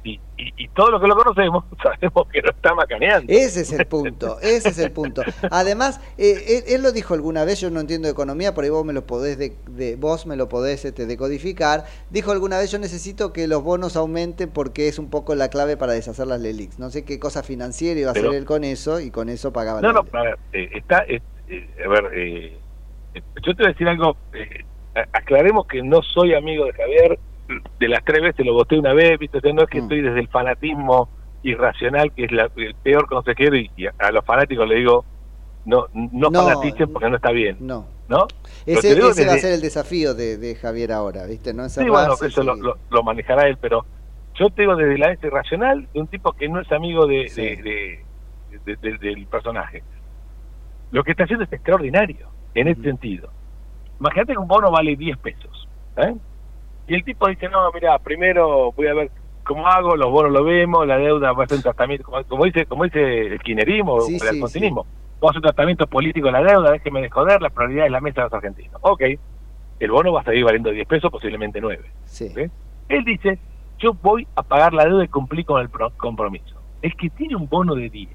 Y, 0.04 0.20
y, 0.38 0.54
y 0.58 0.68
todo 0.70 0.90
lo 0.92 1.00
que 1.00 1.08
lo 1.08 1.16
conocemos 1.16 1.64
sabemos 1.84 2.28
que 2.32 2.42
no 2.42 2.50
está 2.50 2.74
macaneando. 2.74 3.32
Ese 3.32 3.62
es 3.62 3.72
el 3.72 3.86
punto, 3.86 4.40
ese 4.42 4.70
es 4.70 4.78
el 4.80 4.92
punto. 4.92 5.22
Además, 5.52 6.02
eh, 6.18 6.64
él, 6.68 6.76
él 6.76 6.82
lo 6.84 6.92
dijo 6.92 7.14
alguna 7.14 7.46
vez, 7.46 7.62
yo 7.62 7.70
no 7.70 7.80
entiendo 7.80 8.08
de 8.08 8.12
economía, 8.12 8.54
por 8.54 8.64
ahí 8.64 8.70
vos 8.70 8.84
me 8.84 8.94
lo 8.94 9.06
podés 9.06 9.38
de, 9.38 9.56
de- 9.70 9.96
vos 9.96 10.26
me 10.26 10.36
lo 10.36 10.50
podés 10.50 10.84
este, 10.86 11.06
decodificar. 11.06 11.86
Dijo 12.10 12.32
alguna 12.32 12.58
vez, 12.58 12.72
yo 12.72 12.80
necesito 12.80 13.32
que 13.32 13.48
los 13.48 13.64
bonos 13.64 13.96
aumenten 13.96 14.50
porque 14.50 14.88
es 14.88 15.00
un 15.00 15.10
poco 15.10 15.36
la 15.36 15.50
clave 15.50 15.78
para 15.78 15.94
deshacer 15.94 16.28
las 16.28 16.42
LELIX. 16.42 16.80
No 16.80 16.90
sé 16.90 17.06
qué 17.06 17.20
cosa 17.20 17.44
financiera 17.44 18.00
iba 18.00 18.12
a 18.12 18.14
Pero- 18.14 18.30
hacer 18.30 18.40
él 18.40 18.46
con 18.46 18.64
eso 18.64 19.00
y 19.00 19.12
con 19.12 19.30
eso 19.30 19.54
pagaba 19.54 19.82
No, 19.82 19.94
la 19.94 20.02
no, 20.02 20.20
a 20.20 20.24
ver, 20.24 20.40
eh, 20.54 20.70
está, 20.74 21.06
eh, 21.08 21.22
a 21.86 21.88
ver, 21.88 22.06
eh, 22.16 22.58
eh, 23.14 23.22
yo 23.46 23.56
te 23.56 23.64
voy 23.64 23.66
a 23.68 23.70
decir 23.70 23.88
algo, 23.88 24.18
eh, 24.34 24.66
aclaremos 25.14 25.68
que 25.68 25.82
no 25.84 26.02
soy 26.02 26.34
amigo 26.34 26.66
de 26.66 26.74
Javier, 26.74 27.20
de 27.80 27.88
las 27.88 28.04
tres 28.04 28.22
veces 28.22 28.46
lo 28.46 28.54
voté 28.54 28.78
una 28.78 28.94
vez, 28.94 29.18
¿viste? 29.20 29.38
O 29.40 29.42
sea, 29.42 29.54
no 29.54 29.62
Mm. 29.62 29.64
es 29.64 29.70
que 29.70 29.78
estoy 29.80 30.02
desde 30.02 30.20
el 30.20 30.28
fanatismo 30.30 31.10
irracional, 31.42 32.12
que 32.14 32.26
es 32.26 32.32
la- 32.32 32.52
el 32.56 32.76
peor 32.76 33.08
consejero, 33.08 33.56
y, 33.56 33.72
y 33.76 33.88
a, 33.88 34.12
los 34.12 34.24
fanáticos 34.26 34.68
le 34.68 34.76
digo, 34.76 35.06
no 35.66 35.88
no, 35.94 36.30
No, 36.30 36.44
fanaticen 36.46 36.92
porque 36.94 37.10
no 37.10 37.16
está 37.16 37.32
bien, 37.32 37.58
No. 37.60 37.88
¿no? 38.08 38.28
Ese, 38.66 38.92
ese 38.92 39.00
va 39.02 39.06
a 39.08 39.10
desde- 39.14 39.40
ser 39.40 39.54
el 39.54 39.62
desafío 39.62 40.14
de, 40.14 40.38
de 40.38 40.56
Javier 40.56 40.92
ahora, 40.92 41.26
¿viste? 41.26 41.54
No 41.54 41.68
Sí, 41.70 41.88
bueno, 41.90 42.14
eso 42.22 42.44
lo, 42.44 42.56
lo- 42.56 42.78
lo 42.90 43.04
manejará 43.04 43.48
él, 43.48 43.58
pero 43.60 43.86
yo 44.36 44.50
te 44.50 44.62
digo 44.64 44.76
desde 44.76 44.98
la 44.98 45.12
este 45.12 45.30
racional 45.30 45.88
de 45.94 46.00
un 46.00 46.08
tipo 46.08 46.32
que 46.34 46.48
no 46.50 46.62
es 46.62 46.72
amigo 46.72 47.06
de, 47.08 47.28
Sí. 47.30 47.42
de- 47.42 48.06
de- 48.52 48.60
de- 48.66 48.76
de- 48.78 48.98
del 48.98 49.28
personaje. 49.28 49.84
Lo 50.92 51.04
que 51.04 51.12
está 51.12 51.24
haciendo 51.26 51.46
es 51.46 51.54
extraordinario 51.54 52.30
en 52.54 52.68
este 52.70 52.84
sentido. 52.84 53.32
Imagínate 54.00 54.34
que 54.34 54.40
un 54.40 54.48
bono 54.48 54.72
vale 54.72 54.96
10 54.96 55.18
pesos. 55.18 55.68
¿eh? 55.98 56.16
Y 56.90 56.96
el 56.96 57.04
tipo 57.04 57.28
dice, 57.30 57.48
no, 57.50 57.72
mira, 57.72 57.98
primero 58.00 58.72
voy 58.72 58.88
a 58.88 58.94
ver 58.94 59.12
cómo 59.46 59.68
hago, 59.68 59.96
los 59.96 60.10
bonos 60.12 60.32
lo 60.32 60.44
vemos, 60.44 60.86
la 60.86 60.98
deuda 60.98 61.32
va 61.34 61.44
a 61.44 61.48
ser 61.48 61.58
un 61.58 61.64
tratamiento, 61.64 62.04
como, 62.04 62.24
como 62.26 62.46
dice 62.46 62.66
como 62.66 62.84
dice 62.84 63.28
el 63.28 63.40
kirchnerismo 63.40 64.02
Sí, 64.02 64.14
o 64.14 64.16
el 64.16 64.20
sí, 64.22 64.28
alfonsinismo. 64.28 64.86
Vamos 65.22 65.24
a 65.24 65.30
hacer 65.30 65.38
un 65.38 65.42
tratamiento 65.54 65.88
político 65.88 66.28
de 66.28 66.32
la 66.34 66.44
deuda, 66.44 66.72
déjeme 66.72 67.02
de 67.02 67.10
joder, 67.10 67.42
la 67.42 67.50
prioridad 67.50 67.86
es 67.86 67.92
la 67.92 68.02
mesa 68.02 68.22
de 68.22 68.26
los 68.26 68.34
argentinos. 68.34 68.76
Ok, 68.82 69.02
el 69.80 69.92
bono 69.92 70.12
va 70.14 70.22
a 70.22 70.24
seguir 70.24 70.44
valiendo 70.46 70.72
10 70.72 70.88
pesos, 70.88 71.12
posiblemente 71.12 71.62
9. 71.62 71.84
Sí. 72.06 72.28
¿ok? 72.32 72.52
Él 72.90 73.04
dice, 73.06 73.40
yo 73.80 73.94
voy 73.94 74.28
a 74.36 74.44
pagar 74.44 74.74
la 74.74 74.86
deuda 74.86 75.04
y 75.04 75.08
cumplir 75.10 75.46
con 75.46 75.62
el 75.62 75.70
pro- 75.70 75.92
compromiso. 75.98 76.56
El 76.82 76.96
que 76.96 77.10
tiene 77.12 77.36
un 77.36 77.48
bono 77.48 77.76
de 77.76 77.90
10 77.90 78.10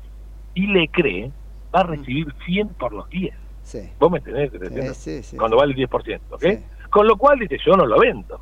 y 0.54 0.66
le 0.66 0.88
cree, 0.88 1.30
va 1.74 1.80
a 1.80 1.84
recibir 1.84 2.26
100 2.46 2.68
por 2.70 2.92
los 2.92 3.08
10. 3.10 3.34
Sí. 3.62 3.90
¿Vos 3.98 4.10
me 4.10 4.18
entendés? 4.18 4.50
Sí, 4.96 5.22
sí. 5.22 5.36
Cuando 5.36 5.56
vale 5.56 5.72
el 5.72 5.78
10%, 5.88 6.20
¿ok? 6.30 6.44
Con 6.90 7.06
lo 7.06 7.16
cual 7.16 7.38
dice, 7.38 7.56
yo 7.64 7.76
no 7.76 7.86
lo 7.86 7.98
vendo. 7.98 8.40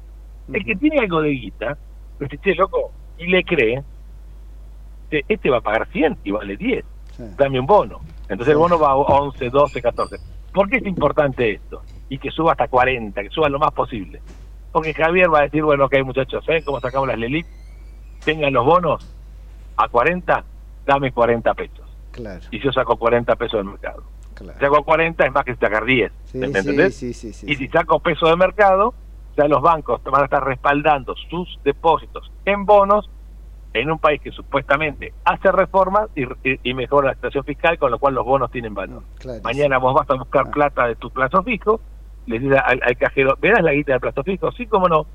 El 0.52 0.64
que 0.64 0.76
tiene 0.76 0.98
algo 0.98 1.22
de 1.22 1.30
guita, 1.30 1.76
dice, 2.18 2.38
che, 2.38 2.54
loco, 2.54 2.90
y 3.18 3.26
le 3.26 3.44
cree, 3.44 3.82
dice, 5.10 5.24
este 5.28 5.50
va 5.50 5.58
a 5.58 5.60
pagar 5.60 5.88
100 5.92 6.18
y 6.24 6.30
vale 6.30 6.56
10. 6.56 6.84
Dame 7.36 7.60
un 7.60 7.66
bono. 7.66 8.00
Entonces 8.28 8.52
el 8.52 8.58
bono 8.58 8.78
va 8.78 8.90
a 8.90 8.96
11, 8.96 9.50
12, 9.50 9.82
14. 9.82 10.16
¿Por 10.52 10.68
qué 10.68 10.78
es 10.78 10.86
importante 10.86 11.52
esto? 11.52 11.82
Y 12.08 12.18
que 12.18 12.30
suba 12.30 12.52
hasta 12.52 12.68
40, 12.68 13.22
que 13.22 13.30
suba 13.30 13.48
lo 13.48 13.58
más 13.58 13.72
posible. 13.72 14.20
Porque 14.72 14.94
Javier 14.94 15.32
va 15.32 15.40
a 15.40 15.42
decir, 15.42 15.62
bueno, 15.62 15.84
ok, 15.84 15.96
muchachos, 16.04 16.44
¿saben 16.44 16.64
cómo 16.64 16.80
sacamos 16.80 17.08
las 17.08 17.18
LELIC? 17.18 17.46
Tengan 18.24 18.52
los 18.52 18.64
bonos 18.64 19.14
a 19.76 19.88
40, 19.88 20.44
dame 20.86 21.12
40 21.12 21.54
pesos. 21.54 21.86
Claro. 22.10 22.40
Y 22.50 22.58
yo 22.60 22.72
saco 22.72 22.96
40 22.96 23.36
pesos 23.36 23.58
del 23.60 23.66
mercado. 23.66 24.02
Claro. 24.34 24.58
Si 24.58 24.64
saco 24.64 24.82
40 24.84 25.26
es 25.26 25.32
más 25.32 25.44
que 25.44 25.54
sacar 25.56 25.84
10. 25.84 26.12
Sí, 26.24 26.38
¿Me 26.38 26.46
sí, 26.48 26.56
entendés? 26.58 26.96
sí, 26.96 27.12
sí, 27.12 27.32
sí, 27.32 27.46
y 27.48 27.56
si 27.56 27.68
saco 27.68 28.00
peso 28.00 28.26
de 28.26 28.36
mercado, 28.36 28.94
ya 29.36 29.48
los 29.48 29.60
bancos 29.62 30.02
te 30.02 30.10
van 30.10 30.22
a 30.22 30.24
estar 30.24 30.44
respaldando 30.44 31.14
sus 31.28 31.58
depósitos 31.64 32.30
en 32.44 32.64
bonos 32.64 33.08
en 33.74 33.90
un 33.90 33.98
país 33.98 34.20
que 34.20 34.30
supuestamente 34.32 35.14
hace 35.24 35.50
reformas 35.50 36.08
y, 36.14 36.24
y- 36.48 36.60
y 36.62 36.74
mejora 36.74 37.08
la 37.08 37.14
situación 37.14 37.44
fiscal, 37.44 37.78
con 37.78 37.90
lo 37.90 37.98
cual 37.98 38.14
los 38.14 38.24
bonos 38.24 38.50
tienen 38.50 38.74
valor. 38.74 39.04
Mañana 39.44 39.78
vos 39.78 39.94
vas 39.94 40.10
a 40.10 40.14
buscar 40.14 40.50
plata 40.50 40.86
de 40.88 40.96
tu 40.96 41.10
plazo 41.10 41.42
fijo, 41.42 41.80
le 42.26 42.38
dices 42.38 42.58
al, 42.64 42.80
al 42.84 42.96
cajero, 42.98 43.36
¿me 43.40 43.50
das 43.50 43.62
la 43.62 43.72
guita 43.72 43.92
del 43.92 44.00
plazo 44.00 44.22
fijo? 44.22 44.52
Sí, 44.52 44.66
cómo 44.66 44.88
no. 44.88 45.06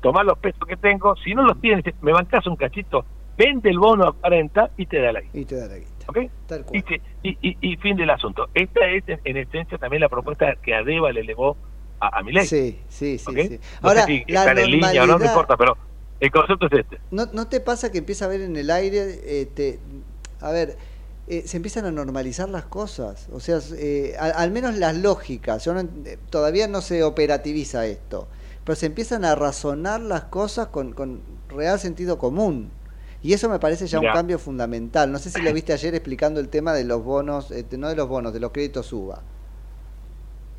Tomá 0.00 0.22
los 0.24 0.38
pesos 0.38 0.60
que 0.68 0.76
tengo, 0.76 1.16
si 1.16 1.34
no 1.34 1.42
los 1.44 1.58
tienes, 1.60 1.84
me 2.00 2.12
bancás 2.12 2.46
un 2.46 2.56
cachito, 2.56 3.06
vende 3.38 3.70
el 3.70 3.78
bono 3.78 4.04
a 4.04 4.12
40 4.12 4.72
y 4.76 4.86
te 4.86 5.00
da 5.00 5.12
la 5.12 5.20
guita. 5.22 5.38
Y 5.38 5.44
te 5.46 5.56
da 5.56 5.66
la 5.68 5.76
guita. 5.78 6.04
¿Ok? 6.08 6.18
Tal 6.46 6.66
Y, 6.72 6.82
que- 6.82 7.02
y, 7.22 7.30
y- 7.40 7.56
y 7.60 7.76
fin 7.76 7.96
del 7.96 8.10
asunto. 8.10 8.50
Esta 8.52 8.86
es, 8.88 9.08
en, 9.08 9.20
en 9.24 9.36
esencia, 9.38 9.78
también 9.78 10.00
la 10.02 10.08
propuesta 10.10 10.56
que 10.62 10.74
Adeba 10.74 11.12
le 11.12 11.20
elevó 11.20 11.56
a, 12.02 12.18
a 12.18 12.22
Milei. 12.22 12.46
Sí, 12.46 12.80
sí, 12.88 13.18
sí, 13.18 13.24
¿ok? 13.30 13.36
sí. 13.48 13.60
No 13.80 13.88
Ahora, 13.88 14.04
si 14.04 14.24
la 14.28 14.50
en 14.50 14.70
línea 14.70 15.04
o 15.04 15.06
no, 15.06 15.18
no 15.18 15.24
importa, 15.24 15.56
pero 15.56 15.76
el 16.20 16.30
concepto 16.30 16.66
es 16.66 16.72
este. 16.72 17.00
¿No, 17.10 17.26
¿No 17.32 17.46
te 17.48 17.60
pasa 17.60 17.92
que 17.92 17.98
empieza 17.98 18.24
a 18.24 18.28
ver 18.28 18.40
en 18.42 18.56
el 18.56 18.70
aire, 18.70 19.40
este, 19.40 19.78
a 20.40 20.50
ver, 20.50 20.76
eh, 21.28 21.44
se 21.46 21.56
empiezan 21.56 21.84
a 21.84 21.92
normalizar 21.92 22.48
las 22.48 22.64
cosas. 22.64 23.28
O 23.32 23.40
sea, 23.40 23.60
eh, 23.76 24.16
al, 24.18 24.32
al 24.32 24.50
menos 24.50 24.76
las 24.76 24.96
lógicas. 24.96 25.64
Yo 25.64 25.74
no 25.74 25.80
eh, 25.80 26.18
todavía 26.30 26.66
no 26.68 26.80
se 26.80 27.04
operativiza 27.04 27.86
esto. 27.86 28.28
Pero 28.64 28.76
se 28.76 28.86
empiezan 28.86 29.24
a 29.24 29.34
razonar 29.34 30.00
las 30.00 30.24
cosas 30.24 30.68
con, 30.68 30.92
con 30.92 31.22
real 31.48 31.78
sentido 31.78 32.18
común. 32.18 32.70
Y 33.22 33.32
eso 33.34 33.48
me 33.48 33.60
parece 33.60 33.86
ya 33.86 34.00
Mirá. 34.00 34.12
un 34.12 34.16
cambio 34.16 34.38
fundamental. 34.38 35.10
No 35.12 35.18
sé 35.18 35.30
si 35.30 35.40
lo 35.42 35.52
viste 35.52 35.72
ayer 35.72 35.94
explicando 35.94 36.40
el 36.40 36.48
tema 36.48 36.72
de 36.72 36.84
los 36.84 37.04
bonos, 37.04 37.52
eh, 37.52 37.64
no 37.78 37.88
de 37.88 37.94
los 37.96 38.08
bonos, 38.08 38.32
de 38.32 38.40
los 38.40 38.50
créditos 38.50 38.92
UBA. 38.92 39.22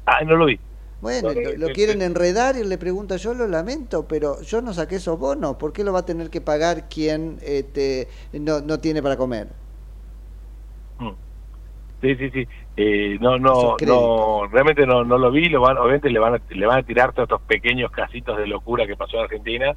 Ah, 0.06 0.24
no 0.26 0.36
lo 0.36 0.46
vi. 0.46 0.60
Bueno, 1.04 1.34
No, 1.34 1.42
lo, 1.42 1.58
lo 1.58 1.70
quieren 1.74 2.02
enredar 2.02 2.56
y 2.56 2.64
le 2.64 2.78
pregunto, 2.78 3.18
yo 3.18 3.34
lo 3.34 3.46
lamento, 3.48 4.08
pero 4.08 4.42
yo 4.42 4.62
no 4.62 4.74
saqué 4.74 4.96
esos 4.96 5.20
bonos, 5.20 5.58
¿por 5.58 5.74
qué 5.74 5.84
lo 5.84 5.92
va 5.94 6.00
a 6.00 6.06
tener 6.06 6.30
que 6.30 6.42
pagar 6.42 6.88
quien 6.90 7.40
este, 7.44 8.08
no, 8.32 8.62
no 8.62 8.80
tiene 8.80 9.04
para 9.04 9.18
comer? 9.18 9.50
Sí, 12.02 12.16
sí, 12.16 12.30
sí. 12.32 12.48
Eh, 12.76 13.18
no, 13.22 13.38
no, 13.38 13.78
no, 13.80 14.48
realmente 14.48 14.86
no, 14.86 15.06
no 15.06 15.18
lo 15.18 15.32
vi. 15.32 15.48
Lo 15.48 15.62
van, 15.62 15.78
obviamente 15.78 16.10
le 16.10 16.20
van, 16.20 16.36
a, 16.36 16.42
le 16.50 16.66
van 16.66 16.80
a 16.80 16.84
tirar 16.84 17.14
todos 17.14 17.28
estos 17.28 17.42
pequeños 17.44 17.92
casitos 17.92 18.38
de 18.38 18.48
locura 18.48 18.86
que 18.86 18.98
pasó 18.98 19.18
en 19.18 19.24
Argentina 19.24 19.76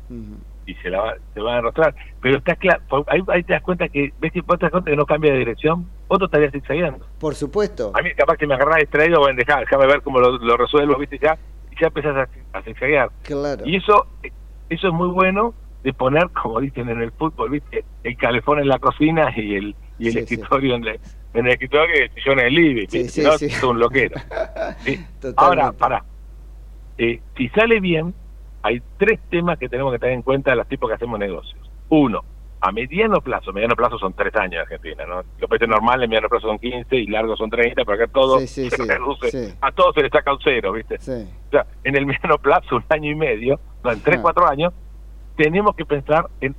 y 0.67 0.75
se 0.75 0.91
la 0.91 1.01
va- 1.01 1.15
se 1.33 1.41
van 1.41 1.55
a 1.55 1.59
arrastrar. 1.59 1.95
Pero 2.21 2.39
está 2.39 2.57
claro, 2.57 2.83
ahí, 3.07 3.21
ahí 3.29 3.43
te 3.45 3.53
das 3.53 3.63
cuenta 3.63 3.89
que, 3.89 4.13
ves 4.21 4.33
que 4.33 4.41
vos 4.43 4.59
te 4.59 4.65
das 4.67 4.73
cuenta 4.73 4.91
que 4.91 4.97
no 4.97 5.07
cambia 5.07 5.33
de 5.33 5.39
dirección, 5.39 5.89
vos 6.09 6.19
te 6.19 6.25
estarías 6.27 6.53
zigzagueando. 6.53 7.07
Por 7.21 7.35
supuesto. 7.35 7.93
A 7.95 8.03
mí 8.03 8.11
capaz 8.17 8.37
que 8.37 8.47
me 8.47 8.55
agarrás 8.55 8.79
distraído, 8.79 9.21
bueno, 9.21 9.37
dejá, 9.39 9.61
déjame 9.61 9.87
ver 9.87 10.03
cómo 10.03 10.19
lo, 10.21 10.37
lo 10.39 10.57
resuelvo, 10.57 10.97
viste, 10.99 11.19
ya, 11.23 11.39
y 11.71 11.81
ya 11.81 11.87
empezás 11.87 12.17
a, 12.17 12.59
a 12.59 12.63
zigzaguear. 12.63 13.11
Claro. 13.23 13.63
Y 13.65 13.77
eso, 13.77 14.07
eso 14.69 14.89
es 14.89 14.93
muy 14.93 15.09
bueno 15.09 15.55
de 15.85 15.93
poner, 15.93 16.29
como 16.31 16.61
dicen 16.61 16.89
en 16.89 17.01
el 17.01 17.13
fútbol, 17.13 17.51
viste, 17.51 17.85
el 18.03 18.17
calefón 18.17 18.59
en 18.59 18.67
la 18.69 18.79
cocina 18.81 19.33
y 19.37 19.55
el, 19.55 19.77
y 20.01 20.09
el 20.09 20.13
Sí, 20.15 20.19
escritorio 20.19 20.75
en, 20.75 20.85
el- 20.89 21.01
en 21.35 21.47
el 21.47 21.53
escritorio 21.53 21.95
y 21.97 22.03
el 22.03 22.11
sillón 22.15 22.41
en 22.41 22.47
el 22.47 22.55
living, 22.55 22.87
Sí, 22.89 23.23
no, 23.23 23.35
es 23.35 23.63
un 23.63 23.79
loquero. 23.79 24.17
Ahora, 25.37 25.71
para, 25.73 26.03
si 26.99 27.49
sale 27.55 27.79
bien, 27.81 28.15
hay 28.67 28.83
tres 28.99 29.21
temas 29.31 29.59
que 29.59 29.69
tenemos 29.69 29.93
que 29.93 29.99
tener 29.99 30.15
en 30.15 30.23
cuenta 30.23 30.55
los 30.55 30.67
tipos 30.69 30.89
que 30.89 30.95
hacemos 30.95 31.19
negocios. 31.19 31.71
Uno, 31.89 32.23
a 32.61 32.73
mediano 32.73 33.21
plazo, 33.21 33.53
mediano 33.53 33.77
plazo 33.77 33.99
son 33.99 34.13
tres 34.15 34.35
años 34.37 34.55
en 34.55 34.61
Argentina, 34.61 35.05
¿no? 35.07 35.23
Los 35.39 35.49
precios 35.49 35.69
normales, 35.71 36.09
mediano 36.09 36.29
plazo 36.29 36.49
son 36.49 36.59
15 36.59 36.97
y 36.97 37.07
largos 37.07 37.39
son 37.39 37.49
30, 37.51 37.85
pero 37.85 38.03
acá 38.03 38.13
todo 38.13 38.41
Sí, 38.41 38.47
sí, 38.49 38.71
se 38.71 38.77
sí, 38.77 38.83
reduce, 38.89 39.55
a 39.61 39.71
todos 39.73 39.95
se 39.95 40.03
le 40.03 40.09
saca 40.11 40.33
un 40.33 40.39
cero, 40.43 40.73
¿viste? 40.73 40.99
Sí. 40.99 41.29
O 41.49 41.51
sea, 41.51 41.67
en 41.85 41.97
el 41.97 42.07
mediano 42.07 42.39
plazo, 42.39 42.77
un 42.77 42.85
año 42.89 43.11
y 43.11 43.15
medio, 43.15 43.61
no, 43.85 43.93
en 43.93 44.01
tres, 44.01 44.19
Ah. 44.19 44.23
cuatro 44.23 44.47
años, 44.49 44.73
tenemos 45.37 45.77
que 45.77 45.85
pensar 45.85 46.27
en 46.41 46.57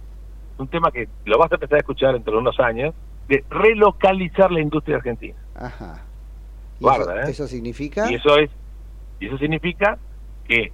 un 0.58 0.68
tema 0.68 0.92
que 0.92 1.08
lo 1.26 1.38
vas 1.38 1.52
a 1.52 1.56
empezar 1.56 1.76
a 1.76 1.80
escuchar 1.80 2.14
dentro 2.14 2.34
de 2.34 2.40
unos 2.40 2.60
años, 2.60 2.94
de 3.28 3.44
relocalizar 3.50 4.52
la 4.52 4.62
industria 4.62 4.98
argentina. 4.98 5.36
Ajá. 5.56 6.04
¿Y 6.80 6.84
Guarda, 6.84 7.20
eso, 7.22 7.28
¿eh? 7.28 7.32
eso 7.32 7.48
significa? 7.48 8.10
Y 8.10 8.16
eso 8.16 8.38
es, 8.38 8.50
y 9.20 9.28
eso 9.28 9.38
significa 9.40 9.98
que 10.48 10.72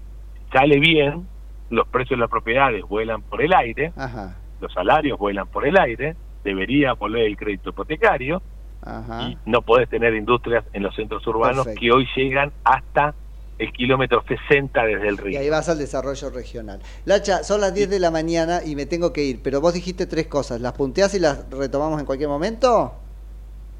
sale 0.54 0.80
bien, 0.80 1.28
los 1.70 1.88
precios 1.88 2.18
de 2.18 2.22
las 2.22 2.30
propiedades 2.30 2.84
vuelan 2.88 3.22
por 3.24 3.42
el 3.42 3.54
aire, 3.54 3.92
Ajá, 3.98 4.38
los 4.62 4.72
salarios 4.74 5.18
vuelan 5.20 5.48
por 5.48 5.66
el 5.68 5.78
aire, 5.78 6.16
debería 6.44 6.94
volver 6.94 7.24
el 7.24 7.36
crédito 7.38 7.70
hipotecario, 7.72 8.42
ajá. 8.82 9.24
y 9.24 9.38
no 9.46 9.62
podés 9.62 9.90
tener 9.90 10.14
industrias 10.14 10.64
en 10.74 10.84
los 10.84 10.96
centros 10.96 11.26
urbanos 11.28 11.66
Perfecto. 11.66 11.80
que 11.82 11.92
hoy 11.92 12.08
llegan 12.16 12.52
hasta 12.64 13.16
el 13.60 13.72
kilómetro 13.72 14.24
60 14.28 14.84
desde 14.84 15.08
el 15.08 15.14
Y 15.16 15.18
río. 15.18 15.40
ahí 15.40 15.50
vas 15.50 15.70
al 15.70 15.78
desarrollo 15.78 16.30
regional. 16.32 16.80
Lacha, 17.06 17.44
son 17.44 17.62
las 17.62 17.74
10 17.74 17.90
de 17.90 18.00
la 18.00 18.12
mañana 18.12 18.60
y 18.66 18.76
me 18.76 18.86
tengo 18.86 19.14
que 19.14 19.24
ir, 19.24 19.42
pero 19.44 19.62
vos 19.62 19.74
dijiste 19.74 20.06
tres 20.06 20.28
cosas. 20.28 20.60
¿Las 20.60 20.74
punteás 20.74 21.14
y 21.14 21.20
las 21.20 21.50
retomamos 21.50 22.00
en 22.00 22.06
cualquier 22.06 22.30
momento? 22.30 22.94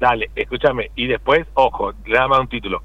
Dale, 0.00 0.30
escúchame, 0.34 0.90
y 0.96 1.06
después, 1.06 1.46
ojo, 1.54 1.92
le 2.06 2.14
da 2.16 2.28
más 2.28 2.40
un 2.40 2.48
título. 2.48 2.82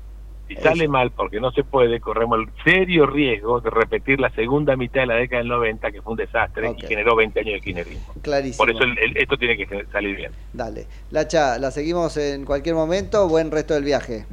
Si 0.50 0.56
Eso. 0.56 0.64
sale 0.64 0.88
mal 0.88 1.12
porque 1.12 1.39
no 1.39 1.52
se 1.52 1.64
puede, 1.64 2.00
corremos 2.02 2.39
el 2.39 2.50
serio 2.64 3.06
riesgo 3.06 3.62
de 3.62 3.70
repetir 3.70 4.20
la 4.20 4.32
segunda 4.32 4.76
mitad 4.76 5.02
de 5.02 5.06
la 5.06 5.14
década 5.16 5.41
del 5.43 5.47
90, 5.50 5.91
que 5.91 6.02
fue 6.02 6.12
un 6.14 6.18
desastre 6.18 6.76
y 6.76 6.82
generó 6.88 7.16
20 7.16 7.39
años 7.39 7.54
de 7.54 7.62
kirchnerismo. 7.62 8.14
Clarísimo. 8.24 8.58
Por 8.58 8.72
eso 8.72 8.84
el- 8.84 8.97
el- 8.97 9.16
esto 9.18 9.38
tiene 9.38 9.56
que 9.56 9.86
salir 9.91 10.16
bien. 10.18 10.32
Dale. 10.52 10.88
Lacha, 11.12 11.60
la 11.60 11.70
seguimos 11.70 12.18
en 12.18 12.45
cualquier 12.45 12.74
momento. 12.74 13.28
Buen 13.30 13.52
resto 13.52 13.76
del 13.76 13.84
viaje. 13.84 14.26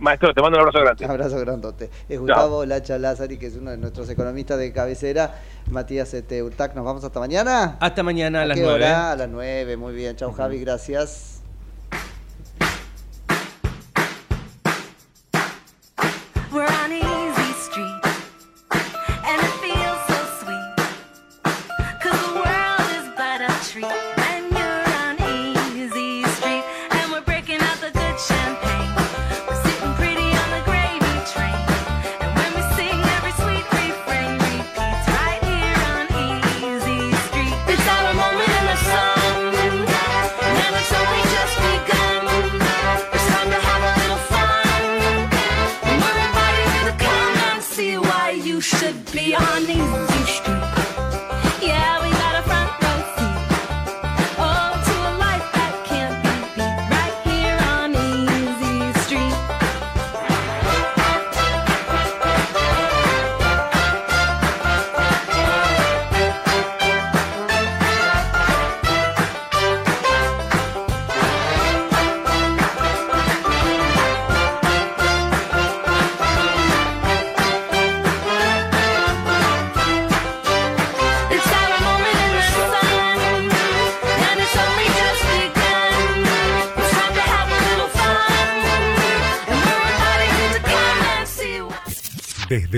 Maestro, 0.00 0.34
te 0.34 0.42
mando 0.42 0.58
un 0.58 0.60
abrazo 0.66 0.80
grande. 0.84 1.06
Abrazo 1.06 1.40
grandote. 1.40 1.88
Es 2.06 2.20
Gustavo 2.20 2.66
Lacha 2.66 2.98
Lázari, 2.98 3.38
que 3.38 3.46
es 3.46 3.56
uno 3.56 3.70
de 3.70 3.78
nuestros 3.78 4.10
economistas 4.10 4.58
de 4.58 4.70
cabecera. 4.70 5.40
Matías 5.70 6.12
este, 6.12 6.42
Urtac, 6.42 6.74
nos 6.74 6.84
vamos 6.84 7.02
hasta 7.02 7.18
mañana. 7.18 7.78
Hasta 7.80 8.02
mañana 8.02 8.42
a 8.42 8.44
las 8.44 8.58
qué 8.58 8.62
9. 8.64 8.76
hora? 8.84 9.12
A 9.12 9.16
las 9.16 9.28
9, 9.30 9.78
muy 9.78 9.94
bien. 9.94 10.14
Chau, 10.16 10.32
Javi, 10.32 10.60
gracias. 10.60 11.35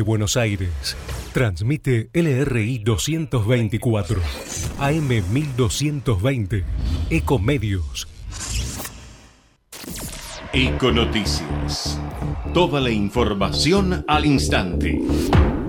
Buenos 0.08 0.38
Aires, 0.38 0.96
transmite 1.34 2.08
LRI 2.14 2.78
224, 2.78 4.18
AM 4.78 5.06
1220, 5.06 6.64
Ecomedios. 7.10 8.08
Econoticias. 10.54 12.00
Toda 12.54 12.80
la 12.80 12.88
información 12.88 14.02
al 14.08 14.24
instante. 14.24 14.98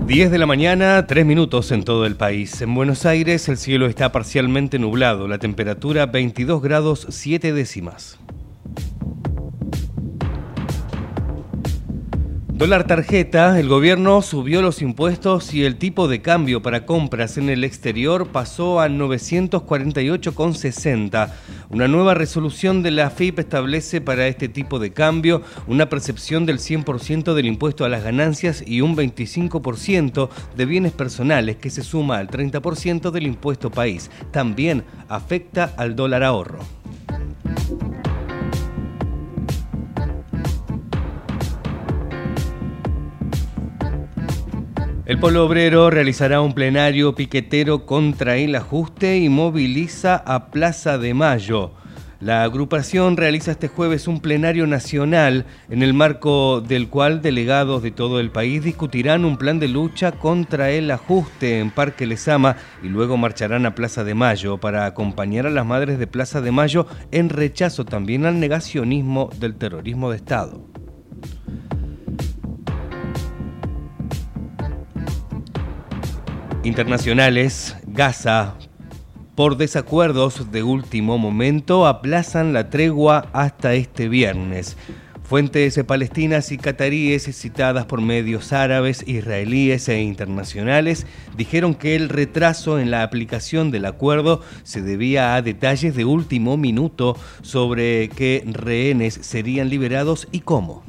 10 0.06 0.30
de 0.30 0.38
la 0.38 0.46
mañana, 0.46 1.06
3 1.06 1.26
minutos 1.26 1.70
en 1.70 1.84
todo 1.84 2.06
el 2.06 2.16
país. 2.16 2.62
En 2.62 2.74
Buenos 2.74 3.04
Aires 3.04 3.46
el 3.50 3.58
cielo 3.58 3.88
está 3.88 4.10
parcialmente 4.10 4.78
nublado, 4.78 5.28
la 5.28 5.36
temperatura 5.36 6.06
22 6.06 6.62
grados 6.62 7.06
7 7.10 7.52
décimas. 7.52 8.18
Dólar 12.60 12.86
tarjeta, 12.86 13.58
el 13.58 13.66
gobierno 13.68 14.20
subió 14.20 14.60
los 14.60 14.82
impuestos 14.82 15.54
y 15.54 15.64
el 15.64 15.76
tipo 15.76 16.08
de 16.08 16.20
cambio 16.20 16.60
para 16.60 16.84
compras 16.84 17.38
en 17.38 17.48
el 17.48 17.64
exterior 17.64 18.26
pasó 18.26 18.82
a 18.82 18.88
948,60. 18.90 21.32
Una 21.70 21.88
nueva 21.88 22.12
resolución 22.12 22.82
de 22.82 22.90
la 22.90 23.08
FIP 23.08 23.38
establece 23.38 24.02
para 24.02 24.26
este 24.26 24.50
tipo 24.50 24.78
de 24.78 24.92
cambio 24.92 25.40
una 25.68 25.88
percepción 25.88 26.44
del 26.44 26.58
100% 26.58 27.32
del 27.32 27.46
impuesto 27.46 27.86
a 27.86 27.88
las 27.88 28.04
ganancias 28.04 28.62
y 28.66 28.82
un 28.82 28.94
25% 28.94 30.28
de 30.54 30.66
bienes 30.66 30.92
personales 30.92 31.56
que 31.56 31.70
se 31.70 31.82
suma 31.82 32.18
al 32.18 32.28
30% 32.28 33.10
del 33.10 33.26
impuesto 33.26 33.70
país. 33.70 34.10
También 34.32 34.84
afecta 35.08 35.72
al 35.78 35.96
dólar 35.96 36.24
ahorro. 36.24 36.58
El 45.10 45.18
Polo 45.18 45.44
Obrero 45.44 45.90
realizará 45.90 46.40
un 46.40 46.54
plenario 46.54 47.16
piquetero 47.16 47.84
contra 47.84 48.36
el 48.36 48.54
ajuste 48.54 49.18
y 49.18 49.28
moviliza 49.28 50.14
a 50.14 50.52
Plaza 50.52 50.98
de 50.98 51.14
Mayo. 51.14 51.72
La 52.20 52.44
agrupación 52.44 53.16
realiza 53.16 53.50
este 53.50 53.66
jueves 53.66 54.06
un 54.06 54.20
plenario 54.20 54.68
nacional 54.68 55.46
en 55.68 55.82
el 55.82 55.94
marco 55.94 56.60
del 56.60 56.88
cual 56.88 57.22
delegados 57.22 57.82
de 57.82 57.90
todo 57.90 58.20
el 58.20 58.30
país 58.30 58.62
discutirán 58.62 59.24
un 59.24 59.36
plan 59.36 59.58
de 59.58 59.66
lucha 59.66 60.12
contra 60.12 60.70
el 60.70 60.88
ajuste 60.92 61.58
en 61.58 61.72
Parque 61.72 62.06
Lesama 62.06 62.54
y 62.80 62.86
luego 62.86 63.16
marcharán 63.16 63.66
a 63.66 63.74
Plaza 63.74 64.04
de 64.04 64.14
Mayo 64.14 64.58
para 64.58 64.86
acompañar 64.86 65.44
a 65.44 65.50
las 65.50 65.66
madres 65.66 65.98
de 65.98 66.06
Plaza 66.06 66.40
de 66.40 66.52
Mayo 66.52 66.86
en 67.10 67.30
rechazo 67.30 67.84
también 67.84 68.26
al 68.26 68.38
negacionismo 68.38 69.28
del 69.40 69.56
terrorismo 69.56 70.12
de 70.12 70.18
Estado. 70.18 70.70
Internacionales, 76.62 77.74
Gaza, 77.86 78.54
por 79.34 79.56
desacuerdos 79.56 80.52
de 80.52 80.62
último 80.62 81.16
momento, 81.16 81.86
aplazan 81.86 82.52
la 82.52 82.68
tregua 82.68 83.30
hasta 83.32 83.72
este 83.72 84.10
viernes. 84.10 84.76
Fuentes 85.22 85.82
palestinas 85.84 86.52
y 86.52 86.58
cataríes 86.58 87.22
citadas 87.34 87.86
por 87.86 88.02
medios 88.02 88.52
árabes, 88.52 89.04
israelíes 89.06 89.88
e 89.88 90.02
internacionales 90.02 91.06
dijeron 91.34 91.74
que 91.74 91.96
el 91.96 92.10
retraso 92.10 92.78
en 92.78 92.90
la 92.90 93.04
aplicación 93.04 93.70
del 93.70 93.86
acuerdo 93.86 94.42
se 94.62 94.82
debía 94.82 95.36
a 95.36 95.42
detalles 95.42 95.94
de 95.94 96.04
último 96.04 96.58
minuto 96.58 97.16
sobre 97.40 98.10
qué 98.10 98.44
rehenes 98.44 99.14
serían 99.22 99.70
liberados 99.70 100.28
y 100.30 100.40
cómo. 100.40 100.84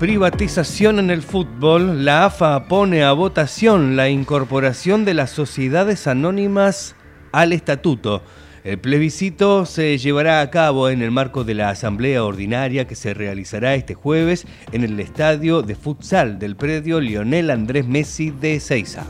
Privatización 0.00 0.98
en 0.98 1.10
el 1.10 1.20
fútbol. 1.20 2.06
La 2.06 2.24
AFA 2.24 2.68
pone 2.68 3.02
a 3.02 3.12
votación 3.12 3.96
la 3.96 4.08
incorporación 4.08 5.04
de 5.04 5.12
las 5.12 5.28
sociedades 5.28 6.06
anónimas 6.06 6.96
al 7.32 7.52
estatuto. 7.52 8.22
El 8.64 8.78
plebiscito 8.78 9.66
se 9.66 9.98
llevará 9.98 10.40
a 10.40 10.48
cabo 10.48 10.88
en 10.88 11.02
el 11.02 11.10
marco 11.10 11.44
de 11.44 11.52
la 11.52 11.68
asamblea 11.68 12.24
ordinaria 12.24 12.86
que 12.86 12.94
se 12.94 13.12
realizará 13.12 13.74
este 13.74 13.92
jueves 13.92 14.46
en 14.72 14.84
el 14.84 14.98
estadio 15.00 15.60
de 15.60 15.74
futsal 15.74 16.38
del 16.38 16.56
predio 16.56 16.98
Lionel 16.98 17.50
Andrés 17.50 17.86
Messi 17.86 18.30
de 18.30 18.54
Ezeiza. 18.54 19.04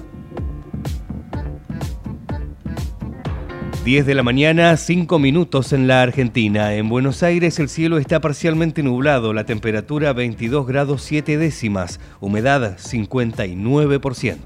10 3.85 4.05
de 4.05 4.15
la 4.15 4.23
mañana, 4.23 4.77
5 4.77 5.19
minutos 5.19 5.73
en 5.73 5.87
la 5.87 6.03
Argentina. 6.03 6.75
En 6.75 6.91
Buenos 6.91 7.23
Aires 7.23 7.59
el 7.59 7.71
cielo 7.71 7.97
está 7.97 8.21
parcialmente 8.21 8.83
nublado, 8.83 9.33
la 9.33 9.45
temperatura 9.45 10.13
22 10.13 10.67
grados 10.67 11.03
7 11.03 11.39
décimas, 11.39 11.99
humedad 12.21 12.77
59%. 12.77 14.37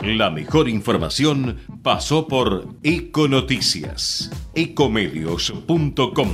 La 0.00 0.30
mejor 0.30 0.70
información 0.70 1.58
pasó 1.82 2.26
por 2.26 2.68
Econoticias, 2.82 4.30
ecomedios.com. 4.54 6.28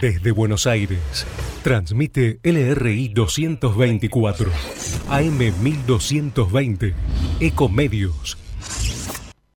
Desde 0.00 0.30
Buenos 0.30 0.66
Aires, 0.66 1.26
transmite 1.62 2.40
LRI 2.42 3.08
224, 3.08 4.50
AM 5.10 5.38
1220, 5.62 6.94
Ecomedios 7.38 8.41